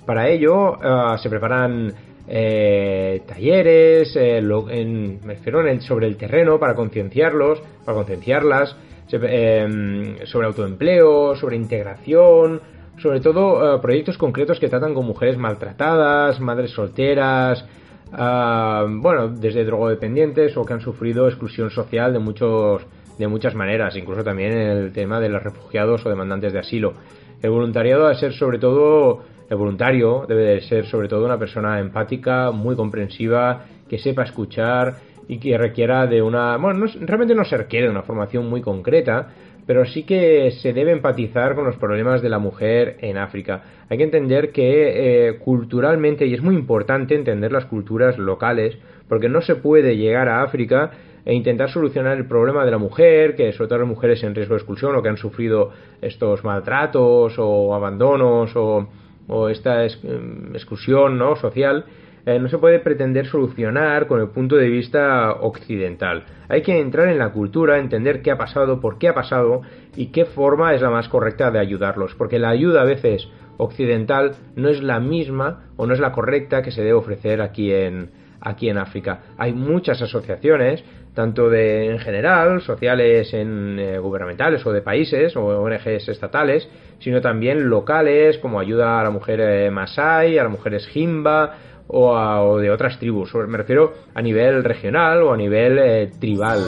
Para 0.06 0.28
ello, 0.28 0.72
uh, 0.72 1.18
se 1.18 1.28
preparan 1.28 1.92
eh, 2.26 3.22
talleres, 3.26 4.16
eh, 4.16 4.38
en, 4.38 5.20
me 5.24 5.34
refiero 5.34 5.60
en 5.60 5.68
el, 5.68 5.80
sobre 5.82 6.06
el 6.06 6.16
terreno 6.16 6.58
para 6.58 6.74
concienciarlos, 6.74 7.60
para 7.84 7.96
concienciarlas, 7.96 8.76
eh, 9.12 10.16
sobre 10.24 10.46
autoempleo, 10.46 11.36
sobre 11.36 11.56
integración, 11.56 12.60
sobre 12.98 13.20
todo 13.20 13.76
uh, 13.76 13.80
proyectos 13.80 14.18
concretos 14.18 14.58
que 14.60 14.68
tratan 14.68 14.94
con 14.94 15.06
mujeres 15.06 15.36
maltratadas, 15.36 16.40
madres 16.40 16.70
solteras, 16.72 17.64
uh, 18.12 18.88
bueno, 19.00 19.28
desde 19.28 19.64
drogodependientes 19.64 20.56
o 20.56 20.64
que 20.64 20.72
han 20.74 20.80
sufrido 20.80 21.28
exclusión 21.28 21.70
social 21.70 22.12
de 22.12 22.18
muchos 22.18 22.86
de 23.18 23.28
muchas 23.28 23.54
maneras, 23.54 23.94
incluso 23.96 24.24
también 24.24 24.52
el 24.52 24.92
tema 24.92 25.20
de 25.20 25.28
los 25.28 25.42
refugiados 25.42 26.04
o 26.04 26.08
demandantes 26.08 26.52
de 26.52 26.58
asilo. 26.58 26.94
El 27.42 27.50
voluntariado 27.50 28.04
debe 28.04 28.18
ser 28.18 28.32
sobre 28.32 28.58
todo 28.58 29.22
el 29.52 29.58
voluntario 29.58 30.24
debe 30.26 30.54
de 30.54 30.60
ser 30.62 30.86
sobre 30.86 31.08
todo 31.08 31.26
una 31.26 31.38
persona 31.38 31.78
empática, 31.78 32.50
muy 32.52 32.74
comprensiva, 32.74 33.66
que 33.86 33.98
sepa 33.98 34.22
escuchar 34.22 34.94
y 35.28 35.38
que 35.38 35.58
requiera 35.58 36.06
de 36.06 36.22
una, 36.22 36.56
bueno, 36.56 36.80
no, 36.80 36.86
realmente 37.00 37.34
no 37.34 37.44
se 37.44 37.58
requiere 37.58 37.84
de 37.84 37.92
una 37.92 38.02
formación 38.02 38.48
muy 38.48 38.62
concreta, 38.62 39.28
pero 39.66 39.84
sí 39.84 40.04
que 40.04 40.50
se 40.62 40.72
debe 40.72 40.92
empatizar 40.92 41.54
con 41.54 41.64
los 41.64 41.76
problemas 41.76 42.22
de 42.22 42.28
la 42.28 42.38
mujer 42.38 42.96
en 43.00 43.16
África. 43.16 43.62
Hay 43.88 43.98
que 43.98 44.04
entender 44.04 44.50
que 44.50 45.28
eh, 45.28 45.38
culturalmente, 45.38 46.26
y 46.26 46.34
es 46.34 46.42
muy 46.42 46.54
importante 46.54 47.14
entender 47.14 47.52
las 47.52 47.66
culturas 47.66 48.18
locales, 48.18 48.76
porque 49.08 49.28
no 49.28 49.40
se 49.42 49.56
puede 49.56 49.96
llegar 49.96 50.28
a 50.28 50.42
África 50.42 50.90
e 51.24 51.34
intentar 51.34 51.70
solucionar 51.70 52.16
el 52.16 52.26
problema 52.26 52.64
de 52.64 52.70
la 52.70 52.78
mujer, 52.78 53.36
que 53.36 53.52
sobre 53.52 53.68
todo 53.68 53.78
las 53.80 53.88
mujeres 53.88 54.22
en 54.24 54.34
riesgo 54.34 54.54
de 54.54 54.58
expulsión 54.58 54.96
o 54.96 55.02
que 55.02 55.08
han 55.08 55.16
sufrido 55.16 55.70
estos 56.00 56.42
maltratos 56.42 57.34
o 57.38 57.74
abandonos 57.74 58.56
o, 58.56 58.88
o 59.28 59.48
esta 59.48 59.84
exclusión 59.84 61.18
¿no? 61.18 61.36
social, 61.36 61.84
eh, 62.24 62.38
no 62.38 62.48
se 62.48 62.58
puede 62.58 62.78
pretender 62.78 63.26
solucionar 63.26 64.06
con 64.06 64.20
el 64.20 64.28
punto 64.28 64.56
de 64.56 64.68
vista 64.68 65.32
occidental. 65.32 66.24
Hay 66.48 66.62
que 66.62 66.78
entrar 66.78 67.08
en 67.08 67.18
la 67.18 67.32
cultura, 67.32 67.78
entender 67.78 68.22
qué 68.22 68.30
ha 68.30 68.38
pasado, 68.38 68.80
por 68.80 68.98
qué 68.98 69.08
ha 69.08 69.14
pasado 69.14 69.62
y 69.96 70.06
qué 70.12 70.24
forma 70.24 70.74
es 70.74 70.82
la 70.82 70.90
más 70.90 71.08
correcta 71.08 71.50
de 71.50 71.58
ayudarlos, 71.58 72.14
porque 72.14 72.38
la 72.38 72.50
ayuda 72.50 72.82
a 72.82 72.84
veces 72.84 73.28
occidental 73.56 74.32
no 74.56 74.68
es 74.68 74.82
la 74.82 75.00
misma 75.00 75.64
o 75.76 75.86
no 75.86 75.94
es 75.94 76.00
la 76.00 76.12
correcta 76.12 76.62
que 76.62 76.70
se 76.70 76.82
debe 76.82 76.94
ofrecer 76.94 77.42
aquí 77.42 77.72
en, 77.72 78.10
aquí 78.40 78.68
en 78.68 78.78
África. 78.78 79.22
Hay 79.38 79.52
muchas 79.52 80.00
asociaciones, 80.02 80.84
tanto 81.14 81.50
de 81.50 81.90
en 81.90 81.98
general, 81.98 82.60
sociales 82.62 83.32
en 83.34 83.78
eh, 83.78 83.98
gubernamentales 83.98 84.64
o 84.64 84.72
de 84.72 84.80
países 84.80 85.36
o 85.36 85.44
ONGs 85.44 86.08
estatales, 86.08 86.68
sino 86.98 87.20
también 87.20 87.68
locales 87.68 88.38
como 88.38 88.60
ayuda 88.60 89.00
a 89.00 89.04
la 89.04 89.10
mujer 89.10 89.40
eh, 89.40 89.70
masai, 89.70 90.38
a 90.38 90.44
las 90.44 90.52
mujeres 90.52 90.86
jimba, 90.86 91.54
o, 91.92 92.16
a, 92.16 92.42
o, 92.42 92.58
de 92.58 92.70
otras 92.70 92.98
tribus. 92.98 93.32
Me 93.34 93.58
refiero 93.58 93.92
a 94.14 94.22
nivel 94.22 94.64
regional 94.64 95.22
o 95.22 95.32
a 95.32 95.36
nivel 95.36 95.78
eh, 95.78 96.10
tribal. 96.18 96.60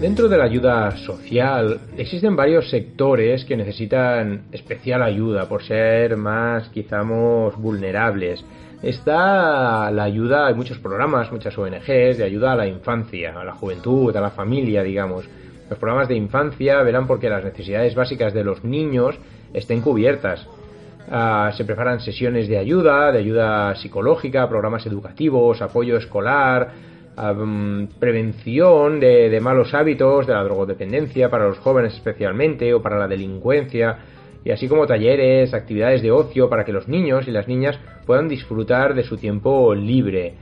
Dentro 0.00 0.28
de 0.28 0.36
la 0.36 0.44
ayuda 0.44 0.90
social 0.96 1.80
existen 1.96 2.34
varios 2.34 2.68
sectores 2.68 3.44
que 3.44 3.56
necesitan 3.56 4.46
especial 4.50 5.00
ayuda 5.00 5.48
por 5.48 5.62
ser 5.62 6.16
más 6.16 6.68
quizás 6.70 7.06
vulnerables. 7.56 8.44
Está 8.82 9.92
la 9.92 10.02
ayuda, 10.02 10.48
hay 10.48 10.54
muchos 10.54 10.78
programas, 10.78 11.30
muchas 11.30 11.56
ONGs 11.56 12.18
de 12.18 12.24
ayuda 12.24 12.52
a 12.52 12.56
la 12.56 12.66
infancia, 12.66 13.32
a 13.38 13.44
la 13.44 13.52
juventud, 13.52 14.14
a 14.16 14.20
la 14.20 14.30
familia, 14.30 14.82
digamos. 14.82 15.24
Los 15.70 15.78
programas 15.78 16.08
de 16.08 16.16
infancia 16.16 16.82
verán 16.82 17.06
porque 17.06 17.30
las 17.30 17.44
necesidades 17.44 17.94
básicas 17.94 18.34
de 18.34 18.42
los 18.42 18.64
niños 18.64 19.14
estén 19.54 19.82
cubiertas. 19.82 20.48
Uh, 21.08 21.52
se 21.52 21.64
preparan 21.64 22.00
sesiones 22.00 22.48
de 22.48 22.58
ayuda, 22.58 23.12
de 23.12 23.20
ayuda 23.20 23.76
psicológica, 23.76 24.48
programas 24.48 24.84
educativos, 24.86 25.62
apoyo 25.62 25.96
escolar, 25.96 26.72
um, 27.16 27.86
prevención 27.86 28.98
de, 28.98 29.30
de, 29.30 29.40
malos 29.40 29.74
hábitos, 29.74 30.26
de 30.26 30.32
la 30.32 30.42
drogodependencia 30.42 31.30
para 31.30 31.46
los 31.46 31.58
jóvenes 31.58 31.94
especialmente 31.94 32.74
o 32.74 32.82
para 32.82 32.98
la 32.98 33.06
delincuencia, 33.06 33.98
y 34.44 34.50
así 34.50 34.68
como 34.68 34.86
talleres, 34.86 35.54
actividades 35.54 36.02
de 36.02 36.10
ocio 36.10 36.48
para 36.48 36.64
que 36.64 36.72
los 36.72 36.88
niños 36.88 37.28
y 37.28 37.30
las 37.30 37.48
niñas 37.48 37.78
puedan 38.06 38.28
disfrutar 38.28 38.94
de 38.94 39.04
su 39.04 39.16
tiempo 39.16 39.74
libre. 39.74 40.34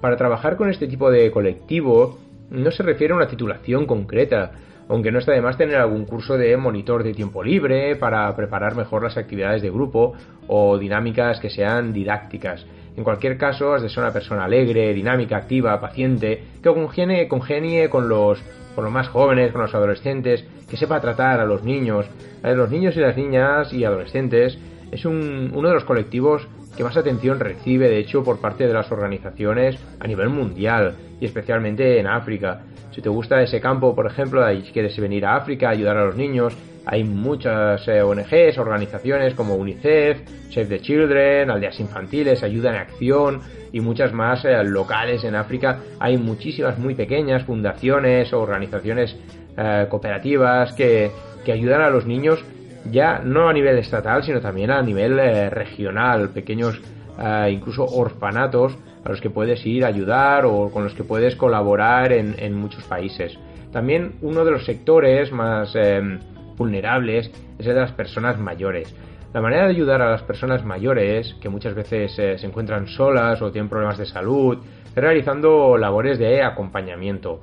Para 0.00 0.16
trabajar 0.16 0.56
con 0.56 0.70
este 0.70 0.86
tipo 0.86 1.10
de 1.10 1.30
colectivo 1.30 2.18
no 2.50 2.70
se 2.70 2.82
refiere 2.82 3.12
a 3.12 3.16
una 3.16 3.28
titulación 3.28 3.86
concreta, 3.86 4.52
aunque 4.88 5.10
no 5.10 5.18
está 5.18 5.32
de 5.32 5.40
más 5.40 5.56
tener 5.56 5.76
algún 5.76 6.04
curso 6.04 6.36
de 6.36 6.56
monitor 6.56 7.02
de 7.02 7.14
tiempo 7.14 7.42
libre 7.42 7.96
para 7.96 8.34
preparar 8.36 8.76
mejor 8.76 9.02
las 9.02 9.16
actividades 9.16 9.62
de 9.62 9.70
grupo 9.70 10.14
o 10.46 10.78
dinámicas 10.78 11.40
que 11.40 11.50
sean 11.50 11.92
didácticas. 11.92 12.66
En 12.96 13.04
cualquier 13.04 13.36
caso, 13.36 13.74
has 13.74 13.82
de 13.82 13.88
ser 13.88 14.02
una 14.02 14.12
persona 14.12 14.44
alegre, 14.44 14.94
dinámica, 14.94 15.36
activa, 15.36 15.80
paciente, 15.80 16.42
que 16.62 16.72
congenie, 16.72 17.28
congenie 17.28 17.88
con 17.88 18.08
los 18.08 18.42
con 18.74 18.84
los 18.84 18.92
más 18.92 19.08
jóvenes, 19.08 19.52
con 19.52 19.62
los 19.62 19.74
adolescentes, 19.74 20.44
que 20.68 20.76
sepa 20.76 21.00
tratar 21.00 21.40
a 21.40 21.46
los 21.46 21.62
niños. 21.62 22.06
A 22.42 22.50
los 22.50 22.70
niños 22.70 22.96
y 22.96 23.00
las 23.00 23.16
niñas 23.16 23.72
y 23.72 23.84
adolescentes 23.84 24.58
es 24.90 25.04
un, 25.04 25.52
uno 25.54 25.68
de 25.68 25.74
los 25.74 25.84
colectivos 25.84 26.46
que 26.76 26.82
más 26.82 26.96
atención 26.96 27.38
recibe, 27.38 27.88
de 27.88 27.98
hecho, 27.98 28.24
por 28.24 28.40
parte 28.40 28.66
de 28.66 28.72
las 28.72 28.90
organizaciones 28.90 29.78
a 30.00 30.06
nivel 30.06 30.28
mundial 30.28 30.96
y 31.20 31.26
especialmente 31.26 32.00
en 32.00 32.06
África. 32.06 32.62
Si 32.92 33.00
te 33.00 33.08
gusta 33.08 33.42
ese 33.42 33.60
campo, 33.60 33.94
por 33.94 34.06
ejemplo, 34.06 34.50
y 34.52 34.62
quieres 34.62 34.98
venir 34.98 35.24
a 35.24 35.36
África, 35.36 35.68
ayudar 35.68 35.96
a 35.96 36.06
los 36.06 36.16
niños, 36.16 36.56
hay 36.86 37.04
muchas 37.04 37.86
eh, 37.88 38.02
ONGs, 38.02 38.58
organizaciones 38.58 39.34
como 39.34 39.54
UNICEF, 39.54 40.20
Save 40.50 40.66
the 40.66 40.80
Children, 40.80 41.50
Aldeas 41.50 41.80
Infantiles, 41.80 42.42
Ayuda 42.42 42.70
en 42.70 42.76
Acción 42.76 43.40
y 43.72 43.80
muchas 43.80 44.12
más 44.12 44.44
eh, 44.44 44.62
locales 44.64 45.24
en 45.24 45.34
África. 45.34 45.80
Hay 45.98 46.18
muchísimas 46.18 46.78
muy 46.78 46.94
pequeñas 46.94 47.44
fundaciones 47.44 48.32
o 48.32 48.40
organizaciones 48.40 49.16
eh, 49.56 49.86
cooperativas 49.88 50.74
que, 50.74 51.10
que 51.44 51.52
ayudan 51.52 51.80
a 51.80 51.90
los 51.90 52.06
niños 52.06 52.44
ya 52.90 53.20
no 53.20 53.48
a 53.48 53.52
nivel 53.52 53.78
estatal, 53.78 54.22
sino 54.22 54.40
también 54.40 54.70
a 54.70 54.82
nivel 54.82 55.18
eh, 55.18 55.50
regional, 55.50 56.30
pequeños 56.30 56.80
eh, 57.18 57.50
incluso 57.52 57.84
orfanatos 57.84 58.76
a 59.04 59.08
los 59.10 59.20
que 59.20 59.30
puedes 59.30 59.64
ir 59.66 59.84
a 59.84 59.88
ayudar 59.88 60.44
o 60.46 60.70
con 60.70 60.84
los 60.84 60.94
que 60.94 61.04
puedes 61.04 61.36
colaborar 61.36 62.12
en, 62.12 62.34
en 62.38 62.54
muchos 62.54 62.84
países. 62.84 63.38
También 63.72 64.16
uno 64.22 64.44
de 64.44 64.50
los 64.52 64.64
sectores 64.64 65.32
más 65.32 65.74
eh, 65.74 66.18
vulnerables 66.56 67.30
es 67.58 67.66
el 67.66 67.74
de 67.74 67.80
las 67.80 67.92
personas 67.92 68.38
mayores. 68.38 68.94
La 69.32 69.40
manera 69.40 69.64
de 69.64 69.70
ayudar 69.70 70.00
a 70.00 70.10
las 70.10 70.22
personas 70.22 70.64
mayores, 70.64 71.34
que 71.40 71.48
muchas 71.48 71.74
veces 71.74 72.12
se 72.14 72.46
encuentran 72.46 72.86
solas 72.86 73.42
o 73.42 73.50
tienen 73.50 73.68
problemas 73.68 73.98
de 73.98 74.06
salud, 74.06 74.58
es 74.88 74.94
realizando 74.94 75.76
labores 75.76 76.18
de 76.18 76.42
acompañamiento. 76.42 77.40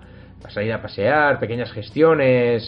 Salir 0.47 0.71
a 0.73 0.81
pasear, 0.81 1.37
pequeñas 1.39 1.71
gestiones, 1.71 2.65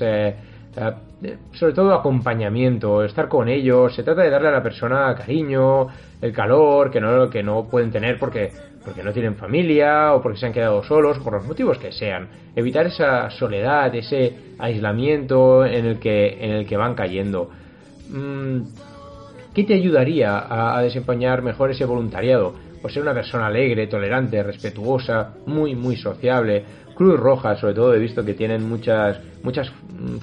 sobre 1.53 1.73
todo 1.73 1.93
acompañamiento, 1.93 3.03
estar 3.03 3.27
con 3.27 3.47
ellos, 3.47 3.95
se 3.95 4.03
trata 4.03 4.23
de 4.23 4.29
darle 4.29 4.49
a 4.49 4.51
la 4.51 4.63
persona 4.63 5.15
cariño, 5.15 5.87
el 6.21 6.33
calor 6.33 6.91
que 6.91 6.99
no, 6.99 7.29
que 7.29 7.43
no 7.43 7.67
pueden 7.69 7.91
tener 7.91 8.19
porque, 8.19 8.51
porque 8.83 9.03
no 9.03 9.13
tienen 9.13 9.35
familia 9.35 10.13
o 10.13 10.21
porque 10.21 10.37
se 10.39 10.45
han 10.45 10.53
quedado 10.53 10.83
solos, 10.83 11.19
por 11.19 11.33
los 11.33 11.45
motivos 11.45 11.77
que 11.77 11.91
sean. 11.91 12.27
Evitar 12.55 12.85
esa 12.87 13.29
soledad, 13.29 13.93
ese 13.95 14.55
aislamiento 14.59 15.65
en 15.65 15.85
el 15.85 15.99
que, 15.99 16.37
en 16.43 16.51
el 16.51 16.65
que 16.65 16.77
van 16.77 16.95
cayendo. 16.95 17.49
Mm, 18.09 18.61
¿Qué 19.53 19.63
te 19.63 19.75
ayudaría 19.75 20.37
a, 20.37 20.77
a 20.77 20.81
desempeñar 20.81 21.41
mejor 21.41 21.71
ese 21.71 21.85
voluntariado? 21.85 22.55
Pues 22.83 22.95
ser 22.95 23.01
una 23.01 23.13
persona 23.13 23.47
alegre, 23.47 23.87
tolerante, 23.87 24.43
respetuosa, 24.43 25.35
muy, 25.45 25.73
muy 25.73 25.95
sociable, 25.95 26.65
Cruz 26.93 27.17
Roja, 27.17 27.55
sobre 27.55 27.73
todo, 27.73 27.93
he 27.93 27.97
visto 27.97 28.25
que 28.25 28.33
tienen 28.33 28.67
muchas, 28.67 29.21
muchas 29.41 29.71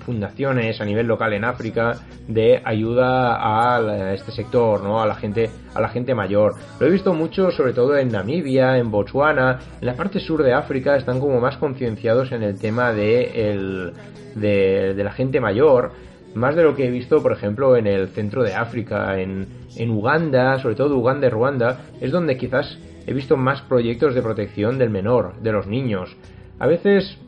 fundaciones 0.04 0.78
a 0.78 0.84
nivel 0.84 1.06
local 1.06 1.32
en 1.32 1.44
África 1.44 1.96
de 2.28 2.60
ayuda 2.62 3.38
a 3.40 4.12
este 4.12 4.30
sector, 4.30 4.82
¿no? 4.82 5.00
A 5.00 5.06
la 5.06 5.14
gente, 5.14 5.48
a 5.72 5.80
la 5.80 5.88
gente 5.88 6.14
mayor. 6.14 6.54
Lo 6.78 6.86
he 6.86 6.90
visto 6.90 7.14
mucho, 7.14 7.50
sobre 7.50 7.72
todo 7.72 7.96
en 7.96 8.12
Namibia, 8.12 8.76
en 8.76 8.90
Botswana, 8.90 9.58
en 9.80 9.86
la 9.86 9.94
parte 9.94 10.20
sur 10.20 10.42
de 10.42 10.52
África 10.52 10.96
están 10.96 11.18
como 11.18 11.40
más 11.40 11.56
concienciados 11.56 12.30
en 12.30 12.42
el 12.42 12.60
tema 12.60 12.92
de, 12.92 13.52
el, 13.52 13.92
de 14.34 15.02
la 15.02 15.12
gente 15.12 15.40
mayor 15.40 15.92
más 16.34 16.54
de 16.56 16.62
lo 16.62 16.76
que 16.76 16.86
he 16.86 16.90
visto, 16.90 17.22
por 17.22 17.32
ejemplo, 17.32 17.76
en 17.76 17.86
el 17.86 18.08
centro 18.08 18.42
de 18.42 18.54
África, 18.54 19.20
en, 19.20 19.46
en, 19.76 19.90
Uganda, 19.90 20.58
sobre 20.58 20.74
todo 20.74 20.96
Uganda 20.96 21.26
y 21.26 21.30
Ruanda, 21.30 21.80
es 22.00 22.12
donde 22.12 22.36
quizás 22.36 22.78
he 23.06 23.12
visto 23.14 23.36
más 23.36 23.62
proyectos 23.62 24.14
de 24.14 24.22
protección 24.22 24.78
del 24.78 24.90
menor, 24.90 25.34
de 25.42 25.52
los 25.52 25.66
niños 25.66 26.16
a 26.60 26.66
veces 26.66 27.18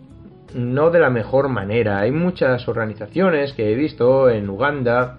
no 0.54 0.90
de 0.90 1.00
la 1.00 1.10
mejor 1.10 1.48
manera. 1.48 2.00
Hay 2.00 2.12
muchas 2.12 2.68
organizaciones 2.68 3.54
que 3.54 3.72
he 3.72 3.74
visto 3.74 4.28
en 4.28 4.48
Uganda, 4.48 5.18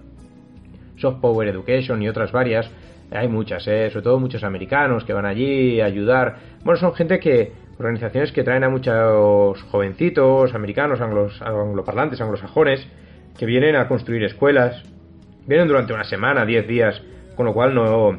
Soft 0.97 1.19
Power 1.19 1.47
Education 1.47 2.01
y 2.01 2.07
otras 2.07 2.31
varias. 2.31 2.69
Hay 3.11 3.27
muchas, 3.27 3.67
¿eh? 3.67 3.89
sobre 3.89 4.03
todo 4.03 4.19
muchos 4.19 4.43
americanos 4.43 5.03
que 5.03 5.13
van 5.13 5.25
allí 5.25 5.81
a 5.81 5.85
ayudar. 5.85 6.37
Bueno, 6.63 6.79
son 6.79 6.93
gente 6.93 7.19
que, 7.19 7.53
organizaciones 7.79 8.31
que 8.31 8.43
traen 8.43 8.63
a 8.63 8.69
muchos 8.69 9.61
jovencitos, 9.63 10.53
americanos, 10.53 11.01
anglos, 11.01 11.41
angloparlantes, 11.41 12.21
anglosajones, 12.21 12.87
que 13.37 13.45
vienen 13.45 13.75
a 13.75 13.87
construir 13.87 14.23
escuelas. 14.23 14.83
Vienen 15.45 15.67
durante 15.67 15.93
una 15.93 16.03
semana, 16.03 16.45
10 16.45 16.67
días, 16.67 17.01
con 17.35 17.45
lo 17.45 17.53
cual 17.53 17.75
no, 17.75 18.17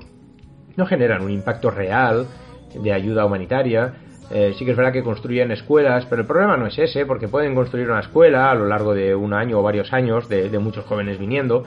no 0.77 0.87
generan 0.87 1.23
un 1.23 1.31
impacto 1.31 1.71
real 1.71 2.27
de 2.75 2.93
ayuda 2.93 3.25
humanitaria 3.25 3.95
eh, 4.31 4.55
sí 4.59 4.65
que 4.65 4.71
es 4.71 4.77
verdad 4.77 4.93
que 4.93 5.03
construyen 5.03 5.51
escuelas, 5.51 6.07
pero 6.07 6.23
el 6.23 6.27
problema 6.27 6.57
no 6.57 6.67
es 6.67 6.79
ese, 6.79 7.05
porque 7.05 7.29
pueden 7.29 7.55
construir 7.55 7.91
una 7.91 8.01
escuela 8.01 8.51
a 8.51 8.55
lo 8.55 8.67
largo 8.67 8.95
de 8.95 9.15
un 9.15 9.35
año 9.35 9.59
o 9.59 9.63
varios 9.63 9.93
años 9.93 10.29
de, 10.29 10.59
muchos 10.59 10.85
jóvenes 10.87 11.19
viniendo, 11.19 11.65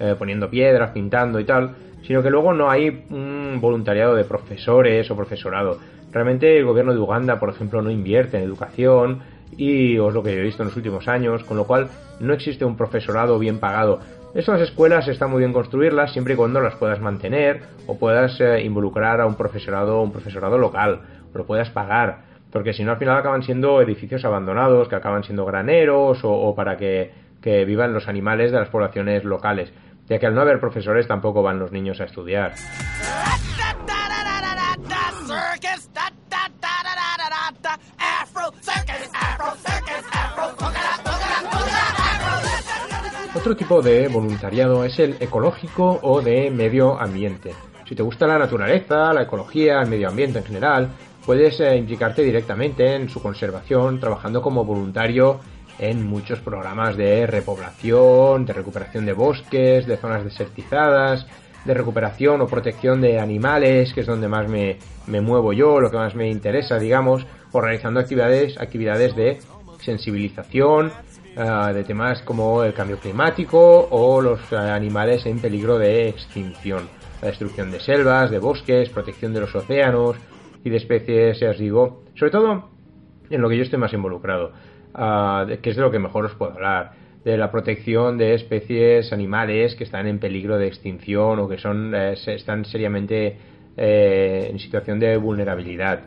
eh, 0.00 0.14
poniendo 0.18 0.50
piedras, 0.50 0.90
pintando 0.90 1.38
y 1.38 1.44
tal, 1.44 1.76
sino 2.02 2.22
que 2.22 2.30
luego 2.30 2.52
no 2.52 2.70
hay 2.70 3.04
un 3.10 3.58
voluntariado 3.60 4.14
de 4.14 4.24
profesores 4.24 5.10
o 5.10 5.16
profesorado. 5.16 5.78
Realmente 6.10 6.58
el 6.58 6.64
gobierno 6.64 6.92
de 6.92 6.98
Uganda, 6.98 7.38
por 7.38 7.50
ejemplo, 7.50 7.80
no 7.80 7.90
invierte 7.90 8.38
en 8.38 8.42
educación 8.42 9.20
y 9.56 9.94
es 9.94 10.14
lo 10.14 10.22
que 10.22 10.32
he 10.32 10.40
visto 10.40 10.62
en 10.62 10.68
los 10.68 10.76
últimos 10.76 11.08
años, 11.08 11.44
con 11.44 11.56
lo 11.56 11.64
cual 11.64 11.88
no 12.20 12.32
existe 12.32 12.64
un 12.64 12.76
profesorado 12.76 13.38
bien 13.38 13.58
pagado. 13.58 14.00
Esas 14.34 14.60
escuelas 14.60 15.08
está 15.08 15.26
muy 15.26 15.40
bien 15.40 15.52
construirlas 15.52 16.12
siempre 16.12 16.34
y 16.34 16.36
cuando 16.36 16.60
las 16.60 16.76
puedas 16.76 17.00
mantener 17.00 17.62
o 17.86 17.98
puedas 17.98 18.40
eh, 18.40 18.62
involucrar 18.62 19.20
a 19.20 19.26
un 19.26 19.34
profesorado, 19.34 20.00
un 20.02 20.12
profesorado 20.12 20.56
local 20.56 21.00
lo 21.34 21.46
puedas 21.46 21.70
pagar. 21.70 22.30
Porque 22.52 22.72
si 22.72 22.84
no, 22.84 22.92
al 22.92 22.98
final 22.98 23.16
acaban 23.16 23.42
siendo 23.42 23.80
edificios 23.80 24.24
abandonados, 24.24 24.88
que 24.88 24.96
acaban 24.96 25.22
siendo 25.24 25.44
graneros 25.44 26.24
o, 26.24 26.32
o 26.32 26.54
para 26.54 26.76
que, 26.76 27.12
que 27.40 27.64
vivan 27.64 27.92
los 27.92 28.08
animales 28.08 28.50
de 28.52 28.58
las 28.58 28.68
poblaciones 28.68 29.24
locales. 29.24 29.72
Ya 30.08 30.18
que 30.18 30.26
al 30.26 30.34
no 30.34 30.40
haber 30.40 30.58
profesores 30.58 31.06
tampoco 31.06 31.42
van 31.42 31.58
los 31.60 31.70
niños 31.70 32.00
a 32.00 32.04
estudiar. 32.04 32.54
Otro 43.40 43.56
tipo 43.56 43.80
de 43.80 44.06
voluntariado 44.08 44.84
es 44.84 44.98
el 44.98 45.16
ecológico 45.18 45.98
o 46.02 46.20
de 46.20 46.50
medio 46.50 47.00
ambiente. 47.00 47.54
Si 47.88 47.94
te 47.94 48.02
gusta 48.02 48.26
la 48.26 48.38
naturaleza, 48.38 49.14
la 49.14 49.22
ecología, 49.22 49.80
el 49.80 49.88
medio 49.88 50.10
ambiente 50.10 50.40
en 50.40 50.44
general, 50.44 50.90
puedes 51.24 51.58
eh, 51.60 51.74
implicarte 51.74 52.20
directamente 52.20 52.94
en 52.94 53.08
su 53.08 53.22
conservación 53.22 53.98
trabajando 53.98 54.42
como 54.42 54.66
voluntario 54.66 55.40
en 55.78 56.06
muchos 56.06 56.40
programas 56.40 56.98
de 56.98 57.26
repoblación, 57.26 58.44
de 58.44 58.52
recuperación 58.52 59.06
de 59.06 59.14
bosques, 59.14 59.86
de 59.86 59.96
zonas 59.96 60.22
desertizadas, 60.22 61.26
de 61.64 61.72
recuperación 61.72 62.42
o 62.42 62.46
protección 62.46 63.00
de 63.00 63.18
animales, 63.18 63.94
que 63.94 64.02
es 64.02 64.06
donde 64.06 64.28
más 64.28 64.50
me, 64.50 64.76
me 65.06 65.22
muevo 65.22 65.54
yo, 65.54 65.80
lo 65.80 65.90
que 65.90 65.96
más 65.96 66.14
me 66.14 66.28
interesa, 66.28 66.78
digamos, 66.78 67.26
o 67.52 67.60
realizando 67.62 68.00
actividades, 68.00 68.58
actividades 68.60 69.16
de 69.16 69.40
sensibilización, 69.80 70.92
uh, 71.36 71.72
de 71.72 71.84
temas 71.84 72.22
como 72.22 72.64
el 72.64 72.72
cambio 72.72 72.98
climático 72.98 73.88
o 73.90 74.20
los 74.20 74.40
uh, 74.52 74.56
animales 74.56 75.26
en 75.26 75.40
peligro 75.40 75.78
de 75.78 76.08
extinción, 76.08 76.88
la 77.22 77.28
destrucción 77.28 77.70
de 77.70 77.80
selvas, 77.80 78.30
de 78.30 78.38
bosques, 78.38 78.88
protección 78.90 79.32
de 79.32 79.40
los 79.40 79.54
océanos, 79.54 80.16
y 80.64 80.70
de 80.70 80.76
especies, 80.76 81.40
ya 81.40 81.50
os 81.50 81.58
digo, 81.58 82.02
sobre 82.14 82.30
todo 82.30 82.70
en 83.30 83.40
lo 83.40 83.48
que 83.48 83.56
yo 83.56 83.62
estoy 83.62 83.78
más 83.78 83.92
involucrado, 83.92 84.52
uh, 84.94 85.46
que 85.60 85.70
es 85.70 85.76
de 85.76 85.82
lo 85.82 85.90
que 85.90 85.98
mejor 85.98 86.26
os 86.26 86.34
puedo 86.34 86.52
hablar, 86.52 86.92
de 87.24 87.36
la 87.36 87.50
protección 87.50 88.16
de 88.16 88.34
especies 88.34 89.12
animales 89.12 89.74
que 89.74 89.84
están 89.84 90.06
en 90.06 90.18
peligro 90.18 90.58
de 90.58 90.66
extinción 90.66 91.38
o 91.38 91.48
que 91.48 91.58
son 91.58 91.94
eh, 91.94 92.14
están 92.26 92.64
seriamente 92.64 93.36
eh, 93.76 94.48
en 94.50 94.58
situación 94.58 94.98
de 94.98 95.16
vulnerabilidad. 95.16 96.00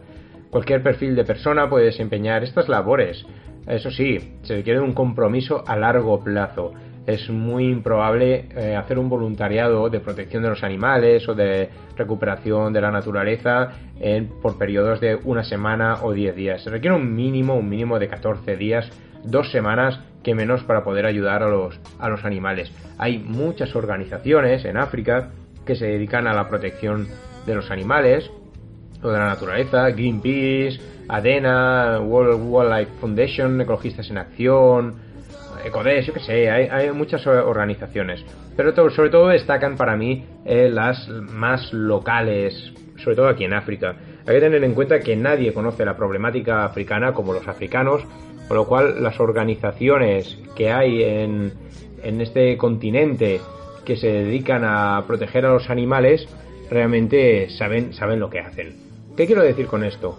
Cualquier 0.49 0.81
perfil 0.81 1.15
de 1.15 1.23
persona 1.23 1.69
puede 1.69 1.85
desempeñar 1.85 2.43
estas 2.43 2.67
labores. 2.67 3.25
Eso 3.67 3.91
sí, 3.91 4.17
se 4.43 4.55
requiere 4.55 4.79
un 4.79 4.93
compromiso 4.93 5.63
a 5.65 5.75
largo 5.75 6.23
plazo 6.23 6.73
es 7.05 7.29
muy 7.29 7.65
improbable 7.65 8.47
eh, 8.55 8.75
hacer 8.75 8.97
un 8.97 9.09
voluntariado 9.09 9.89
de 9.89 9.99
protección 9.99 10.43
de 10.43 10.49
los 10.49 10.63
animales 10.63 11.27
o 11.27 11.35
de 11.35 11.69
recuperación 11.97 12.71
de 12.71 12.81
la 12.81 12.91
naturaleza 12.91 13.71
en, 13.99 14.27
por 14.41 14.57
periodos 14.57 15.01
de 15.01 15.15
una 15.23 15.43
semana 15.43 15.97
o 16.01 16.13
10 16.13 16.35
días. 16.35 16.63
Se 16.63 16.69
requiere 16.69 16.95
un 16.95 17.13
mínimo, 17.13 17.55
un 17.55 17.67
mínimo 17.67 17.99
de 17.99 18.07
14 18.07 18.55
días, 18.55 18.89
dos 19.23 19.51
semanas 19.51 19.99
que 20.23 20.33
menos 20.33 20.63
para 20.63 20.83
poder 20.83 21.05
ayudar 21.05 21.43
a 21.43 21.49
los, 21.49 21.79
a 21.99 22.07
los 22.07 22.23
animales. 22.23 22.71
Hay 22.97 23.19
muchas 23.19 23.75
organizaciones 23.75 24.63
en 24.63 24.77
África 24.77 25.31
que 25.65 25.75
se 25.75 25.87
dedican 25.87 26.27
a 26.27 26.33
la 26.33 26.47
protección 26.47 27.07
de 27.45 27.55
los 27.55 27.69
animales 27.69 28.31
o 29.01 29.09
de 29.09 29.19
la 29.19 29.25
naturaleza, 29.25 29.89
Greenpeace, 29.89 30.79
ADENA, 31.07 31.99
World 32.01 32.41
Wildlife 32.43 32.91
Foundation, 32.99 33.59
Ecologistas 33.61 34.09
en 34.09 34.17
Acción, 34.17 34.95
Ecodes, 35.63 36.05
yo 36.05 36.13
que 36.13 36.19
sé, 36.19 36.49
hay, 36.49 36.91
muchas 36.91 37.25
organizaciones. 37.27 38.23
Pero 38.55 38.89
sobre 38.89 39.09
todo 39.09 39.29
destacan 39.29 39.77
para 39.77 39.95
mí 39.95 40.25
eh, 40.45 40.69
las 40.69 41.07
más 41.07 41.71
locales, 41.73 42.73
sobre 42.97 43.15
todo 43.15 43.27
aquí 43.27 43.45
en 43.45 43.53
África. 43.53 43.95
Hay 44.25 44.35
que 44.35 44.41
tener 44.41 44.63
en 44.63 44.73
cuenta 44.73 44.99
que 44.99 45.15
nadie 45.15 45.53
conoce 45.53 45.85
la 45.85 45.95
problemática 45.95 46.65
africana 46.65 47.13
como 47.13 47.33
los 47.33 47.47
africanos, 47.47 48.03
con 48.47 48.57
lo 48.57 48.67
cual 48.67 49.01
las 49.01 49.19
organizaciones 49.19 50.37
que 50.55 50.71
hay 50.71 51.03
en, 51.03 51.53
en 52.03 52.21
este 52.21 52.57
continente 52.57 53.39
que 53.85 53.95
se 53.95 54.07
dedican 54.07 54.63
a 54.65 55.03
proteger 55.07 55.45
a 55.45 55.53
los 55.53 55.69
animales 55.69 56.27
realmente 56.69 57.49
saben, 57.49 57.93
saben 57.93 58.19
lo 58.19 58.29
que 58.29 58.39
hacen. 58.39 58.75
¿Qué 59.15 59.25
quiero 59.25 59.43
decir 59.43 59.67
con 59.67 59.83
esto? 59.83 60.17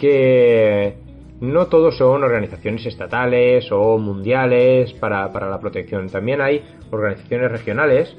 Que 0.00 0.94
no 1.40 1.66
todos 1.66 1.96
son 1.96 2.22
organizaciones 2.24 2.86
estatales 2.86 3.70
o 3.70 3.98
mundiales 3.98 4.92
para, 4.94 5.32
para 5.32 5.48
la 5.48 5.60
protección. 5.60 6.08
También 6.08 6.40
hay 6.40 6.62
organizaciones 6.90 7.50
regionales 7.50 8.16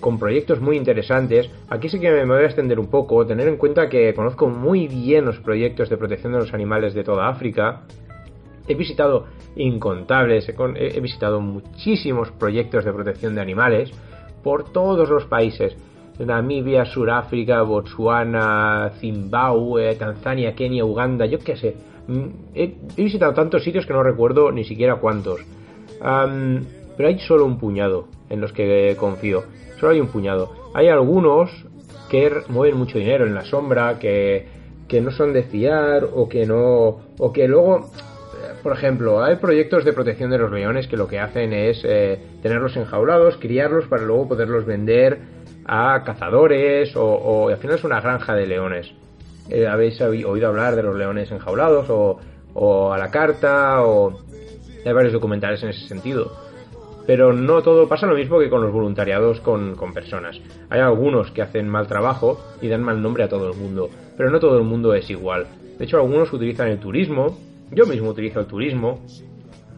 con 0.00 0.18
proyectos 0.18 0.60
muy 0.60 0.76
interesantes. 0.76 1.50
Aquí 1.68 1.88
sí 1.88 1.98
que 1.98 2.10
me 2.10 2.24
voy 2.24 2.42
a 2.42 2.46
extender 2.46 2.78
un 2.78 2.88
poco, 2.88 3.26
tener 3.26 3.48
en 3.48 3.56
cuenta 3.56 3.88
que 3.88 4.14
conozco 4.14 4.48
muy 4.48 4.88
bien 4.88 5.24
los 5.24 5.38
proyectos 5.38 5.88
de 5.88 5.96
protección 5.96 6.32
de 6.32 6.38
los 6.38 6.54
animales 6.54 6.94
de 6.94 7.04
toda 7.04 7.28
África. 7.28 7.82
He 8.68 8.74
visitado 8.74 9.26
incontables, 9.54 10.48
he, 10.48 11.00
visitado 11.00 11.40
muchísimos 11.40 12.30
proyectos 12.32 12.84
de 12.84 12.92
protección 12.92 13.34
de 13.34 13.40
animales 13.40 13.90
por 14.42 14.70
todos 14.72 15.08
los 15.08 15.24
países. 15.24 15.76
Namibia, 16.18 16.84
Sudáfrica, 16.84 17.62
Botswana, 17.62 18.92
Zimbabue, 18.98 19.94
Tanzania, 19.96 20.54
Kenia, 20.54 20.84
Uganda, 20.84 21.26
yo 21.26 21.38
qué 21.38 21.56
sé. 21.56 21.76
Mm, 22.08 22.26
he, 22.54 22.74
visitado 22.96 23.34
tantos 23.34 23.64
sitios 23.64 23.86
que 23.86 23.92
no 23.92 24.02
recuerdo 24.02 24.50
ni 24.52 24.64
siquiera 24.64 24.96
cuántos. 24.96 25.40
pero 25.98 27.08
hay 27.08 27.18
solo 27.18 27.44
un 27.44 27.58
puñado 27.58 28.08
en 28.30 28.40
los 28.40 28.52
que 28.52 28.96
confío. 28.98 29.44
Solo 29.78 29.92
hay 29.92 30.00
un 30.00 30.08
puñado. 30.08 30.50
Hay 30.74 30.88
algunos 30.88 31.50
que 32.10 32.30
mueven 32.48 32.78
mucho 32.78 32.98
dinero 32.98 33.26
en 33.26 33.34
la 33.34 33.44
sombra, 33.44 33.98
que, 33.98 34.46
que 34.88 35.00
no 35.00 35.10
son 35.10 35.32
de 35.32 35.42
fiar 35.42 36.04
o 36.14 36.28
que 36.28 36.46
no. 36.46 37.00
o 37.18 37.32
que 37.32 37.46
luego 37.48 37.90
por 38.62 38.72
ejemplo, 38.72 39.22
hay 39.22 39.36
proyectos 39.36 39.84
de 39.84 39.92
protección 39.92 40.28
de 40.28 40.38
los 40.38 40.50
leones 40.50 40.88
que 40.88 40.96
lo 40.96 41.06
que 41.06 41.20
hacen 41.20 41.52
es 41.52 41.82
eh, 41.84 42.18
tenerlos 42.42 42.76
enjaulados, 42.76 43.36
criarlos 43.36 43.86
para 43.86 44.02
luego 44.02 44.26
poderlos 44.26 44.66
vender 44.66 45.35
a 45.66 46.02
cazadores 46.04 46.94
o, 46.96 47.48
al 47.48 47.56
final 47.58 47.76
es 47.76 47.84
una 47.84 48.00
granja 48.00 48.34
de 48.34 48.46
leones. 48.46 48.92
Eh, 49.48 49.66
¿Habéis 49.66 50.00
oído 50.00 50.48
hablar 50.48 50.76
de 50.76 50.82
los 50.82 50.96
leones 50.96 51.30
enjaulados 51.30 51.86
o, 51.88 52.92
a 52.92 52.98
la 52.98 53.10
carta 53.10 53.82
o 53.82 54.18
hay 54.84 54.92
varios 54.92 55.12
documentales 55.12 55.62
en 55.62 55.70
ese 55.70 55.86
sentido? 55.88 56.32
Pero 57.06 57.32
no 57.32 57.62
todo 57.62 57.88
pasa 57.88 58.06
lo 58.06 58.16
mismo 58.16 58.38
que 58.40 58.50
con 58.50 58.62
los 58.62 58.72
voluntariados 58.72 59.40
con, 59.40 59.76
con 59.76 59.92
personas. 59.92 60.40
Hay 60.70 60.80
algunos 60.80 61.30
que 61.30 61.42
hacen 61.42 61.68
mal 61.68 61.86
trabajo 61.86 62.40
y 62.60 62.68
dan 62.68 62.82
mal 62.82 63.00
nombre 63.00 63.22
a 63.22 63.28
todo 63.28 63.50
el 63.52 63.56
mundo, 63.56 63.88
pero 64.16 64.30
no 64.30 64.40
todo 64.40 64.58
el 64.58 64.64
mundo 64.64 64.92
es 64.94 65.08
igual. 65.10 65.46
De 65.78 65.84
hecho, 65.84 65.98
algunos 65.98 66.32
utilizan 66.32 66.68
el 66.68 66.80
turismo 66.80 67.36
yo 67.70 67.86
mismo 67.86 68.10
utilizo 68.10 68.40
el 68.40 68.46
turismo 68.46 69.00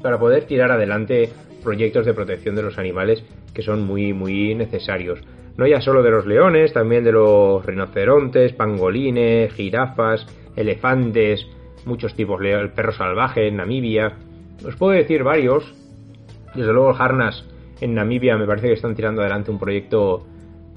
para 0.02 0.18
poder 0.18 0.44
tirar 0.44 0.70
adelante 0.70 1.30
proyectos 1.62 2.06
de 2.06 2.14
protección 2.14 2.54
de 2.54 2.62
los 2.62 2.78
animales 2.78 3.24
que 3.54 3.62
son 3.62 3.84
muy 3.84 4.12
muy 4.12 4.54
necesarios. 4.54 5.20
No 5.58 5.66
ya 5.66 5.82
solo 5.82 6.02
de 6.02 6.10
los 6.10 6.24
leones, 6.24 6.72
también 6.72 7.04
de 7.04 7.12
los 7.12 7.64
rinocerontes, 7.66 8.54
pangolines, 8.54 9.52
jirafas, 9.52 10.24
elefantes, 10.56 11.46
muchos 11.84 12.14
tipos, 12.14 12.40
el 12.40 12.70
perro 12.70 12.92
salvaje 12.92 13.48
en 13.48 13.56
Namibia. 13.56 14.14
Os 14.66 14.76
puedo 14.76 14.92
decir 14.92 15.22
varios. 15.22 15.74
Desde 16.54 16.72
luego 16.72 16.90
el 16.90 16.96
Harnas 16.98 17.44
en 17.80 17.94
Namibia 17.94 18.38
me 18.38 18.46
parece 18.46 18.68
que 18.68 18.74
están 18.74 18.94
tirando 18.94 19.20
adelante 19.20 19.50
un 19.50 19.58
proyecto 19.58 20.26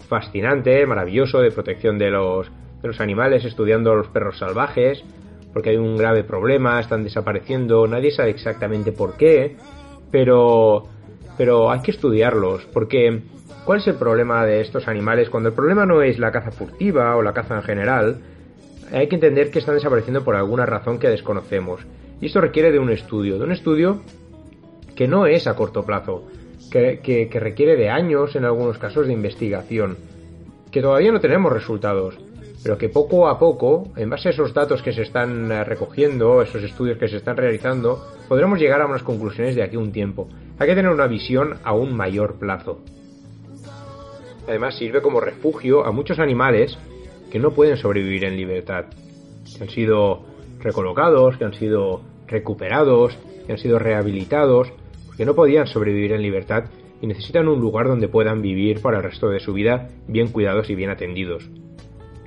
fascinante, 0.09 0.85
maravilloso 0.85 1.39
de 1.39 1.51
protección 1.51 1.97
de 1.97 2.11
los, 2.11 2.51
de 2.81 2.87
los 2.89 2.99
animales, 2.99 3.45
estudiando 3.45 3.95
los 3.95 4.07
perros 4.09 4.37
salvajes 4.37 5.05
porque 5.53 5.71
hay 5.71 5.77
un 5.77 5.97
grave 5.97 6.23
problema, 6.23 6.79
están 6.79 7.03
desapareciendo, 7.03 7.87
nadie 7.87 8.11
sabe 8.11 8.29
exactamente 8.31 8.91
por 8.91 9.17
qué, 9.17 9.57
pero, 10.09 10.87
pero 11.41 11.71
hay 11.71 11.79
que 11.79 11.89
estudiarlos, 11.89 12.67
porque 12.71 13.19
¿cuál 13.65 13.79
es 13.79 13.87
el 13.87 13.95
problema 13.95 14.45
de 14.45 14.61
estos 14.61 14.87
animales? 14.87 15.27
Cuando 15.27 15.49
el 15.49 15.55
problema 15.55 15.87
no 15.87 16.03
es 16.03 16.19
la 16.19 16.31
caza 16.31 16.51
furtiva 16.51 17.15
o 17.15 17.23
la 17.23 17.33
caza 17.33 17.55
en 17.55 17.63
general, 17.63 18.21
hay 18.93 19.07
que 19.07 19.15
entender 19.15 19.49
que 19.49 19.57
están 19.57 19.73
desapareciendo 19.73 20.23
por 20.23 20.35
alguna 20.35 20.67
razón 20.67 20.99
que 20.99 21.09
desconocemos. 21.09 21.81
Y 22.21 22.27
esto 22.27 22.41
requiere 22.41 22.71
de 22.71 22.77
un 22.77 22.91
estudio, 22.91 23.39
de 23.39 23.45
un 23.45 23.51
estudio 23.51 24.03
que 24.95 25.07
no 25.07 25.25
es 25.25 25.47
a 25.47 25.55
corto 25.55 25.83
plazo, 25.83 26.27
que, 26.69 26.99
que 27.01 27.39
requiere 27.39 27.75
de 27.75 27.89
años 27.89 28.35
en 28.35 28.45
algunos 28.45 28.77
casos 28.77 29.07
de 29.07 29.13
investigación, 29.13 29.97
que 30.69 30.83
todavía 30.83 31.11
no 31.11 31.21
tenemos 31.21 31.51
resultados 31.51 32.19
pero 32.63 32.77
que 32.77 32.89
poco 32.89 33.27
a 33.27 33.39
poco, 33.39 33.91
en 33.95 34.09
base 34.09 34.29
a 34.29 34.31
esos 34.31 34.53
datos 34.53 34.81
que 34.81 34.93
se 34.93 35.01
están 35.01 35.51
eh, 35.51 35.63
recogiendo, 35.63 36.41
esos 36.41 36.63
estudios 36.63 36.97
que 36.97 37.07
se 37.07 37.17
están 37.17 37.37
realizando, 37.37 38.05
podremos 38.27 38.59
llegar 38.59 38.81
a 38.81 38.85
unas 38.85 39.03
conclusiones 39.03 39.55
de 39.55 39.63
aquí 39.63 39.77
a 39.77 39.79
un 39.79 39.91
tiempo. 39.91 40.27
Hay 40.59 40.67
que 40.67 40.75
tener 40.75 40.91
una 40.91 41.07
visión 41.07 41.57
a 41.63 41.73
un 41.73 41.95
mayor 41.95 42.35
plazo. 42.35 42.79
Además 44.47 44.77
sirve 44.77 45.01
como 45.01 45.19
refugio 45.19 45.85
a 45.85 45.91
muchos 45.91 46.19
animales 46.19 46.77
que 47.31 47.39
no 47.39 47.51
pueden 47.51 47.77
sobrevivir 47.77 48.25
en 48.25 48.35
libertad, 48.35 48.85
que 49.57 49.63
han 49.63 49.69
sido 49.69 50.23
recolocados, 50.59 51.37
que 51.37 51.45
han 51.45 51.53
sido 51.53 52.01
recuperados, 52.27 53.17
que 53.45 53.53
han 53.53 53.57
sido 53.57 53.79
rehabilitados, 53.79 54.71
porque 55.07 55.25
no 55.25 55.33
podían 55.33 55.67
sobrevivir 55.67 56.11
en 56.11 56.21
libertad 56.21 56.65
y 57.01 57.07
necesitan 57.07 57.47
un 57.47 57.59
lugar 57.59 57.87
donde 57.87 58.07
puedan 58.07 58.41
vivir 58.41 58.81
para 58.81 58.97
el 58.97 59.03
resto 59.03 59.29
de 59.29 59.39
su 59.39 59.53
vida 59.53 59.89
bien 60.07 60.27
cuidados 60.27 60.69
y 60.69 60.75
bien 60.75 60.91
atendidos 60.91 61.49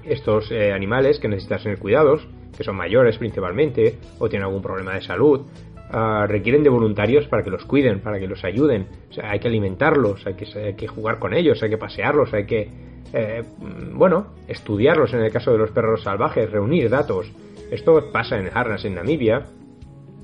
estos 0.07 0.51
eh, 0.51 0.73
animales 0.73 1.19
que 1.19 1.29
necesitan 1.29 1.61
ser 1.61 1.79
cuidados, 1.79 2.27
que 2.57 2.65
son 2.65 2.77
mayores 2.77 3.19
principalmente, 3.19 3.99
o 4.19 4.29
tienen 4.29 4.47
algún 4.47 4.63
problema 4.63 4.95
de 4.95 5.03
salud, 5.03 5.43
ah, 5.91 6.27
requieren 6.29 6.63
de 6.63 6.71
voluntarios 6.71 7.27
para 7.29 7.43
que 7.43 7.51
los 7.51 7.65
cuiden, 7.65 8.01
para 8.01 8.19
que 8.19 8.27
los 8.27 8.45
ayuden. 8.45 8.87
Hay 9.23 9.39
que 9.41 9.49
alimentarlos, 9.49 10.27
hay 10.27 10.35
que, 10.35 10.75
que 10.77 10.87
jugar 10.87 11.19
con 11.19 11.35
ellos, 11.35 11.63
hay 11.63 11.71
que 11.71 11.79
pasearlos, 11.79 12.33
hay 12.33 12.47
que, 12.47 12.69
eh, 13.13 13.43
bueno, 13.93 14.35
estudiarlos 14.49 15.13
en 15.15 15.21
el 15.21 15.33
caso 15.33 15.53
de 15.53 15.59
los 15.59 15.71
perros 15.71 16.03
salvajes, 16.03 16.51
reunir 16.51 16.89
datos. 16.91 17.31
Esto 17.71 18.11
pasa 18.13 18.39
en 18.39 18.51
Harnas, 18.53 18.85
en 18.85 18.95
Namibia. 18.95 19.47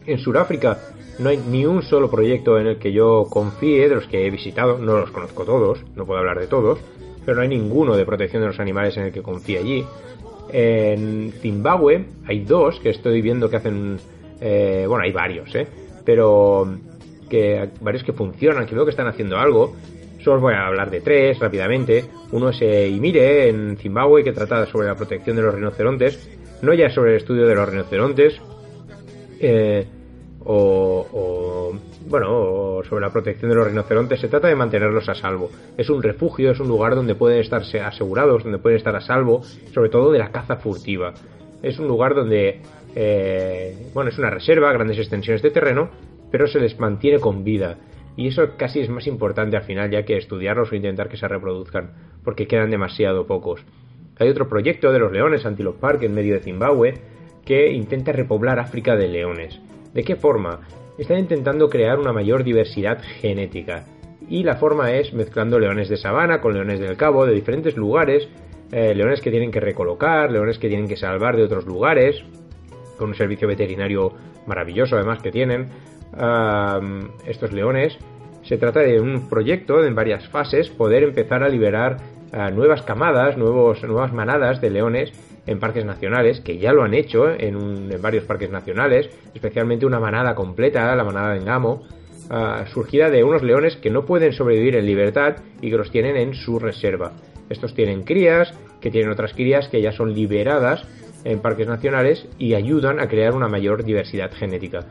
En 0.07 0.19
Sudáfrica 0.19 0.79
no 1.19 1.29
hay 1.29 1.37
ni 1.37 1.67
un 1.67 1.83
solo 1.83 2.11
proyecto 2.11 2.59
en 2.59 2.67
el 2.67 2.79
que 2.79 2.93
yo 2.93 3.27
confíe 3.29 3.89
de 3.89 3.95
los 3.97 4.07
que 4.07 4.27
he 4.27 4.31
visitado, 4.31 4.79
no 4.79 4.99
los 4.99 5.11
conozco 5.11 5.45
todos, 5.45 5.85
no 5.95 6.07
puedo 6.07 6.19
hablar 6.19 6.39
de 6.41 6.47
todos, 6.47 6.79
pero 7.25 7.37
no 7.37 7.43
hay 7.43 7.49
ninguno 7.49 7.97
de 7.97 8.05
protección 8.05 8.43
de 8.43 8.49
los 8.49 8.61
animales 8.61 8.97
en 8.97 9.05
el 9.05 9.13
que 9.13 9.23
confíe 9.23 9.59
allí. 9.59 9.85
En 10.53 11.33
Zimbabue 11.41 12.05
hay 12.27 12.41
dos 12.41 12.81
que 12.81 12.91
estoy 12.91 13.21
viendo 13.23 13.49
que 13.49 13.57
hacen, 13.57 13.99
eh, 14.41 14.85
bueno, 14.89 15.05
hay 15.05 15.13
varios, 15.13 15.55
¿eh? 15.55 15.67
pero 16.05 16.67
que 17.29 17.69
varios 17.81 18.03
que 18.03 18.13
funcionan, 18.13 18.67
que 18.67 18.75
veo 18.75 18.85
que 18.85 18.91
están 18.91 19.07
haciendo 19.07 19.39
algo. 19.39 19.75
Solo 20.23 20.37
os 20.37 20.43
voy 20.43 20.55
a 20.55 20.67
hablar 20.67 20.91
de 20.91 21.01
tres 21.01 21.39
rápidamente. 21.39 22.05
Uno 22.33 22.51
es 22.51 22.61
eh, 22.61 22.89
Imire 22.89 23.49
en 23.49 23.77
Zimbabue 23.79 24.23
que 24.23 24.33
trata 24.33 24.67
sobre 24.67 24.89
la 24.89 24.97
protección 24.97 25.37
de 25.37 25.43
los 25.43 25.55
rinocerontes, 25.55 26.29
no 26.63 26.75
ya 26.75 26.91
sobre 26.91 27.13
el 27.13 27.17
estudio 27.19 27.47
de 27.47 27.55
los 27.55 27.69
rinocerontes, 27.69 28.41
eh, 29.41 29.87
o, 30.45 31.73
bueno, 32.09 32.83
sobre 32.89 33.03
la 33.03 33.13
protección 33.13 33.51
de 33.51 33.57
los 33.57 33.67
rinocerontes, 33.67 34.21
se 34.21 34.29
trata 34.29 34.49
de 34.49 34.57
mantenerlos 34.57 35.09
a 35.09 35.15
salvo. 35.15 35.51
Es 35.77 35.91
un 35.91 36.03
refugio, 36.03 36.53
es 36.53 36.61
un 36.61 36.69
lugar 36.69 36.95
donde 36.95 37.15
pueden 37.15 37.41
estar 37.41 37.63
asegurados, 37.63 38.43
donde 38.43 38.59
pueden 38.59 38.79
estar 38.79 38.97
a 38.97 39.01
salvo, 39.01 39.43
sobre 39.73 39.91
todo 39.91 40.11
de 40.11 40.19
la 40.19 40.31
caza 40.31 40.57
furtiva. 40.57 41.13
Es 41.63 41.79
un 41.79 41.89
lugar 41.89 42.15
donde, 42.15 42.61
eh, 42.95 43.77
bueno, 43.93 44.11
es 44.11 44.19
una 44.19 44.31
reserva, 44.31 44.73
grandes 44.73 44.99
extensiones 44.99 45.43
de 45.43 45.51
terreno, 45.51 45.91
pero 46.31 46.47
se 46.47 46.61
les 46.61 46.79
mantiene 46.79 47.19
con 47.19 47.45
vida. 47.45 47.77
Y 48.17 48.29
eso 48.29 48.57
casi 48.57 48.81
es 48.81 48.89
más 48.89 49.07
importante 49.07 49.57
al 49.57 49.63
final, 49.63 49.91
ya 49.91 50.05
que 50.05 50.17
estudiarlos 50.17 50.73
o 50.73 50.75
intentar 50.75 51.09
que 51.09 51.17
se 51.17 51.29
reproduzcan, 51.29 51.93
porque 52.25 52.47
quedan 52.47 52.71
demasiado 52.71 53.27
pocos. 53.27 53.65
Hay 54.19 54.29
otro 54.29 54.49
proyecto 54.49 54.93
de 54.93 54.99
los 54.99 55.13
leones, 55.13 55.47
Antelope 55.47 55.81
Park, 55.81 56.03
en 56.03 56.15
medio 56.15 56.35
de 56.35 56.41
Zimbabue, 56.41 56.95
que 57.45 57.73
intenta 57.73 58.13
repoblar 58.13 58.59
África 58.59 58.97
de 58.97 59.09
leones. 59.09 59.61
¿De 59.95 60.05
qué 60.05 60.17
forma? 60.17 60.61
Están 61.01 61.19
intentando 61.19 61.71
crear 61.71 61.99
una 61.99 62.13
mayor 62.13 62.45
diversidad 62.45 63.01
genética. 63.23 63.87
Y 64.29 64.43
la 64.43 64.57
forma 64.57 64.93
es 64.93 65.15
mezclando 65.15 65.59
leones 65.59 65.89
de 65.89 65.97
sabana 65.97 66.43
con 66.43 66.53
leones 66.53 66.79
del 66.79 66.99
cabo, 66.99 67.25
de 67.25 67.33
diferentes 67.33 67.75
lugares, 67.75 68.29
eh, 68.71 68.95
leones 68.95 69.23
que 69.23 69.31
tienen 69.31 69.51
que 69.51 69.61
recolocar, 69.61 70.31
leones 70.31 70.59
que 70.59 70.69
tienen 70.69 70.87
que 70.87 70.99
salvar 70.99 71.39
de 71.39 71.45
otros 71.45 71.65
lugares, 71.65 72.23
con 72.99 73.09
un 73.09 73.15
servicio 73.15 73.49
veterinario 73.49 74.13
maravilloso 74.47 74.97
además 74.97 75.23
que 75.23 75.33
tienen. 75.33 75.71
estos 77.25 77.53
leones. 77.53 77.97
Se 78.43 78.59
trata 78.59 78.81
de 78.81 79.01
un 79.01 79.27
proyecto 79.31 79.83
en 79.83 79.95
varias 79.95 80.29
fases, 80.29 80.69
poder 80.69 81.05
empezar 81.05 81.43
a 81.43 81.49
liberar 81.49 81.97
nuevas 82.53 82.83
camadas, 82.83 83.39
nuevos, 83.39 83.83
nuevas 83.85 84.13
manadas 84.13 84.61
de 84.61 84.69
leones 84.71 85.13
en 85.47 85.59
parques 85.59 85.85
nacionales, 85.85 86.41
que 86.41 86.59
ya 86.59 86.73
lo 86.73 86.83
han 86.83 86.95
hecho 86.95 87.31
en, 87.31 87.91
varios 88.01 88.25
parques 88.25 88.51
nacionales, 88.51 89.11
especialmente 89.35 89.87
una 89.87 90.01
manada 90.01 90.35
completa, 90.35 90.95
la 90.95 91.05
manada 91.05 91.33
de 91.33 91.39
Engamo, 91.39 91.83
ah, 92.31 92.65
surgida 92.73 93.11
de 93.11 93.25
unos 93.25 93.43
leones 93.43 93.77
que 93.77 93.91
no 93.91 94.05
pueden 94.05 94.33
sobrevivir 94.33 94.77
en 94.77 94.87
libertad 94.87 95.37
y 95.61 95.71
que 95.71 95.77
los 95.77 95.91
tienen 95.91 96.17
en 96.17 96.35
su 96.35 96.59
reserva. 96.59 97.13
Estos 97.49 97.75
tienen 97.75 98.03
crías, 98.03 98.55
que 98.81 98.91
tienen 98.91 99.11
otras 99.11 99.35
crías 99.35 99.69
que 99.69 99.83
ya 99.83 99.93
son 99.93 100.15
liberadas 100.15 100.87
en 101.25 101.41
parques 101.41 101.67
nacionales 101.67 102.27
y 102.39 102.55
ayudan 102.55 103.01
a 103.01 103.09
crear 103.09 103.35
una 103.35 103.49
mayor 103.49 103.85
diversidad 103.85 104.31
genética. 104.33 104.87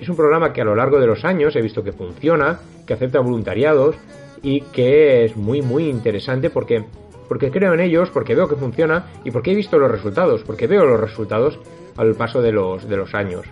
Es 0.00 0.08
un 0.08 0.16
programa 0.16 0.52
que 0.52 0.60
a 0.60 0.64
lo 0.64 0.74
largo 0.74 0.98
de 0.98 1.06
los 1.06 1.24
años 1.24 1.54
he 1.56 1.62
visto 1.62 1.84
que 1.84 1.92
funciona, 1.92 2.60
que 2.86 2.94
acepta 2.94 3.20
voluntariados 3.20 3.96
y 4.42 4.60
que 4.60 5.24
es 5.24 5.36
muy 5.36 5.62
muy 5.62 5.88
interesante 5.88 6.50
porque 6.50 6.84
porque 7.28 7.50
creo 7.50 7.74
en 7.74 7.80
ellos, 7.80 8.10
porque 8.10 8.34
veo 8.34 8.48
que 8.48 8.56
funciona 8.56 9.06
y 9.24 9.30
porque 9.30 9.52
he 9.52 9.54
visto 9.54 9.78
los 9.78 9.90
resultados, 9.90 10.42
porque 10.44 10.66
veo 10.66 10.84
los 10.84 11.00
resultados 11.00 11.58
al 11.96 12.14
paso 12.14 12.42
de 12.42 12.52
los, 12.52 12.88
de 12.88 12.96
los 12.96 13.14
años. 13.14 13.46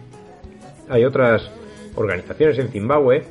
Hay 0.88 1.04
otras 1.04 1.50
organizaciones 1.94 2.58
en 2.58 2.68
Zimbabue 2.68 3.24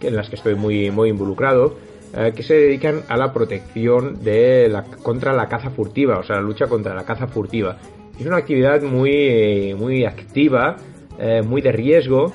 en 0.00 0.16
las 0.16 0.28
que 0.28 0.36
estoy 0.36 0.54
muy, 0.54 0.90
muy 0.90 1.08
involucrado 1.08 1.76
eh, 2.16 2.32
que 2.34 2.42
se 2.42 2.54
dedican 2.54 3.02
a 3.08 3.16
la 3.16 3.32
protección 3.32 4.22
de 4.22 4.68
la, 4.68 4.84
contra 4.84 5.34
la 5.34 5.46
caza 5.46 5.70
furtiva, 5.70 6.18
o 6.18 6.22
sea, 6.22 6.36
la 6.36 6.42
lucha 6.42 6.66
contra 6.66 6.94
la 6.94 7.04
caza 7.04 7.26
furtiva. 7.26 7.76
Es 8.18 8.26
una 8.26 8.38
actividad 8.38 8.82
muy, 8.82 9.74
muy 9.74 10.04
activa, 10.04 10.76
eh, 11.18 11.42
muy 11.42 11.60
de 11.60 11.70
riesgo. 11.70 12.32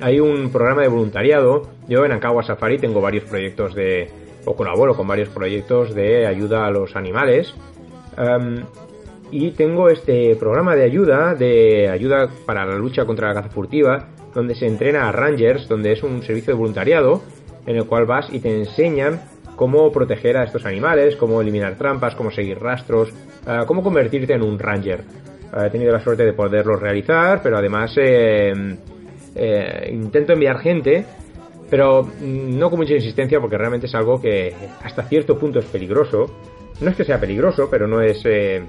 Hay 0.00 0.20
un 0.20 0.50
programa 0.50 0.82
de 0.82 0.88
voluntariado. 0.88 1.62
Yo 1.88 2.04
en 2.04 2.12
Ankawa 2.12 2.42
Safari 2.42 2.78
tengo 2.78 3.00
varios 3.00 3.24
proyectos 3.24 3.74
de, 3.74 4.10
o 4.48 4.56
colaboro 4.56 4.96
con 4.96 5.06
varios 5.06 5.28
proyectos 5.28 5.94
de 5.94 6.26
ayuda 6.26 6.66
a 6.66 6.70
los 6.70 6.96
animales. 6.96 7.54
Y 9.30 9.50
tengo 9.50 9.90
este 9.90 10.34
programa 10.36 10.74
de 10.74 10.84
ayuda, 10.84 11.34
de 11.34 11.88
ayuda 11.88 12.28
para 12.46 12.64
la 12.64 12.76
lucha 12.76 13.04
contra 13.04 13.28
la 13.28 13.34
caza 13.34 13.50
furtiva, 13.50 14.08
donde 14.34 14.54
se 14.54 14.66
entrena 14.66 15.08
a 15.08 15.12
rangers, 15.12 15.68
donde 15.68 15.92
es 15.92 16.02
un 16.02 16.22
servicio 16.22 16.54
de 16.54 16.58
voluntariado 16.58 17.22
en 17.66 17.76
el 17.76 17.84
cual 17.84 18.06
vas 18.06 18.32
y 18.32 18.40
te 18.40 18.56
enseñan 18.56 19.20
cómo 19.54 19.92
proteger 19.92 20.38
a 20.38 20.44
estos 20.44 20.64
animales, 20.64 21.16
cómo 21.16 21.42
eliminar 21.42 21.76
trampas, 21.76 22.14
cómo 22.14 22.30
seguir 22.30 22.58
rastros, 22.58 23.10
uh, 23.46 23.66
cómo 23.66 23.82
convertirte 23.82 24.32
en 24.32 24.42
un 24.42 24.58
ranger. 24.58 25.02
Uh, 25.52 25.64
he 25.64 25.70
tenido 25.70 25.92
la 25.92 26.00
suerte 26.00 26.24
de 26.24 26.32
poderlo 26.32 26.76
realizar, 26.76 27.42
pero 27.42 27.58
además 27.58 27.92
eh, 27.96 28.76
eh, 29.34 29.90
intento 29.92 30.32
enviar 30.32 30.60
gente, 30.60 31.04
pero 31.70 32.08
no 32.20 32.70
con 32.70 32.78
mucha 32.78 32.94
insistencia 32.94 33.40
porque 33.40 33.58
realmente 33.58 33.86
es 33.86 33.94
algo 33.94 34.20
que 34.20 34.54
hasta 34.82 35.02
cierto 35.04 35.38
punto 35.38 35.58
es 35.58 35.66
peligroso. 35.66 36.26
No 36.80 36.90
es 36.90 36.96
que 36.96 37.04
sea 37.04 37.20
peligroso, 37.20 37.68
pero 37.70 37.86
no 37.86 38.00
es 38.00 38.22
eh, 38.24 38.62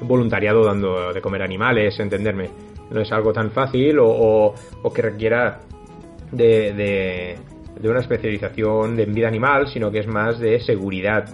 voluntariado 0.00 0.64
dando 0.64 1.12
de 1.12 1.20
comer 1.20 1.42
animales, 1.42 1.98
entenderme. 2.00 2.50
No 2.90 3.00
es 3.00 3.12
algo 3.12 3.32
tan 3.32 3.50
fácil 3.50 3.98
o, 3.98 4.08
o, 4.08 4.54
o 4.82 4.92
que 4.92 5.02
requiera 5.02 5.60
de, 6.30 6.72
de, 6.72 7.36
de, 7.80 7.88
una 7.88 8.00
especialización 8.00 8.98
en 8.98 9.12
vida 9.12 9.28
animal, 9.28 9.68
sino 9.68 9.90
que 9.90 10.00
es 10.00 10.06
más 10.06 10.38
de 10.38 10.60
seguridad. 10.60 11.28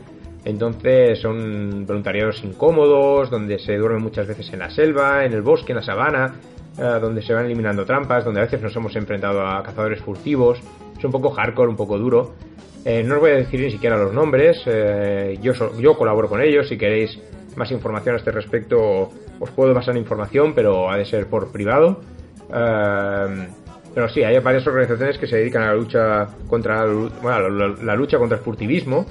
Entonces 0.45 1.20
son 1.20 1.86
voluntariados 1.86 2.43
incómodos, 2.43 3.30
donde 3.30 3.59
se 3.59 3.76
duermen 3.76 4.03
muchas 4.03 4.26
veces 4.26 4.53
en 4.53 4.59
la 4.59 4.70
selva, 4.70 5.24
en 5.24 5.32
el 5.32 5.43
bosque, 5.43 5.72
en 5.72 5.76
la 5.76 5.82
sabana, 5.82 6.34
eh, 6.78 6.99
donde 7.01 7.22
se 7.22 7.32
van 7.32 7.45
eliminando 7.45 7.84
trampas, 7.84 8.24
donde 8.24 8.40
a 8.40 8.45
veces 8.45 8.61
nos 8.61 8.74
hemos 8.74 8.97
enfrentado 8.97 9.47
a 9.47 9.62
cazadores 9.62 10.01
furtivos. 10.01 10.59
Es 11.03 11.05
un 11.07 11.11
poco 11.11 11.30
hardcore, 11.30 11.68
un 11.68 11.74
poco 11.74 11.98
duro. 11.98 12.36
Eh, 12.84 13.03
no 13.03 13.16
os 13.16 13.20
voy 13.20 13.32
a 13.32 13.34
decir 13.34 13.59
ni 13.59 13.72
siquiera 13.72 13.96
los 13.96 14.12
nombres, 14.12 14.62
eh, 14.66 15.36
yo, 15.42 15.53
so, 15.53 15.76
yo 15.76 15.98
colaboro 15.98 16.28
con 16.28 16.40
ellos, 16.40 16.68
si 16.68 16.78
queréis 16.78 17.18
más 17.57 17.72
información 17.72 18.14
a 18.14 18.18
este 18.18 18.30
respecto 18.30 19.11
os 19.40 19.50
puedo 19.50 19.74
pasar 19.74 19.96
información, 19.96 20.55
pero 20.55 20.88
ha 20.88 20.96
de 20.96 21.05
ser 21.05 21.26
por 21.26 21.50
privado. 21.50 22.03
Uh, 22.50 23.50
pero 23.92 24.09
sí, 24.11 24.22
hay 24.22 24.38
varias 24.38 24.64
organizaciones 24.64 25.18
que 25.18 25.26
se 25.26 25.38
dedican 25.38 25.64
a 25.64 25.66
la 25.66 25.74
lucha 25.74 26.28
contra 26.48 26.84
bueno, 26.84 27.48
la, 27.48 27.68
la, 27.82 27.96
lucha 27.96 28.18
contra 28.18 28.38
el 28.38 28.44
furtivismo, 28.44 29.05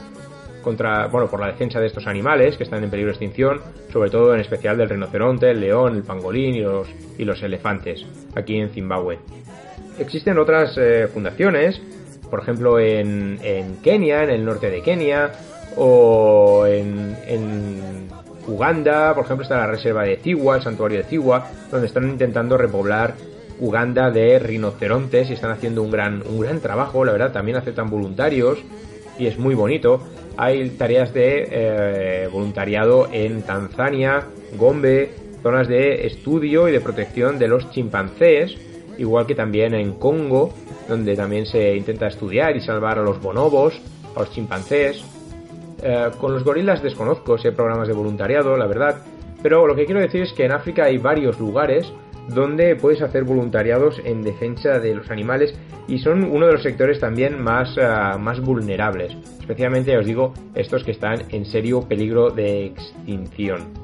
contra 0.64 1.08
bueno, 1.08 1.28
por 1.28 1.42
la 1.42 1.48
defensa 1.48 1.82
de 1.82 1.88
estos 1.88 2.08
animales 2.08 2.56
que 2.56 2.64
están 2.64 2.82
en 2.82 2.89
peligro 2.89 3.10
de 3.10 3.18
extinción, 3.18 3.60
sobre 3.92 4.10
todo 4.10 4.34
en 4.34 4.39
especial 4.39 4.78
del 4.78 4.88
rinoceronte, 4.88 5.52
el 5.52 5.60
león, 5.60 5.98
el 5.98 6.04
pangolín 6.04 6.56
y 6.56 6.62
los 6.62 6.88
y 7.18 7.26
los 7.26 7.44
elefantes 7.44 8.06
aquí 8.34 8.58
en 8.58 8.70
Zimbabue. 8.70 9.20
Existen 10.02 10.39
otras 10.39 10.76
eh, 10.78 11.08
fundaciones, 11.14 11.80
por 12.32 12.41
ejemplo 12.41 12.80
en, 12.80 13.38
en 13.43 13.78
Kenia, 13.78 14.24
en 14.24 14.32
el 14.32 14.43
norte 14.43 14.72
de 14.72 14.82
Kenia, 14.82 15.32
o 15.78 16.66
en, 16.66 18.10
Uganda, 18.47 19.14
por 19.14 19.26
ejemplo, 19.26 19.43
está 19.43 19.58
la 19.58 19.68
reserva 19.68 20.04
de 20.04 20.18
Tiwa, 20.18 20.56
el 20.56 20.64
santuario 20.64 20.97
de 20.97 21.04
Tiwa, 21.04 21.47
donde 21.70 21.86
están 21.86 22.10
intentando 22.10 22.58
repoblar 22.58 23.14
Uganda 23.60 24.10
de 24.10 24.39
rinocerontes 24.39 25.30
y 25.30 25.34
están 25.34 25.52
haciendo 25.52 25.84
un 25.84 25.91
gran, 25.91 26.24
un 26.28 26.39
gran 26.39 26.60
trabajo, 26.60 27.06
la 27.06 27.12
verdad, 27.12 27.32
también 27.32 27.58
aceptan 27.58 27.91
voluntarios 27.91 28.58
y 29.20 29.28
es 29.28 29.38
muy 29.38 29.54
bonito. 29.54 30.02
Hay 30.38 30.68
tareas 30.72 31.14
de 31.14 31.47
eh, 31.52 32.30
voluntariado 32.32 33.08
en 33.12 33.43
Tanzania, 33.43 34.26
Gombe, 34.58 35.12
zonas 35.43 35.68
de 35.68 36.08
estudio 36.08 36.68
y 36.68 36.72
de 36.72 36.82
protección 36.82 37.38
de 37.38 37.47
los 37.47 37.70
chimpancés, 37.70 38.58
igual 39.02 39.26
que 39.26 39.36
también 39.36 39.74
en 39.74 39.93
Congo, 39.93 40.54
donde 40.88 41.16
también 41.16 41.45
se 41.45 41.76
intenta 41.76 42.08
estudiar 42.08 42.56
y 42.56 42.62
salvar 42.62 42.99
a 42.99 43.02
los 43.02 43.20
bonobos, 43.22 43.80
a 44.16 44.20
los 44.20 44.32
chimpancés. 44.32 45.04
Eh, 45.82 46.12
con 46.20 46.34
los 46.34 46.43
gorilas 46.43 46.84
desconozco 46.84 47.38
si 47.38 47.47
hay 47.47 47.54
programas 47.56 47.88
de 47.88 47.95
voluntariado, 47.95 48.56
la 48.56 48.68
verdad, 48.68 48.97
pero 49.41 49.66
lo 49.66 49.76
que 49.76 49.86
quiero 49.86 49.99
decir 49.99 50.22
es 50.22 50.34
que 50.34 50.45
en 50.45 50.52
África 50.52 50.86
hay 50.86 50.99
varios 50.99 51.39
lugares 51.39 51.91
donde 52.28 52.76
puedes 52.76 53.02
hacer 53.02 53.24
voluntariados 53.24 53.99
en 54.06 54.22
defensa 54.22 54.80
de 54.80 54.93
los 54.93 55.10
animales 55.10 55.56
y 55.88 55.97
son 55.97 56.24
uno 56.24 56.45
de 56.45 56.54
los 56.54 56.62
sectores 56.62 56.99
también 56.99 57.41
más, 57.41 57.76
uh, 57.78 58.20
más 58.20 58.39
vulnerables, 58.39 59.18
especialmente 59.39 59.97
os 59.97 60.06
digo 60.06 60.34
estos 60.54 60.84
que 60.84 60.91
están 60.91 61.24
en 61.30 61.45
serio 61.45 61.82
peligro 61.82 62.30
de 62.30 62.66
extinción. 62.68 63.81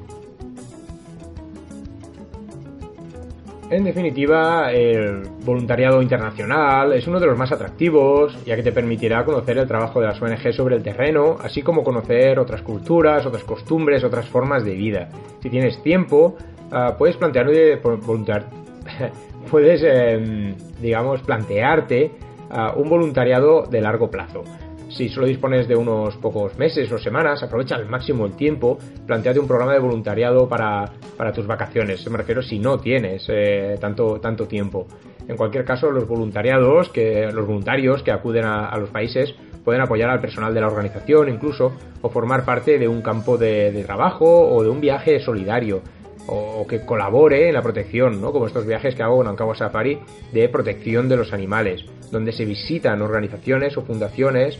En 3.70 3.84
definitiva, 3.84 4.72
el 4.72 5.24
voluntariado 5.44 6.00
internacional 6.00 6.94
es 6.94 7.06
uno 7.06 7.20
de 7.20 7.26
los 7.26 7.36
más 7.36 7.52
atractivos, 7.52 8.42
ya 8.46 8.56
que 8.56 8.62
te 8.62 8.72
permitirá 8.72 9.26
conocer 9.26 9.58
el 9.58 9.68
trabajo 9.68 10.00
de 10.00 10.06
las 10.06 10.22
ONG 10.22 10.54
sobre 10.54 10.76
el 10.76 10.82
terreno, 10.82 11.36
así 11.42 11.60
como 11.60 11.84
conocer 11.84 12.38
otras 12.38 12.62
culturas, 12.62 13.26
otras 13.26 13.44
costumbres, 13.44 14.04
otras 14.04 14.26
formas 14.26 14.64
de 14.64 14.74
vida. 14.74 15.10
Si 15.42 15.50
tienes 15.50 15.82
tiempo, 15.82 16.34
uh, 16.72 16.96
puedes 16.96 17.16
plantearte, 17.16 17.76
voluntariar, 17.76 18.48
puedes, 19.50 19.82
eh, 19.84 20.54
digamos, 20.80 21.20
plantearte 21.20 22.12
uh, 22.50 22.80
un 22.80 22.88
voluntariado 22.88 23.66
de 23.66 23.82
largo 23.82 24.10
plazo. 24.10 24.44
Si 24.88 25.08
solo 25.10 25.26
dispones 25.26 25.68
de 25.68 25.76
unos 25.76 26.16
pocos 26.16 26.58
meses 26.58 26.90
o 26.90 26.98
semanas, 26.98 27.42
aprovecha 27.42 27.76
al 27.76 27.86
máximo 27.88 28.24
el 28.24 28.32
tiempo, 28.32 28.78
planteate 29.06 29.38
un 29.38 29.46
programa 29.46 29.74
de 29.74 29.78
voluntariado 29.80 30.48
para, 30.48 30.90
para 31.16 31.32
tus 31.32 31.46
vacaciones. 31.46 32.08
Me 32.10 32.16
refiero 32.16 32.42
si 32.42 32.58
no 32.58 32.78
tienes 32.78 33.26
eh, 33.28 33.76
tanto, 33.80 34.18
tanto 34.18 34.46
tiempo. 34.48 34.86
En 35.28 35.36
cualquier 35.36 35.66
caso, 35.66 35.90
los 35.90 36.08
voluntariados, 36.08 36.88
que, 36.88 37.30
los 37.30 37.46
voluntarios 37.46 38.02
que 38.02 38.10
acuden 38.10 38.46
a, 38.46 38.74
los 38.78 38.88
países 38.88 39.34
pueden 39.62 39.82
apoyar 39.82 40.08
al 40.08 40.20
personal 40.20 40.54
de 40.54 40.62
la 40.62 40.68
organización 40.68 41.28
incluso, 41.28 41.72
o 42.00 42.08
formar 42.08 42.46
parte 42.46 42.78
de 42.78 42.88
un 42.88 43.02
campo 43.02 43.36
de, 43.36 43.84
trabajo 43.84 44.48
o 44.48 44.62
de 44.62 44.70
un 44.70 44.80
viaje 44.80 45.20
solidario 45.20 45.82
o, 46.26 46.66
que 46.66 46.84
colabore 46.84 47.48
en 47.48 47.54
la 47.54 47.62
protección, 47.62 48.22
¿no? 48.22 48.32
Como 48.32 48.46
estos 48.46 48.66
viajes 48.66 48.94
que 48.94 49.02
hago 49.02 49.20
en 49.20 49.28
Ankawa 49.28 49.54
Safari 49.54 49.98
de 50.32 50.48
protección 50.48 51.10
de 51.10 51.16
los 51.18 51.34
animales, 51.34 51.84
donde 52.10 52.32
se 52.32 52.46
visitan 52.46 53.02
organizaciones 53.02 53.76
o 53.76 53.82
fundaciones 53.82 54.58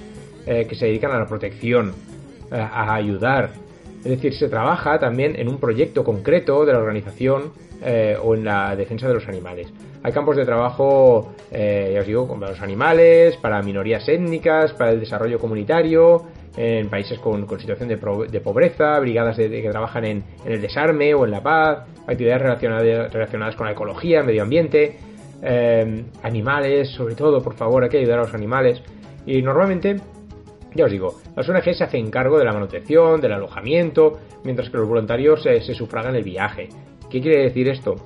eh, 0.49 0.67
que 0.67 0.75
se 0.75 0.87
dedican 0.87 1.13
a 1.13 1.19
la 1.19 1.27
protección, 1.27 1.93
eh, 2.51 2.57
a 2.59 2.95
ayudar. 2.95 3.51
Es 3.99 4.11
decir, 4.11 4.33
se 4.35 4.49
trabaja 4.49 4.99
también 4.99 5.37
en 5.37 5.49
un 5.49 5.59
proyecto 5.59 6.05
concreto 6.05 6.65
de 6.65 6.73
la 6.73 6.79
organización 6.79 7.53
eh, 7.83 8.17
o 8.23 8.35
en 8.35 8.45
la 8.45 8.75
defensa 8.75 9.07
de 9.07 9.15
los 9.15 9.29
animales. 9.29 9.69
Hay 10.03 10.13
campos 10.13 10.37
de 10.37 10.45
trabajo, 10.45 11.35
eh, 11.51 11.91
ya 11.95 12.01
os 12.01 12.07
digo, 12.07 12.27
para 12.27 12.53
los 12.53 12.63
animales, 12.63 13.37
para 13.37 13.61
minorías 13.63 14.09
étnicas, 14.09 14.73
para 14.73 14.93
el 14.93 15.01
desarrollo 15.01 15.39
comunitario, 15.39 16.23
en 16.57 16.89
países 16.89 17.19
con, 17.19 17.47
situación 17.61 17.89
de, 17.89 17.99
pro, 17.99 18.25
de, 18.25 18.41
pobreza, 18.41 18.99
brigadas 18.99 19.37
de, 19.37 19.49
que 19.49 19.71
trabajan 19.71 20.05
en, 20.05 20.25
en, 20.45 20.53
el 20.53 20.61
desarme 20.61 21.15
o 21.15 21.25
en 21.25 21.31
la 21.31 21.43
paz, 21.43 21.87
actividades 22.07 22.43
relacionadas, 22.43 23.13
relacionadas 23.13 23.55
con 23.55 23.67
la 23.67 23.73
ecología, 23.73 24.23
medio 24.23 24.43
ambiente, 24.43 24.97
eh, 25.43 26.05
animales, 26.23 26.89
sobre 26.91 27.15
todo, 27.15 27.43
por 27.43 27.55
favor, 27.55 27.85
hay 27.85 27.91
que 27.91 27.99
ayudar 27.99 28.21
a 28.21 28.23
los 28.23 28.35
animales. 28.35 28.83
Y 29.27 29.43
normalmente 29.43 30.01
ya 30.75 30.85
os 30.85 30.91
digo, 30.91 31.21
las 31.37 31.49
ONG 31.49 31.75
se 31.75 31.85
hacen 31.85 32.11
cargo 32.11 32.39
de 32.39 32.45
la 32.45 32.53
manutención, 32.53 33.21
del 33.21 33.33
alojamiento, 33.33 34.19
mientras 34.45 34.71
que 34.71 34.79
los 34.79 34.89
voluntarios 34.89 35.43
se, 35.43 35.61
se 35.61 35.75
sufragan 35.75 36.15
el 36.15 36.25
viaje. 36.25 36.69
¿Qué 37.11 37.21
quiere 37.21 37.43
decir 37.43 37.69
esto? 37.69 37.97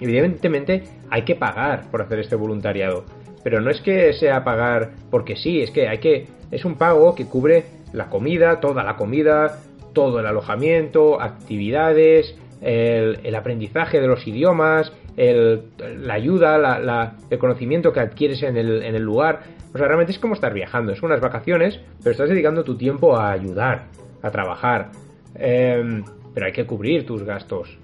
Evidentemente 0.00 0.84
hay 1.10 1.22
que 1.22 1.34
pagar 1.34 1.90
por 1.90 2.02
hacer 2.02 2.20
este 2.20 2.36
voluntariado, 2.36 3.04
pero 3.42 3.60
no 3.60 3.70
es 3.70 3.80
que 3.80 4.12
sea 4.12 4.44
pagar 4.44 4.92
porque 5.10 5.36
sí, 5.36 5.60
es 5.60 5.70
que 5.70 5.88
hay 5.88 5.98
que 5.98 6.26
es 6.50 6.64
un 6.64 6.76
pago 6.76 7.14
que 7.14 7.26
cubre 7.26 7.64
la 7.92 8.08
comida, 8.08 8.60
toda 8.60 8.84
la 8.84 8.96
comida, 8.96 9.60
todo 9.92 10.20
el 10.20 10.26
alojamiento, 10.26 11.20
actividades, 11.20 12.36
el 12.60 13.34
aprendizaje 13.34 14.00
de 14.00 14.06
los 14.06 14.26
idiomas, 14.26 14.92
el, 15.18 15.64
la 15.98 16.14
ayuda, 16.14 16.56
la, 16.56 16.78
la, 16.78 17.16
el 17.28 17.38
conocimiento 17.38 17.92
que 17.92 18.00
adquieres 18.00 18.42
en 18.42 18.56
el, 18.56 18.82
en 18.82 18.94
el 18.94 19.02
lugar. 19.02 19.40
O 19.74 19.76
sea, 19.76 19.86
realmente 19.86 20.12
es 20.12 20.18
como 20.18 20.32
estar 20.32 20.54
viajando, 20.54 20.92
es 20.92 21.02
unas 21.02 21.20
vacaciones, 21.20 21.78
pero 21.98 22.12
estás 22.12 22.30
dedicando 22.30 22.64
tu 22.64 22.76
tiempo 22.76 23.16
a 23.16 23.30
ayudar, 23.30 23.88
a 24.22 24.30
trabajar. 24.30 24.90
Eh, 25.34 26.02
pero 26.32 26.46
hay 26.46 26.52
que 26.52 26.64
cubrir 26.64 27.04
tus 27.04 27.22
gastos. 27.22 27.78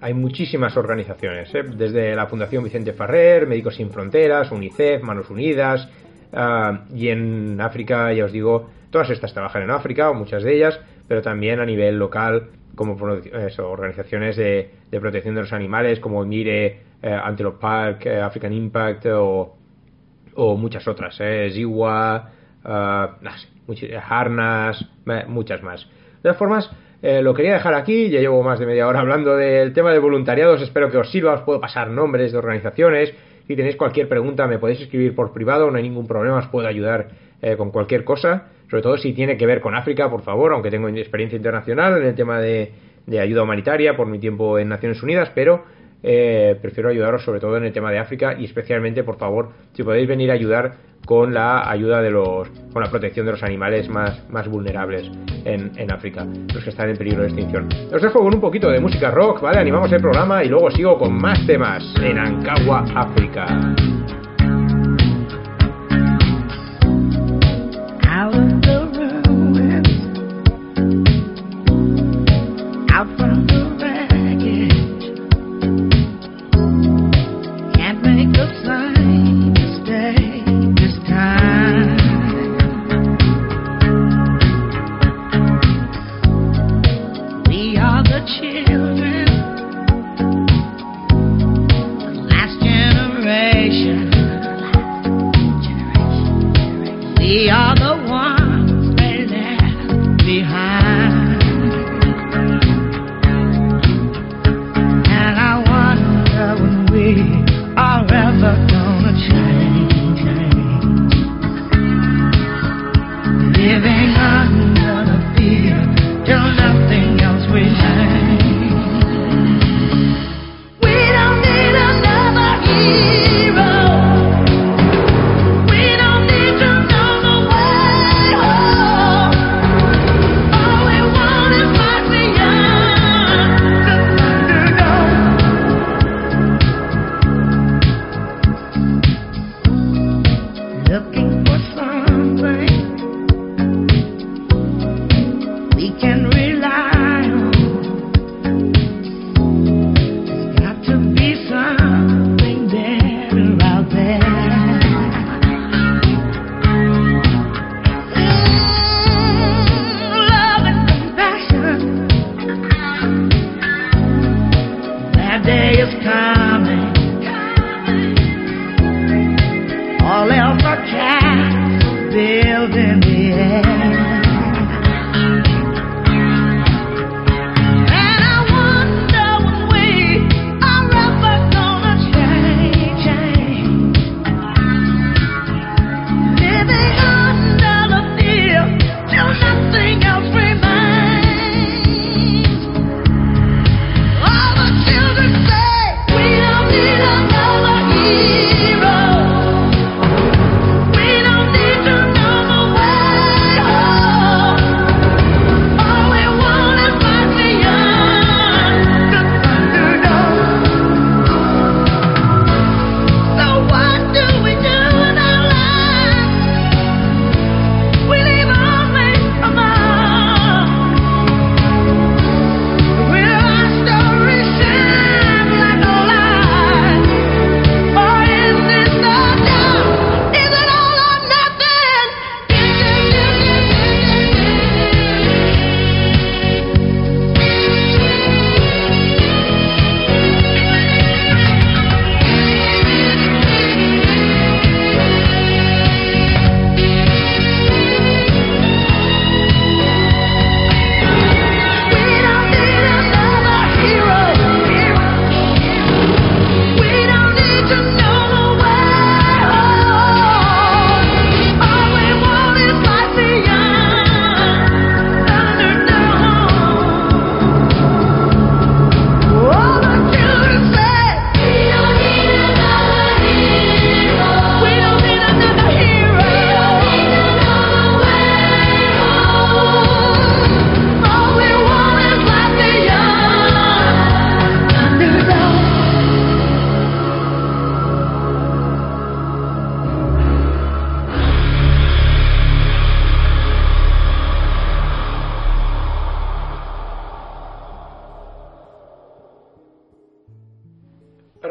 Hay 0.00 0.14
muchísimas 0.14 0.76
organizaciones, 0.76 1.52
¿eh? 1.54 1.62
desde 1.62 2.14
la 2.14 2.26
Fundación 2.26 2.62
Vicente 2.62 2.92
Ferrer, 2.92 3.46
Médicos 3.46 3.76
Sin 3.76 3.90
Fronteras, 3.90 4.50
UNICEF, 4.50 5.02
Manos 5.02 5.30
Unidas, 5.30 5.88
Ah, 6.32 6.84
y 6.94 7.08
en 7.08 7.60
África, 7.60 8.12
ya 8.12 8.24
os 8.24 8.32
digo, 8.32 8.70
todas 8.90 9.10
estas 9.10 9.34
trabajan 9.34 9.62
en 9.62 9.70
África, 9.70 10.10
o 10.10 10.14
muchas 10.14 10.42
de 10.42 10.56
ellas, 10.56 10.80
pero 11.06 11.20
también 11.20 11.60
a 11.60 11.66
nivel 11.66 11.98
local, 11.98 12.48
como 12.74 12.96
eso, 13.16 13.70
organizaciones 13.70 14.36
de, 14.36 14.70
de 14.90 15.00
protección 15.00 15.34
de 15.34 15.42
los 15.42 15.52
animales, 15.52 16.00
como 16.00 16.24
Mire, 16.24 16.66
eh, 17.02 17.20
Antelope 17.24 17.58
Park, 17.60 18.06
eh, 18.06 18.20
African 18.20 18.52
Impact 18.52 19.06
o, 19.06 19.56
o 20.34 20.56
muchas 20.56 20.86
otras, 20.88 21.16
eh, 21.20 21.50
Ziwa, 21.52 22.30
ah, 22.64 23.16
no 23.66 23.74
sé, 23.74 23.96
Harnas, 23.96 24.84
eh, 25.06 25.24
muchas 25.26 25.62
más. 25.62 25.84
De 25.84 26.22
todas 26.22 26.36
formas, 26.36 26.70
eh, 27.02 27.20
lo 27.20 27.34
quería 27.34 27.54
dejar 27.54 27.74
aquí, 27.74 28.10
ya 28.10 28.20
llevo 28.20 28.42
más 28.42 28.58
de 28.58 28.66
media 28.66 28.86
hora 28.86 29.00
hablando 29.00 29.36
del 29.36 29.72
tema 29.72 29.92
de 29.92 29.98
voluntariados, 29.98 30.62
espero 30.62 30.90
que 30.90 30.98
os 30.98 31.10
sirva, 31.10 31.34
os 31.34 31.40
puedo 31.42 31.60
pasar 31.60 31.90
nombres 31.90 32.32
de 32.32 32.38
organizaciones, 32.38 33.12
si 33.46 33.56
tenéis 33.56 33.76
cualquier 33.76 34.08
pregunta 34.08 34.46
me 34.46 34.58
podéis 34.58 34.82
escribir 34.82 35.14
por 35.14 35.32
privado, 35.32 35.70
no 35.70 35.76
hay 35.76 35.82
ningún 35.82 36.06
problema, 36.06 36.38
os 36.38 36.46
puedo 36.46 36.68
ayudar 36.68 37.08
eh, 37.42 37.56
con 37.56 37.72
cualquier 37.72 38.04
cosa, 38.04 38.50
sobre 38.72 38.82
todo 38.82 38.96
si 38.96 39.12
tiene 39.12 39.36
que 39.36 39.44
ver 39.44 39.60
con 39.60 39.74
África, 39.74 40.08
por 40.08 40.22
favor, 40.22 40.54
aunque 40.54 40.70
tengo 40.70 40.88
experiencia 40.88 41.36
internacional 41.36 42.00
en 42.00 42.06
el 42.06 42.14
tema 42.14 42.40
de, 42.40 42.72
de 43.04 43.20
ayuda 43.20 43.42
humanitaria 43.42 43.94
por 43.94 44.06
mi 44.06 44.18
tiempo 44.18 44.58
en 44.58 44.70
Naciones 44.70 45.02
Unidas, 45.02 45.30
pero 45.34 45.62
eh, 46.02 46.56
prefiero 46.62 46.88
ayudaros 46.88 47.22
sobre 47.22 47.38
todo 47.38 47.58
en 47.58 47.64
el 47.64 47.72
tema 47.74 47.90
de 47.90 47.98
África 47.98 48.34
y 48.38 48.46
especialmente, 48.46 49.04
por 49.04 49.18
favor, 49.18 49.50
si 49.74 49.82
podéis 49.82 50.08
venir 50.08 50.30
a 50.30 50.34
ayudar 50.34 50.72
con 51.04 51.34
la 51.34 51.70
ayuda 51.70 52.00
de 52.00 52.12
los, 52.12 52.48
con 52.72 52.82
la 52.82 52.88
protección 52.88 53.26
de 53.26 53.32
los 53.32 53.42
animales 53.42 53.90
más, 53.90 54.26
más 54.30 54.48
vulnerables 54.48 55.06
en, 55.44 55.72
en 55.76 55.92
África, 55.92 56.24
los 56.24 56.64
que 56.64 56.70
están 56.70 56.88
en 56.88 56.96
peligro 56.96 57.24
de 57.24 57.28
extinción. 57.28 57.68
Os 57.94 58.00
dejo 58.00 58.20
con 58.20 58.34
un 58.34 58.40
poquito 58.40 58.70
de 58.70 58.80
música 58.80 59.10
rock, 59.10 59.42
¿vale? 59.42 59.58
Animamos 59.58 59.92
el 59.92 60.00
programa 60.00 60.42
y 60.42 60.48
luego 60.48 60.70
sigo 60.70 60.96
con 60.96 61.12
más 61.12 61.46
temas 61.46 61.84
en 62.02 62.16
Ancagua, 62.16 62.86
África. 62.94 63.74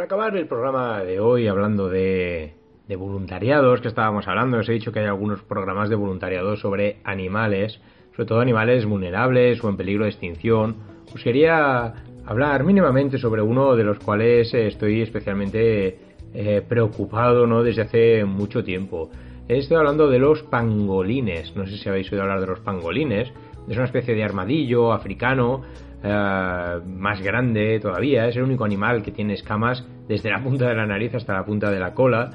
Para 0.02 0.16
acabar 0.16 0.36
el 0.36 0.48
programa 0.48 1.04
de 1.04 1.20
hoy 1.20 1.48
hablando 1.48 1.88
de, 1.88 2.56
voluntariados 2.98 3.82
que 3.82 3.88
estábamos 3.88 4.28
hablando. 4.28 4.58
Os 4.58 4.68
he 4.68 4.72
dicho 4.72 4.92
que 4.92 4.98
hay 4.98 5.06
algunos 5.06 5.44
programas 5.44 5.90
de 5.90 5.96
voluntariado 5.96 6.58
sobre 6.58 6.98
animales, 7.04 7.80
sobre 8.16 8.26
todo 8.26 8.40
animales 8.40 8.84
vulnerables 8.88 9.64
o 9.64 9.70
en 9.70 9.78
peligro 9.78 10.06
de 10.06 10.10
extinción. 10.10 10.78
Os 11.14 11.24
quería 11.24 11.94
hablar 12.26 12.64
mínimamente 12.64 13.20
sobre 13.20 13.44
uno 13.44 13.76
de 13.76 13.84
los 13.84 14.00
cuales 14.00 14.52
eh, 14.56 14.66
estoy 14.66 15.04
especialmente 15.04 16.00
eh, 16.34 16.64
preocupado 16.68 17.46
¿no? 17.46 17.62
desde 17.62 17.84
hace 17.84 18.26
mucho 18.26 18.64
tiempo. 18.64 19.12
Estoy 19.48 19.78
hablando 19.78 20.10
de 20.10 20.18
los 20.18 20.42
pangolines. 20.42 21.56
No 21.56 21.68
sé 21.68 21.78
si 21.78 21.88
habéis 21.88 22.12
oído 22.12 22.24
hablar 22.24 22.42
de 22.42 22.48
los 22.48 22.60
pangolines. 22.62 23.32
Es 23.70 23.76
una 23.76 23.86
especie 23.86 24.16
de 24.16 24.24
armadillo 24.24 24.94
africano 24.94 25.62
eh, 26.04 26.80
más 26.88 27.22
grande 27.22 27.80
todavía. 27.80 28.28
Es 28.28 28.36
el 28.36 28.42
único 28.42 28.66
animal 28.66 29.04
que 29.04 29.12
tiene 29.12 29.36
escamas 29.36 29.86
desde 30.12 30.30
la 30.30 30.44
punta 30.44 30.68
de 30.68 30.76
la 30.76 30.86
nariz 30.86 31.16
hasta 31.16 31.34
la 31.34 31.46
punta 31.46 31.72
de 31.72 31.80
la 31.80 31.94
cola. 31.94 32.32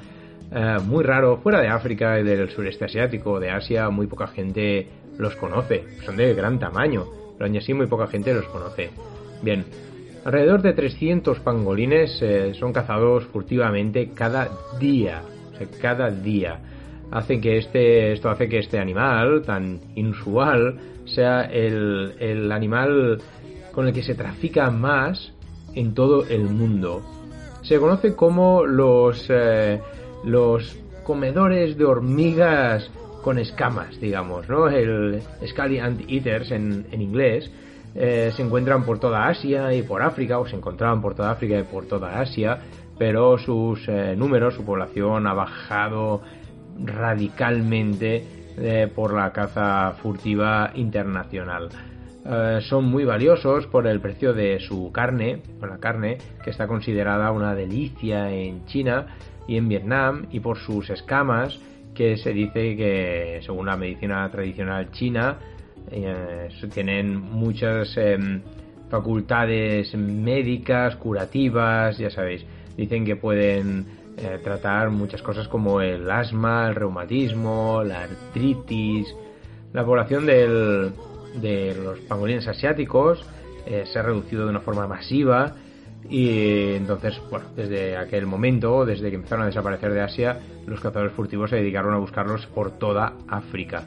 Eh, 0.51 0.77
muy 0.83 1.03
raro, 1.03 1.37
fuera 1.37 1.61
de 1.61 1.67
África 1.67 2.19
y 2.19 2.23
del 2.23 2.49
sureste 2.49 2.85
asiático, 2.85 3.39
de 3.39 3.51
Asia, 3.51 3.91
muy 3.91 4.07
poca 4.07 4.25
gente 4.25 4.87
los 5.19 5.35
conoce. 5.35 5.83
Son 6.03 6.17
de 6.17 6.33
gran 6.33 6.57
tamaño, 6.57 7.05
pero 7.37 7.45
aún 7.45 7.55
así 7.55 7.75
muy 7.75 7.85
poca 7.85 8.07
gente 8.07 8.33
los 8.33 8.45
conoce. 8.45 8.89
Bien, 9.43 9.63
alrededor 10.25 10.63
de 10.63 10.73
300 10.73 11.39
pangolines 11.41 12.19
eh, 12.23 12.55
son 12.55 12.73
cazados 12.73 13.25
furtivamente 13.25 14.09
cada 14.15 14.49
día. 14.79 15.21
Cada 15.79 16.09
día. 16.09 16.59
Que 17.41 17.57
este, 17.57 18.11
esto 18.11 18.29
hace 18.29 18.49
que 18.49 18.57
este 18.57 18.79
animal 18.79 19.43
tan 19.45 19.79
inusual 19.95 20.79
sea 21.05 21.43
el, 21.43 22.15
el 22.19 22.51
animal 22.51 23.21
con 23.71 23.87
el 23.87 23.93
que 23.93 24.01
se 24.01 24.15
trafica 24.15 24.71
más 24.71 25.31
en 25.75 25.93
todo 25.93 26.27
el 26.27 26.43
mundo. 26.43 27.16
Se 27.67 27.79
conoce 27.79 28.15
como 28.15 28.65
los, 28.65 29.25
eh, 29.27 29.81
los 30.23 30.77
comedores 31.03 31.77
de 31.77 31.83
hormigas 31.83 32.89
con 33.21 33.39
escamas, 33.39 33.99
digamos, 33.99 34.47
¿no? 34.47 34.69
El 34.69 35.21
Scaly 35.45 35.79
Ant 35.79 36.09
Eaters 36.09 36.51
en, 36.51 36.85
en 36.91 37.01
inglés. 37.01 37.51
Eh, 37.93 38.31
se 38.33 38.41
encuentran 38.41 38.85
por 38.85 38.99
toda 38.99 39.27
Asia 39.27 39.73
y 39.73 39.81
por 39.81 40.01
África, 40.01 40.39
o 40.39 40.47
se 40.47 40.55
encontraban 40.55 41.01
por 41.01 41.13
toda 41.13 41.31
África 41.31 41.59
y 41.59 41.63
por 41.63 41.87
toda 41.87 42.21
Asia, 42.21 42.57
pero 42.97 43.37
sus 43.37 43.85
eh, 43.89 44.15
números, 44.15 44.53
su 44.53 44.63
población 44.63 45.27
ha 45.27 45.33
bajado 45.33 46.21
radicalmente 46.81 48.23
eh, 48.57 48.89
por 48.95 49.13
la 49.13 49.33
caza 49.33 49.93
furtiva 50.01 50.71
internacional. 50.75 51.67
Eh, 52.29 52.59
son 52.61 52.85
muy 52.85 53.05
valiosos 53.05 53.67
por 53.67 53.87
el 53.87 54.01
precio 54.01 54.33
de 54.33 54.59
su 54.59 54.91
carne, 54.91 55.41
por 55.59 55.69
la 55.69 55.77
carne 55.77 56.17
que 56.43 56.49
está 56.49 56.67
considerada 56.67 57.31
una 57.31 57.55
delicia 57.55 58.29
en 58.31 58.65
China 58.65 59.07
y 59.47 59.55
en 59.55 59.69
Vietnam, 59.69 60.25
y 60.31 60.41
por 60.41 60.57
sus 60.57 60.89
escamas 60.89 61.57
que 61.95 62.17
se 62.17 62.33
dice 62.33 62.75
que, 62.75 63.39
según 63.45 63.67
la 63.67 63.77
medicina 63.77 64.29
tradicional 64.29 64.91
china, 64.91 65.37
eh, 65.89 66.49
tienen 66.73 67.15
muchas 67.17 67.95
em, 67.97 68.41
facultades 68.89 69.95
médicas, 69.95 70.97
curativas, 70.97 71.97
ya 71.97 72.09
sabéis, 72.09 72.45
dicen 72.75 73.05
que 73.05 73.15
pueden 73.15 73.85
eh, 74.17 74.39
tratar 74.43 74.89
muchas 74.89 75.21
cosas 75.21 75.47
como 75.47 75.79
el 75.79 76.09
asma, 76.11 76.67
el 76.67 76.75
reumatismo, 76.75 77.83
la 77.85 78.03
artritis. 78.03 79.07
La 79.73 79.85
población 79.85 80.25
del- 80.25 80.91
de 81.35 81.75
los 81.75 81.99
pangolines 81.99 82.47
asiáticos 82.47 83.25
eh, 83.65 83.83
se 83.91 83.99
ha 83.99 84.01
reducido 84.01 84.45
de 84.45 84.49
una 84.51 84.61
forma 84.61 84.87
masiva 84.87 85.55
y 86.09 86.73
entonces, 86.75 87.19
bueno, 87.29 87.47
desde 87.55 87.97
aquel 87.97 88.25
momento, 88.25 88.85
desde 88.85 89.09
que 89.09 89.15
empezaron 89.15 89.43
a 89.43 89.47
desaparecer 89.47 89.91
de 89.93 90.01
Asia, 90.01 90.39
los 90.65 90.79
cazadores 90.79 91.13
furtivos 91.13 91.49
se 91.49 91.57
dedicaron 91.57 91.93
a 91.93 91.97
buscarlos 91.97 92.45
por 92.47 92.71
toda 92.77 93.13
África. 93.27 93.83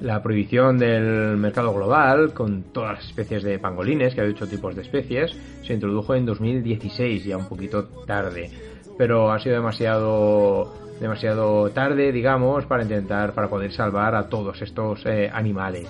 La 0.00 0.22
prohibición 0.22 0.78
del 0.78 1.36
mercado 1.36 1.74
global, 1.74 2.32
con 2.32 2.62
todas 2.72 2.94
las 2.94 3.06
especies 3.06 3.42
de 3.42 3.58
pangolines, 3.58 4.14
que 4.14 4.22
hay 4.22 4.30
ocho 4.30 4.48
tipos 4.48 4.74
de 4.74 4.82
especies, 4.82 5.36
se 5.66 5.74
introdujo 5.74 6.14
en 6.14 6.24
2016, 6.24 7.24
ya 7.24 7.36
un 7.36 7.48
poquito 7.48 7.84
tarde. 8.06 8.50
Pero 8.96 9.30
ha 9.30 9.38
sido 9.40 9.56
demasiado, 9.56 10.72
demasiado 10.98 11.68
tarde, 11.70 12.12
digamos, 12.12 12.64
para 12.64 12.82
intentar, 12.84 13.34
para 13.34 13.50
poder 13.50 13.72
salvar 13.72 14.14
a 14.14 14.30
todos 14.30 14.62
estos 14.62 15.04
eh, 15.04 15.30
animales. 15.30 15.88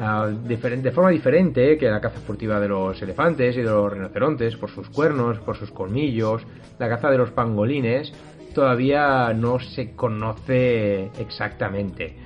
Ah, 0.00 0.28
de 0.28 0.92
forma 0.92 1.10
diferente 1.10 1.76
que 1.76 1.90
la 1.90 2.00
caza 2.00 2.20
furtiva 2.20 2.60
de 2.60 2.68
los 2.68 3.02
elefantes 3.02 3.56
y 3.56 3.62
de 3.62 3.70
los 3.70 3.92
rinocerontes, 3.92 4.56
por 4.56 4.70
sus 4.70 4.88
cuernos, 4.90 5.40
por 5.40 5.56
sus 5.56 5.72
colmillos, 5.72 6.46
la 6.78 6.88
caza 6.88 7.10
de 7.10 7.18
los 7.18 7.32
pangolines 7.32 8.12
todavía 8.54 9.32
no 9.34 9.58
se 9.58 9.96
conoce 9.96 11.10
exactamente. 11.18 12.16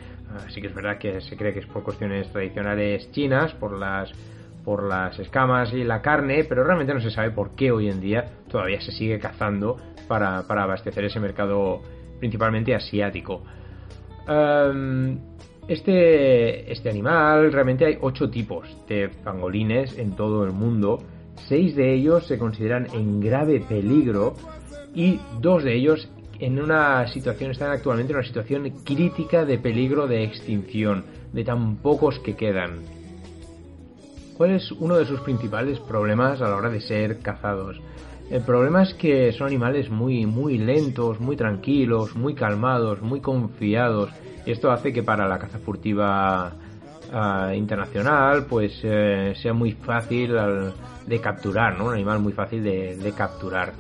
Así 0.47 0.61
que 0.61 0.67
es 0.67 0.75
verdad 0.75 0.99
que 0.99 1.23
se 1.23 1.37
cree 1.37 1.55
que 1.55 1.61
es 1.61 1.67
por 1.67 1.83
cuestiones 1.83 2.31
tradicionales 2.31 3.11
chinas, 3.11 3.55
por 3.55 3.79
las 3.79 4.13
por 4.65 4.85
las 4.85 5.19
escamas 5.19 5.73
y 5.73 5.83
la 5.83 6.01
carne, 6.03 6.45
pero 6.45 6.63
realmente 6.63 6.95
no 6.95 7.01
se 7.01 7.11
sabe 7.11 7.33
por 7.33 7.57
qué 7.57 7.73
hoy 7.73 7.89
en 7.89 8.01
día 8.01 8.27
todavía 8.49 8.81
se 8.81 8.93
sigue 8.93 9.19
cazando 9.19 9.77
para, 10.07 10.47
para 10.47 10.63
abastecer 10.63 11.05
ese 11.05 11.19
mercado 11.19 11.83
principalmente 12.21 12.73
asiático. 12.73 13.43
Em, 14.29 15.19
este, 15.69 16.71
este 16.73 16.91
animal, 16.91 17.53
realmente 17.53 17.87
hay 17.87 17.99
ocho 18.01 18.31
tipos 18.31 18.77
de 18.89 19.09
pangolines 19.09 19.99
en 19.99 20.17
todo 20.17 20.45
el 20.45 20.53
mundo. 20.53 21.03
Seis 21.49 21.77
de 21.77 21.95
ellos 21.95 22.27
se 22.27 22.39
consideran 22.39 22.87
en 22.93 23.21
grave 23.21 23.61
peligro 23.61 24.35
y 24.95 25.21
dos 25.41 25.65
de 25.65 25.75
ellos 25.75 26.09
en 26.39 26.61
una 26.61 27.07
situación, 27.07 27.53
están 27.53 27.71
actualmente 27.71 28.13
en 28.13 28.19
una 28.19 28.27
situación 28.27 28.69
crítica 28.85 29.45
de 29.45 29.59
peligro 29.59 30.09
de 30.09 30.25
extinción, 30.25 31.05
de 31.33 31.45
tan 31.45 31.77
pocos 31.77 32.19
que 32.19 32.35
quedan. 32.35 32.81
¿Cuál 34.37 34.51
es 34.51 34.73
uno 34.73 34.97
de 34.97 35.07
sus 35.07 35.21
principales 35.21 35.79
problemas 35.79 36.41
a 36.41 36.49
la 36.49 36.57
hora 36.57 36.69
de 36.69 36.81
ser 36.81 37.21
cazados? 37.21 37.81
El 38.33 38.41
problema 38.41 38.83
es 38.83 38.95
que 38.95 39.31
son 39.33 39.47
animales 39.49 39.91
muy, 39.91 40.25
muy 40.25 40.57
lentos, 40.57 41.21
muy 41.21 41.37
tranquilos, 41.37 42.17
muy 42.17 42.35
calmados, 42.35 43.03
muy 43.03 43.21
confiados. 43.21 44.09
Y 44.47 44.53
esto 44.53 44.73
hace 44.73 44.91
que 44.91 45.03
para 45.03 45.29
la 45.29 45.39
caza 45.39 45.59
furtiva 45.59 46.55
ah, 47.13 47.53
internacional, 47.55 48.47
pues 48.47 48.73
eh, 48.85 49.35
sea 49.37 49.53
muy 49.53 49.73
fácil 49.73 50.33
de 51.07 51.21
capturar, 51.21 51.77
¿no? 51.77 51.85
Un 51.89 51.93
animal 51.93 52.21
muy 52.21 52.33
fácil 52.33 52.65
de, 52.65 52.97
de 52.97 53.13
capturar. 53.13 53.75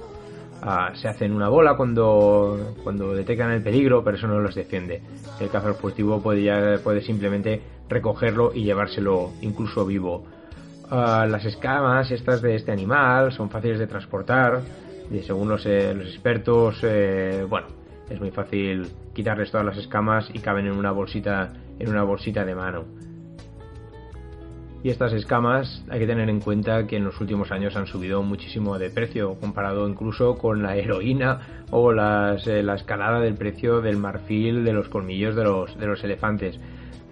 Ah, 0.60 0.92
se 0.96 1.08
hacen 1.08 1.32
una 1.32 1.48
bola 1.48 1.74
cuando, 1.74 2.74
cuando 2.84 3.14
detectan 3.14 3.52
el 3.52 3.62
peligro, 3.62 4.04
pero 4.04 4.18
eso 4.18 4.28
no 4.28 4.38
los 4.38 4.54
defiende. 4.54 5.00
El 5.40 5.48
cazador 5.48 5.76
furtivo 5.76 6.20
puede, 6.22 6.42
ya- 6.42 6.78
puede 6.84 7.00
simplemente 7.00 7.62
recogerlo 7.88 8.52
y 8.54 8.64
llevárselo 8.64 9.30
incluso 9.40 9.86
vivo. 9.86 10.24
Ah, 10.94 11.26
las 11.26 11.46
escamas 11.46 12.10
estas 12.10 12.42
de 12.42 12.54
este 12.54 12.70
animal 12.70 13.32
son 13.32 13.48
fáciles 13.48 13.78
de 13.78 13.86
transportar 13.86 14.60
y 15.10 15.20
según 15.20 15.48
los, 15.48 15.64
eh, 15.64 15.94
los 15.94 16.06
expertos, 16.06 16.80
eh, 16.82 17.46
bueno, 17.48 17.68
es 18.10 18.20
muy 18.20 18.30
fácil 18.30 18.88
quitarles 19.14 19.50
todas 19.50 19.64
las 19.64 19.78
escamas 19.78 20.28
y 20.34 20.38
caben 20.40 20.66
en 20.66 20.76
una 20.76 20.92
bolsita, 20.92 21.50
en 21.78 21.88
una 21.88 22.02
bolsita 22.02 22.44
de 22.44 22.54
mano. 22.54 22.84
Y 24.82 24.90
estas 24.90 25.14
escamas 25.14 25.82
hay 25.88 26.00
que 26.00 26.06
tener 26.06 26.28
en 26.28 26.40
cuenta 26.40 26.86
que 26.86 26.98
en 26.98 27.04
los 27.04 27.18
últimos 27.22 27.52
años 27.52 27.74
han 27.74 27.86
subido 27.86 28.22
muchísimo 28.22 28.78
de 28.78 28.90
precio, 28.90 29.36
comparado 29.40 29.88
incluso 29.88 30.36
con 30.36 30.62
la 30.62 30.76
heroína 30.76 31.64
o 31.70 31.90
las, 31.90 32.46
eh, 32.46 32.62
la 32.62 32.74
escalada 32.74 33.18
del 33.18 33.36
precio 33.36 33.80
del 33.80 33.96
marfil 33.96 34.62
de 34.62 34.74
los 34.74 34.90
colmillos 34.90 35.36
de 35.36 35.44
los, 35.44 35.78
de 35.78 35.86
los 35.86 36.04
elefantes. 36.04 36.60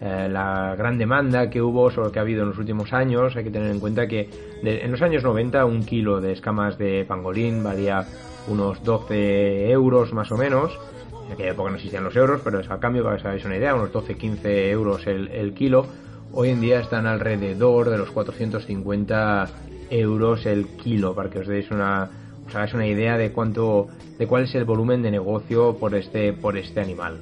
Eh, 0.03 0.29
la 0.31 0.75
gran 0.79 0.97
demanda 0.97 1.51
que 1.51 1.61
hubo, 1.61 1.85
o 1.85 2.11
que 2.13 2.19
ha 2.19 2.23
habido 2.23 2.43
en 2.43 2.49
los 2.49 2.59
últimos 2.59 2.93
años, 2.95 3.37
hay 3.37 3.45
que 3.45 3.51
tener 3.51 3.71
en 3.71 3.81
cuenta 3.81 4.07
que 4.09 4.31
de- 4.63 4.83
en 4.83 4.91
los 4.91 5.03
años 5.03 5.23
90 5.23 5.65
un 5.67 5.85
kilo 5.85 6.21
de 6.23 6.33
escamas 6.33 6.79
de 6.79 7.05
pangolín 7.07 7.63
valía 7.63 8.07
unos 8.49 8.83
12 8.83 9.71
euros 9.71 10.13
más 10.15 10.33
o 10.33 10.39
menos. 10.39 10.79
En 11.27 11.33
aquella 11.35 11.51
época 11.51 11.69
no 11.71 11.77
existían 11.77 12.03
los 12.05 12.17
euros, 12.17 12.41
pero 12.43 12.61
es 12.61 12.71
al 12.71 12.81
cambio, 12.81 13.05
para 13.05 13.17
que 13.17 13.21
os 13.21 13.27
hagáis 13.27 13.45
una 13.45 13.57
idea, 13.57 13.75
unos 13.75 13.93
12-15 13.93 14.71
euros 14.71 15.07
el, 15.07 15.29
el 15.29 15.53
kilo. 15.53 15.87
Hoy 16.33 16.49
en 16.49 16.61
día 16.61 16.81
están 16.81 17.07
alrededor 17.07 17.91
de 17.91 17.99
los 17.99 18.11
450 18.11 19.49
euros 19.91 20.47
el 20.47 20.67
kilo, 20.83 21.15
para 21.15 21.29
que 21.29 21.41
os 21.41 21.47
deis 21.47 21.71
una, 21.71 22.09
os 22.47 22.55
hagáis 22.55 22.73
una 22.75 22.87
idea 22.87 23.17
de 23.19 23.33
cuánto, 23.33 23.89
de 24.19 24.27
cuál 24.27 24.45
es 24.45 24.55
el 24.55 24.65
volumen 24.65 25.03
de 25.03 25.11
negocio 25.11 25.77
por 25.79 25.95
este, 25.95 26.33
por 26.33 26.57
este 26.57 26.81
animal. 26.81 27.19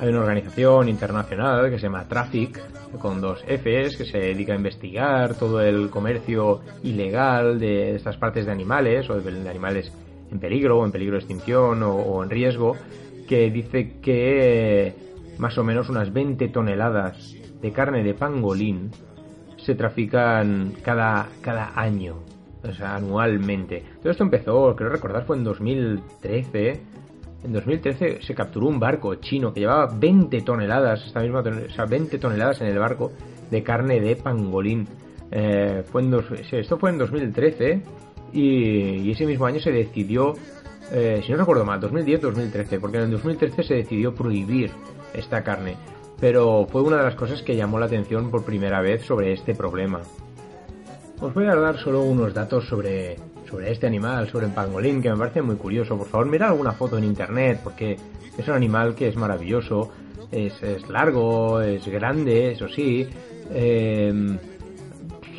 Hay 0.00 0.10
una 0.10 0.20
organización 0.20 0.88
internacional 0.88 1.70
que 1.70 1.76
se 1.76 1.82
llama 1.82 2.06
Traffic, 2.06 2.60
con 3.00 3.20
dos 3.20 3.42
Fs, 3.42 3.96
que 3.96 4.04
se 4.04 4.18
dedica 4.18 4.52
a 4.52 4.56
investigar 4.56 5.34
todo 5.34 5.60
el 5.60 5.90
comercio 5.90 6.60
ilegal 6.84 7.58
de 7.58 7.96
estas 7.96 8.16
partes 8.16 8.46
de 8.46 8.52
animales, 8.52 9.10
o 9.10 9.20
de 9.20 9.50
animales 9.50 9.92
en 10.30 10.38
peligro, 10.38 10.78
o 10.78 10.84
en 10.84 10.92
peligro 10.92 11.14
de 11.14 11.18
extinción, 11.18 11.82
o, 11.82 12.22
en 12.22 12.30
riesgo, 12.30 12.76
que 13.26 13.50
dice 13.50 13.98
que 14.00 14.94
más 15.36 15.58
o 15.58 15.64
menos 15.64 15.88
unas 15.88 16.12
20 16.12 16.46
toneladas 16.46 17.34
de 17.60 17.72
carne 17.72 18.04
de 18.04 18.14
pangolín 18.14 18.92
se 19.56 19.74
trafican 19.74 20.74
cada, 20.80 21.26
cada 21.40 21.72
año. 21.74 22.18
o 22.62 22.72
sea, 22.72 22.94
anualmente. 22.94 23.82
Todo 24.00 24.12
esto 24.12 24.22
empezó, 24.22 24.76
creo 24.76 24.90
recordar, 24.90 25.24
fue 25.26 25.36
en 25.36 25.42
2013. 25.42 26.82
En 27.44 27.52
2013 27.52 28.18
se 28.22 28.34
capturó 28.34 28.66
un 28.66 28.80
barco 28.80 29.14
chino 29.16 29.52
que 29.52 29.60
llevaba 29.60 29.86
20 29.86 30.40
toneladas, 30.42 31.06
esta 31.06 31.20
misma 31.20 31.40
o 31.40 31.70
sea, 31.70 31.84
20 31.84 32.18
toneladas 32.18 32.60
en 32.60 32.68
el 32.68 32.78
barco 32.78 33.12
de 33.50 33.62
carne 33.62 34.00
de 34.00 34.16
pangolín. 34.16 34.88
Eh, 35.30 35.82
fue 35.90 36.02
en 36.02 36.10
dos- 36.10 36.24
esto 36.52 36.78
fue 36.78 36.90
en 36.90 36.98
2013 36.98 37.82
y, 38.32 38.42
y 39.02 39.10
ese 39.12 39.24
mismo 39.26 39.46
año 39.46 39.60
se 39.60 39.70
decidió, 39.70 40.34
eh, 40.90 41.22
si 41.24 41.30
no 41.32 41.38
recuerdo 41.38 41.64
mal, 41.64 41.80
2010-2013, 41.80 42.80
porque 42.80 42.96
en 42.98 43.04
el 43.04 43.10
2013 43.12 43.62
se 43.62 43.74
decidió 43.74 44.14
prohibir 44.14 44.70
esta 45.14 45.44
carne. 45.44 45.76
Pero 46.20 46.66
fue 46.70 46.82
una 46.82 46.96
de 46.96 47.04
las 47.04 47.14
cosas 47.14 47.42
que 47.42 47.54
llamó 47.54 47.78
la 47.78 47.86
atención 47.86 48.30
por 48.30 48.44
primera 48.44 48.80
vez 48.80 49.02
sobre 49.04 49.32
este 49.32 49.54
problema. 49.54 50.00
Os 51.20 51.34
voy 51.34 51.46
a 51.46 51.54
dar 51.56 51.76
solo 51.78 52.02
unos 52.02 52.32
datos 52.32 52.68
sobre, 52.68 53.16
sobre 53.50 53.72
este 53.72 53.88
animal, 53.88 54.28
sobre 54.28 54.46
el 54.46 54.52
pangolín, 54.52 55.02
que 55.02 55.10
me 55.10 55.16
parece 55.16 55.42
muy 55.42 55.56
curioso. 55.56 55.98
Por 55.98 56.06
favor, 56.06 56.26
mirad 56.26 56.50
alguna 56.50 56.70
foto 56.72 56.96
en 56.96 57.02
internet, 57.02 57.60
porque 57.64 57.96
es 58.36 58.46
un 58.46 58.54
animal 58.54 58.94
que 58.94 59.08
es 59.08 59.16
maravilloso. 59.16 59.90
Es, 60.30 60.62
es 60.62 60.88
largo, 60.88 61.60
es 61.60 61.84
grande, 61.88 62.52
eso 62.52 62.68
sí. 62.68 63.08
Eh, 63.50 64.38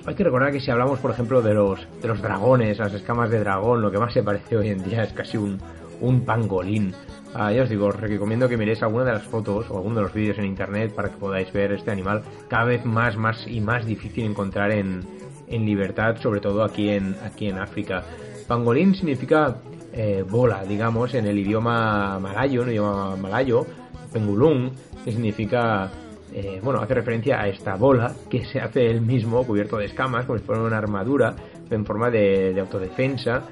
hay 0.06 0.16
que 0.16 0.24
recordar 0.24 0.52
que 0.52 0.60
si 0.60 0.70
hablamos, 0.70 1.00
por 1.00 1.12
ejemplo, 1.12 1.42
de 1.42 1.54
los, 1.54 1.88
de 2.02 2.10
los 2.10 2.22
dragones, 2.22 2.78
las 2.78 2.94
escamas 2.94 3.30
de 3.30 3.40
dragón, 3.40 3.82
lo 3.82 3.90
que 3.90 4.00
más 4.00 4.12
se 4.12 4.22
parece 4.22 4.58
hoy 4.58 4.70
en 4.70 4.84
día 4.84 5.04
es 5.04 5.14
casi 5.14 5.38
un, 5.38 5.60
un 6.02 6.26
pangolín. 6.26 6.94
Ah, 7.34 7.54
ya 7.54 7.64
os 7.64 7.70
digo, 7.70 7.86
os 7.86 7.96
recomiendo 7.96 8.50
que 8.50 8.58
miréis 8.58 8.84
alguna 8.84 9.06
de 9.06 9.14
las 9.14 9.24
fotos 9.24 9.68
o 9.70 9.78
alguno 9.78 9.98
de 9.98 10.02
los 10.02 10.14
vídeos 10.14 10.40
en 10.40 10.46
internet 10.46 10.94
para 10.94 11.10
que 11.10 11.18
podáis 11.18 11.54
ver 11.54 11.72
este 11.72 11.92
animal 11.92 12.24
cada 12.50 12.66
vez 12.66 12.84
más, 12.84 13.16
más 13.16 13.48
y 13.48 13.62
más 13.62 13.86
difícil 13.86 14.26
encontrar 14.26 14.72
en, 14.72 15.06
en 15.50 15.66
libertad, 15.66 16.18
sobre 16.22 16.40
todo 16.40 16.64
aquí 16.64 16.90
en, 16.90 17.16
aquí 17.24 17.48
en 17.48 17.58
África. 17.58 18.04
Pangolín 18.48 18.96
significa 18.96 19.58
eh, 19.94 20.24
bola, 20.28 20.64
digamos, 20.64 21.14
en 21.14 21.26
el 21.26 21.38
idioma 21.38 22.20
malayo, 22.20 22.62
en 22.62 22.68
el 22.70 22.74
idioma 22.76 23.16
malayo, 23.16 23.66
pengulung, 24.12 24.72
que 25.04 25.12
significa, 25.12 25.90
eh, 26.34 26.60
bueno, 26.64 26.80
hace 26.80 26.94
referencia 26.94 27.42
a 27.42 27.48
esta 27.48 27.76
bola 27.76 28.14
que 28.30 28.46
se 28.46 28.60
hace 28.60 28.90
él 28.90 29.02
mismo, 29.02 29.46
cubierto 29.46 29.78
de 29.78 29.86
escamas, 29.86 30.26
como 30.26 30.40
si 30.40 30.46
fuera 30.46 30.62
una 30.62 30.78
armadura, 30.78 31.36
en 31.70 31.86
forma 31.86 32.10
de, 32.10 32.54
de 32.54 32.60
autodefensa. 32.60 33.44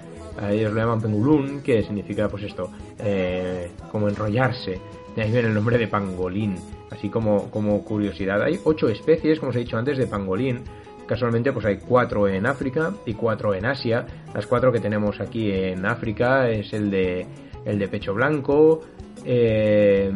Ellos 0.51 0.71
lo 0.71 0.79
llaman 0.79 1.01
pengulún, 1.01 1.61
que 1.63 1.81
significa, 1.81 2.29
pues 2.29 2.43
esto, 2.43 2.69
eh, 2.99 3.71
como 3.91 4.07
enrollarse. 4.07 4.79
De 5.15 5.23
ahí 5.23 5.31
viene 5.31 5.47
el 5.47 5.53
nombre 5.55 5.79
de 5.79 5.87
pangolín. 5.87 6.55
Así 6.91 7.09
como, 7.09 7.49
como 7.49 7.83
curiosidad, 7.83 8.41
hay 8.43 8.59
ocho 8.63 8.87
especies, 8.87 9.39
como 9.39 9.49
os 9.49 9.55
he 9.55 9.59
dicho 9.59 9.77
antes, 9.77 9.97
de 9.97 10.05
pangolín. 10.05 10.61
Casualmente, 11.07 11.53
pues 11.53 11.65
hay 11.65 11.77
cuatro 11.77 12.27
en 12.27 12.45
África 12.45 12.93
y 13.05 13.13
cuatro 13.13 13.53
en 13.55 13.65
Asia. 13.65 14.05
Las 14.35 14.45
cuatro 14.45 14.71
que 14.71 14.79
tenemos 14.79 15.21
aquí 15.21 15.51
en 15.51 15.85
África 15.85 16.49
es 16.49 16.73
el 16.73 16.91
de, 16.91 17.25
el 17.65 17.79
de 17.79 17.87
pecho 17.87 18.13
blanco, 18.13 18.81
eh, 19.23 20.11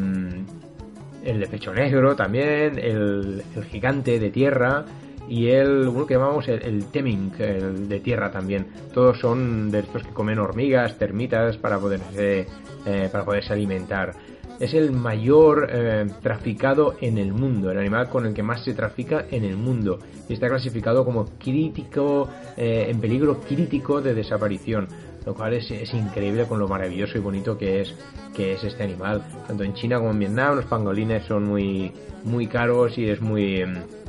el 1.24 1.40
de 1.40 1.48
pecho 1.48 1.74
negro 1.74 2.16
también, 2.16 2.78
el, 2.78 3.42
el 3.56 3.64
gigante 3.66 4.20
de 4.20 4.30
tierra 4.32 4.86
y 5.30 5.48
el 5.48 5.88
uno 5.88 6.06
que 6.06 6.16
llamamos 6.16 6.48
el, 6.50 6.62
el 6.64 6.86
temink, 6.88 7.40
el 7.40 7.88
de 7.88 8.00
tierra 8.02 8.30
también. 8.30 8.68
Todos 8.94 9.18
son 9.20 9.72
de 9.72 9.80
estos 9.80 10.04
que 10.04 10.12
comen 10.12 10.40
hormigas, 10.40 10.98
termitas 10.98 11.56
para 11.58 11.80
poderse, 11.80 12.48
eh, 12.86 13.10
para 13.10 13.24
poderse 13.24 13.54
alimentar. 13.54 14.14
Es 14.62 14.76
el 14.76 14.92
mayor 14.92 15.70
eh, 15.72 16.06
traficado 16.22 16.94
en 17.02 17.18
el 17.18 17.34
mundo, 17.34 17.72
el 17.72 17.80
animal 17.80 18.10
con 18.10 18.28
el 18.28 18.34
que 18.36 18.44
más 18.44 18.64
se 18.64 18.76
trafica 18.76 19.26
en 19.32 19.44
el 19.44 19.58
mundo. 19.58 19.98
Y 20.30 20.34
está 20.34 20.48
clasificado 20.50 21.04
como 21.04 21.26
crítico, 21.40 22.30
eh, 22.56 22.86
en 22.88 23.02
peligro 23.02 23.42
crítico 23.42 24.02
de 24.02 24.14
desaparición 24.14 24.88
lo 25.26 25.36
cual 25.36 25.54
es, 25.54 25.94
increíble 25.94 26.46
con 26.46 26.60
lo 26.60 26.68
maravilloso 26.68 27.18
y 27.18 27.22
bonito 27.22 27.58
que 27.58 27.82
es 27.82 27.96
que 28.36 28.54
es 28.54 28.64
este 28.64 28.84
animal. 28.84 29.24
Tanto 29.48 29.64
en 29.64 29.74
China 29.74 29.98
como 29.98 30.12
en 30.12 30.20
Vietnam 30.20 30.56
los 30.56 30.66
pangolines 30.66 31.26
son 31.26 31.44
muy 31.44 31.92
muy 32.24 32.48
caros 32.48 32.98
y 32.98 33.10
es 33.10 33.22
muy 33.22 33.64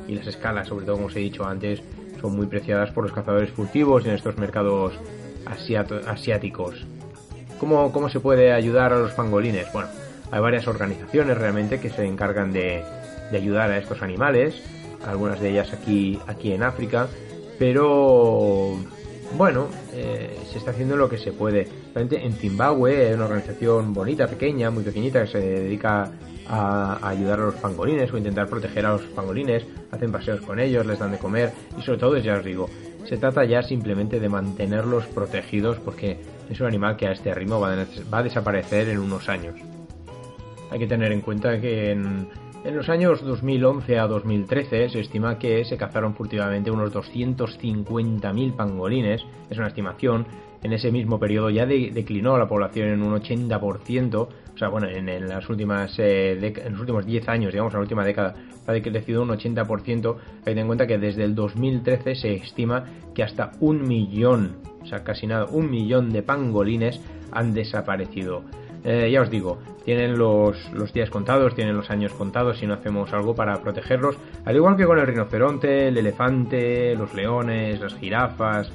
y 0.07 0.15
las 0.15 0.27
escalas 0.27 0.67
sobre 0.67 0.85
todo 0.85 0.95
como 0.95 1.07
os 1.07 1.15
he 1.15 1.19
dicho 1.19 1.45
antes 1.45 1.81
son 2.19 2.35
muy 2.35 2.47
preciadas 2.47 2.91
por 2.91 3.03
los 3.03 3.13
cazadores 3.13 3.51
furtivos 3.51 4.05
en 4.05 4.13
estos 4.13 4.37
mercados 4.37 4.93
asiáticos. 5.45 6.85
¿Cómo, 7.59 7.91
¿Cómo 7.91 8.09
se 8.09 8.19
puede 8.19 8.51
ayudar 8.51 8.93
a 8.93 8.99
los 8.99 9.11
pangolines? 9.11 9.71
Bueno, 9.71 9.89
hay 10.33 10.41
varias 10.41 10.67
organizaciones 10.67 11.37
realmente 11.37 11.79
que 11.79 11.91
se 11.91 12.03
encargan 12.07 12.51
de, 12.51 12.83
ayudar 13.31 13.69
a 13.69 13.77
estos 13.77 14.01
animales, 14.01 14.55
algunas 15.05 15.39
de 15.39 15.51
ellas 15.51 15.71
aquí, 15.73 16.19
aquí 16.25 16.53
en 16.53 16.63
África, 16.63 17.07
pero 17.59 18.79
bueno, 19.37 19.67
eh, 19.93 20.35
se 20.51 20.57
está 20.57 20.71
haciendo 20.71 20.95
lo 20.95 21.07
que 21.07 21.19
se 21.19 21.33
puede. 21.33 21.67
Realmente 21.93 22.25
en 22.25 22.33
Zimbabue 22.33 23.07
hay 23.07 23.13
una 23.13 23.25
organización 23.25 23.93
bonita, 23.93 24.27
pequeña, 24.27 24.71
muy 24.71 24.83
pequeñita, 24.83 25.23
que 25.23 25.31
se 25.31 25.39
dedica 25.39 26.11
a, 26.47 27.07
ayudar 27.07 27.39
a 27.39 27.45
los 27.45 27.55
pangolines 27.55 28.11
o 28.11 28.17
intentar 28.17 28.47
proteger 28.47 28.87
a 28.87 28.93
los 28.93 29.03
pangolines, 29.03 29.63
hacen 29.91 30.11
paseos 30.11 30.41
con 30.41 30.59
ellos, 30.59 30.83
les 30.83 30.97
dan 30.97 31.11
de 31.11 31.19
comer 31.19 31.51
y 31.77 31.83
sobre 31.83 31.99
todo, 31.99 32.17
ya 32.17 32.37
os 32.37 32.43
digo, 32.43 32.67
se 33.07 33.17
trata 33.17 33.45
ya 33.45 33.61
simplemente 33.61 34.19
de 34.19 34.29
mantenerlos 34.29 35.05
protegidos 35.05 35.77
porque 35.77 36.17
es 36.49 36.59
un 36.59 36.65
animal 36.65 36.97
que 36.97 37.05
a 37.05 37.11
este 37.11 37.35
ritmo 37.35 37.59
va 37.59 37.85
a 38.11 38.23
desaparecer 38.23 38.89
en 38.89 38.97
unos 38.97 39.29
años. 39.29 39.72
Hay 40.73 40.79
que 40.79 40.87
tener 40.87 41.11
en 41.11 41.21
cuenta 41.21 41.61
que 41.61 41.91
en, 41.91 42.27
en 42.63 42.75
los 42.75 42.89
años 42.89 43.23
2011 43.23 43.99
a 43.99 44.07
2013 44.07 44.89
se 44.89 45.01
estima 45.01 45.37
que 45.37 45.63
se 45.65 45.77
cazaron 45.77 46.15
furtivamente 46.15 46.71
unos 46.71 46.91
250.000 46.91 48.55
pangolines, 48.55 49.23
es 49.51 49.57
una 49.59 49.67
estimación. 49.67 50.25
En 50.63 50.73
ese 50.73 50.91
mismo 50.91 51.19
periodo 51.19 51.51
ya 51.51 51.67
de, 51.67 51.91
declinó 51.93 52.39
la 52.39 52.47
población 52.47 52.87
en 52.87 53.03
un 53.03 53.13
80%, 53.13 54.15
o 54.15 54.57
sea, 54.57 54.69
bueno, 54.69 54.87
en, 54.87 55.09
en 55.09 55.29
las 55.29 55.47
últimas 55.47 55.93
eh, 55.99 56.31
en 56.41 56.71
los 56.71 56.79
últimos 56.79 57.05
10 57.05 57.29
años, 57.29 57.51
digamos, 57.51 57.71
en 57.73 57.77
la 57.77 57.81
última 57.83 58.03
década, 58.03 58.33
ha 58.65 58.71
decrecido 58.71 59.21
un 59.21 59.29
80%. 59.29 60.15
Hay 60.15 60.43
que 60.43 60.43
tener 60.43 60.57
en 60.57 60.67
cuenta 60.67 60.87
que 60.87 60.97
desde 60.97 61.23
el 61.23 61.35
2013 61.35 62.15
se 62.15 62.33
estima 62.33 62.85
que 63.13 63.21
hasta 63.21 63.51
un 63.59 63.87
millón, 63.87 64.55
o 64.81 64.87
sea, 64.87 65.03
casi 65.03 65.27
nada, 65.27 65.45
un 65.45 65.69
millón 65.69 66.09
de 66.11 66.23
pangolines 66.23 66.99
han 67.31 67.53
desaparecido. 67.53 68.43
Eh, 68.83 69.09
ya 69.11 69.21
os 69.21 69.29
digo, 69.29 69.59
tienen 69.85 70.17
los, 70.17 70.57
los, 70.73 70.91
días 70.91 71.09
contados, 71.09 71.55
tienen 71.55 71.75
los 71.75 71.89
años 71.89 72.11
contados 72.13 72.59
si 72.59 72.67
no 72.67 72.73
hacemos 72.73 73.13
algo 73.13 73.33
para 73.33 73.61
protegerlos, 73.61 74.17
al 74.43 74.55
igual 74.55 74.75
que 74.75 74.85
con 74.85 74.99
el 74.99 75.07
rinoceronte, 75.07 75.87
el 75.87 75.97
elefante, 75.97 76.95
los 76.95 77.13
leones, 77.13 77.79
las 77.79 77.95
jirafas. 77.95 78.71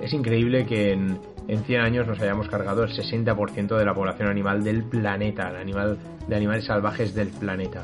Es 0.00 0.12
increíble 0.12 0.64
que 0.64 0.92
en, 0.92 1.18
en, 1.48 1.64
100 1.64 1.80
años 1.80 2.06
nos 2.06 2.20
hayamos 2.20 2.48
cargado 2.48 2.84
el 2.84 2.90
60% 2.90 3.76
de 3.76 3.84
la 3.84 3.94
población 3.94 4.28
animal 4.28 4.62
del 4.62 4.84
planeta, 4.84 5.50
el 5.50 5.56
animal, 5.56 5.98
de 6.26 6.36
animales 6.36 6.64
salvajes 6.64 7.14
del 7.14 7.28
planeta. 7.28 7.82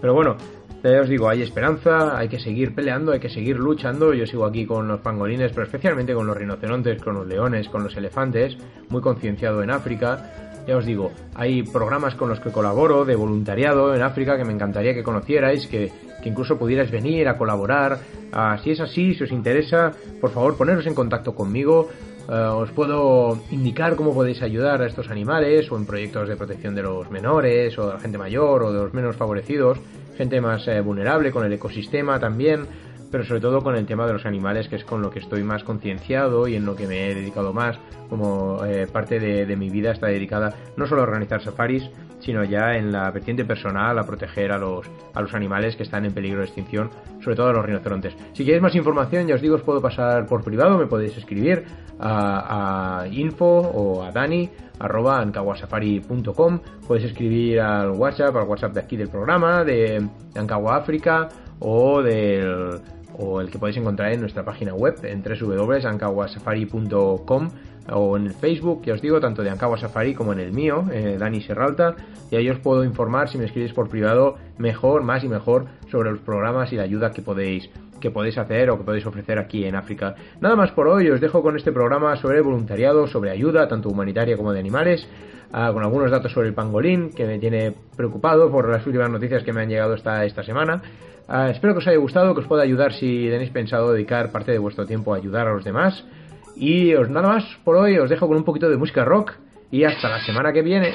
Pero 0.00 0.12
bueno, 0.14 0.36
ya 0.82 1.00
os 1.00 1.08
digo, 1.08 1.28
hay 1.28 1.42
esperanza, 1.42 2.16
hay 2.16 2.28
que 2.28 2.38
seguir 2.38 2.74
peleando, 2.74 3.12
hay 3.12 3.20
que 3.20 3.28
seguir 3.28 3.56
luchando. 3.56 4.14
Yo 4.14 4.26
sigo 4.26 4.44
aquí 4.44 4.66
con 4.66 4.86
los 4.86 5.00
pangolines, 5.00 5.52
pero 5.52 5.64
especialmente 5.64 6.14
con 6.14 6.26
los 6.26 6.36
rinocerontes, 6.36 7.02
con 7.02 7.14
los 7.14 7.26
leones, 7.26 7.68
con 7.68 7.82
los 7.82 7.96
elefantes, 7.96 8.56
muy 8.88 9.00
concienciado 9.00 9.62
en 9.62 9.70
África. 9.70 10.32
Ya 10.66 10.76
os 10.76 10.84
digo, 10.84 11.12
hay 11.34 11.62
programas 11.62 12.16
con 12.16 12.28
los 12.28 12.40
que 12.40 12.50
colaboro 12.50 13.04
de 13.04 13.14
voluntariado 13.14 13.94
en 13.94 14.02
África 14.02 14.36
que 14.36 14.44
me 14.44 14.52
encantaría 14.52 14.94
que 14.94 15.02
conocierais, 15.02 15.66
que, 15.68 15.92
que 16.22 16.28
incluso 16.28 16.58
pudierais 16.58 16.90
venir 16.90 17.28
a 17.28 17.38
colaborar. 17.38 17.98
Uh, 18.32 18.58
si 18.62 18.72
es 18.72 18.80
así, 18.80 19.14
si 19.14 19.24
os 19.24 19.30
interesa, 19.30 19.92
por 20.20 20.30
favor 20.30 20.56
poneros 20.56 20.86
en 20.86 20.94
contacto 20.94 21.34
conmigo. 21.34 21.88
Uh, 22.28 22.58
os 22.58 22.72
puedo 22.72 23.38
indicar 23.52 23.94
cómo 23.94 24.12
podéis 24.12 24.42
ayudar 24.42 24.82
a 24.82 24.86
estos 24.86 25.10
animales 25.10 25.70
o 25.70 25.76
en 25.76 25.86
proyectos 25.86 26.28
de 26.28 26.34
protección 26.34 26.74
de 26.74 26.82
los 26.82 27.08
menores 27.08 27.78
o 27.78 27.86
de 27.86 27.94
la 27.94 28.00
gente 28.00 28.18
mayor 28.18 28.64
o 28.64 28.72
de 28.72 28.82
los 28.82 28.94
menos 28.94 29.14
favorecidos, 29.14 29.78
gente 30.16 30.40
más 30.40 30.66
eh, 30.66 30.80
vulnerable 30.80 31.30
con 31.30 31.44
el 31.44 31.52
ecosistema 31.52 32.18
también, 32.18 32.66
pero 33.12 33.24
sobre 33.24 33.40
todo 33.40 33.62
con 33.62 33.76
el 33.76 33.86
tema 33.86 34.08
de 34.08 34.14
los 34.14 34.26
animales 34.26 34.68
que 34.68 34.74
es 34.74 34.84
con 34.84 35.02
lo 35.02 35.10
que 35.10 35.20
estoy 35.20 35.44
más 35.44 35.62
concienciado 35.62 36.48
y 36.48 36.56
en 36.56 36.66
lo 36.66 36.74
que 36.74 36.88
me 36.88 37.08
he 37.08 37.14
dedicado 37.14 37.52
más 37.52 37.78
como 38.10 38.64
eh, 38.64 38.88
parte 38.92 39.20
de, 39.20 39.46
de 39.46 39.56
mi 39.56 39.70
vida 39.70 39.92
está 39.92 40.08
dedicada 40.08 40.52
no 40.76 40.88
solo 40.88 41.02
a 41.02 41.04
organizar 41.04 41.40
safaris 41.42 41.88
sino 42.26 42.42
ya 42.42 42.74
en 42.74 42.90
la 42.90 43.08
vertiente 43.12 43.44
personal 43.44 43.96
a 44.00 44.02
proteger 44.02 44.50
a 44.50 44.58
los, 44.58 44.84
a 45.14 45.22
los 45.22 45.32
animales 45.32 45.76
que 45.76 45.84
están 45.84 46.04
en 46.04 46.12
peligro 46.12 46.40
de 46.40 46.46
extinción, 46.46 46.90
sobre 47.22 47.36
todo 47.36 47.50
a 47.50 47.52
los 47.52 47.64
rinocerontes. 47.64 48.16
Si 48.32 48.44
queréis 48.44 48.60
más 48.60 48.74
información, 48.74 49.28
ya 49.28 49.36
os 49.36 49.40
digo, 49.40 49.54
os 49.54 49.62
puedo 49.62 49.80
pasar 49.80 50.26
por 50.26 50.42
privado, 50.42 50.76
me 50.76 50.86
podéis 50.86 51.16
escribir 51.16 51.64
a, 52.00 53.04
info 53.12 53.46
o 53.46 54.02
a 54.02 54.10
dani 54.10 54.50
arroba 54.80 55.20
ancawasafari.com 55.20 56.58
podéis 56.86 57.06
escribir 57.06 57.60
al 57.60 57.92
WhatsApp, 57.92 58.36
al 58.36 58.48
WhatsApp 58.48 58.74
de 58.74 58.80
aquí 58.80 58.96
del 58.96 59.08
programa, 59.08 59.62
de 59.62 60.04
Ankawa 60.34 60.76
África 60.76 61.28
o 61.60 62.02
del 62.02 62.80
o 63.18 63.40
el 63.40 63.50
que 63.50 63.58
podéis 63.58 63.78
encontrar 63.78 64.12
en 64.12 64.20
nuestra 64.20 64.44
página 64.44 64.74
web 64.74 64.96
en 65.04 65.22
www.ankawasafari.com 65.22 67.48
o 67.92 68.16
en 68.16 68.26
el 68.26 68.32
Facebook, 68.32 68.82
ya 68.84 68.94
os 68.94 69.02
digo, 69.02 69.20
tanto 69.20 69.42
de 69.42 69.50
Ankawa 69.50 69.78
Safari 69.78 70.14
como 70.14 70.32
en 70.32 70.40
el 70.40 70.52
mío, 70.52 70.84
eh, 70.92 71.16
Dani 71.18 71.40
Serralta, 71.40 71.94
y 72.30 72.36
ahí 72.36 72.48
os 72.50 72.58
puedo 72.58 72.84
informar 72.84 73.28
si 73.28 73.38
me 73.38 73.44
escribís 73.44 73.72
por 73.72 73.88
privado 73.88 74.36
mejor, 74.58 75.02
más 75.02 75.22
y 75.24 75.28
mejor 75.28 75.66
sobre 75.90 76.10
los 76.10 76.20
programas 76.20 76.72
y 76.72 76.76
la 76.76 76.82
ayuda 76.82 77.12
que 77.12 77.22
podéis, 77.22 77.70
que 78.00 78.10
podéis 78.10 78.38
hacer 78.38 78.70
o 78.70 78.78
que 78.78 78.84
podéis 78.84 79.06
ofrecer 79.06 79.38
aquí 79.38 79.64
en 79.64 79.76
África. 79.76 80.14
Nada 80.40 80.56
más 80.56 80.72
por 80.72 80.88
hoy, 80.88 81.08
os 81.10 81.20
dejo 81.20 81.42
con 81.42 81.56
este 81.56 81.72
programa 81.72 82.16
sobre 82.16 82.40
voluntariado, 82.40 83.06
sobre 83.06 83.30
ayuda, 83.30 83.68
tanto 83.68 83.88
humanitaria 83.88 84.36
como 84.36 84.52
de 84.52 84.60
animales, 84.60 85.08
ah, 85.52 85.70
con 85.72 85.82
algunos 85.82 86.10
datos 86.10 86.32
sobre 86.32 86.48
el 86.48 86.54
pangolín, 86.54 87.10
que 87.10 87.26
me 87.26 87.38
tiene 87.38 87.74
preocupado 87.96 88.50
por 88.50 88.68
las 88.68 88.86
últimas 88.86 89.10
noticias 89.10 89.42
que 89.42 89.52
me 89.52 89.62
han 89.62 89.68
llegado 89.68 89.94
esta, 89.94 90.24
esta 90.24 90.42
semana. 90.42 90.82
Ah, 91.28 91.50
espero 91.50 91.74
que 91.74 91.78
os 91.78 91.86
haya 91.88 91.98
gustado, 91.98 92.34
que 92.34 92.40
os 92.40 92.46
pueda 92.46 92.62
ayudar 92.62 92.92
si 92.92 93.28
tenéis 93.28 93.50
pensado 93.50 93.92
dedicar 93.92 94.30
parte 94.30 94.52
de 94.52 94.58
vuestro 94.58 94.86
tiempo 94.86 95.12
a 95.12 95.16
ayudar 95.16 95.48
a 95.48 95.52
los 95.52 95.64
demás. 95.64 96.04
Y 96.56 96.94
os 96.94 97.10
nada 97.10 97.28
más 97.28 97.44
por 97.64 97.76
hoy, 97.76 97.98
os 97.98 98.08
dejo 98.08 98.26
con 98.26 98.36
un 98.36 98.44
poquito 98.44 98.70
de 98.70 98.76
música 98.76 99.04
rock 99.04 99.34
y 99.70 99.84
hasta 99.84 100.08
la 100.08 100.24
semana 100.24 100.52
que 100.52 100.62
viene. 100.62 100.94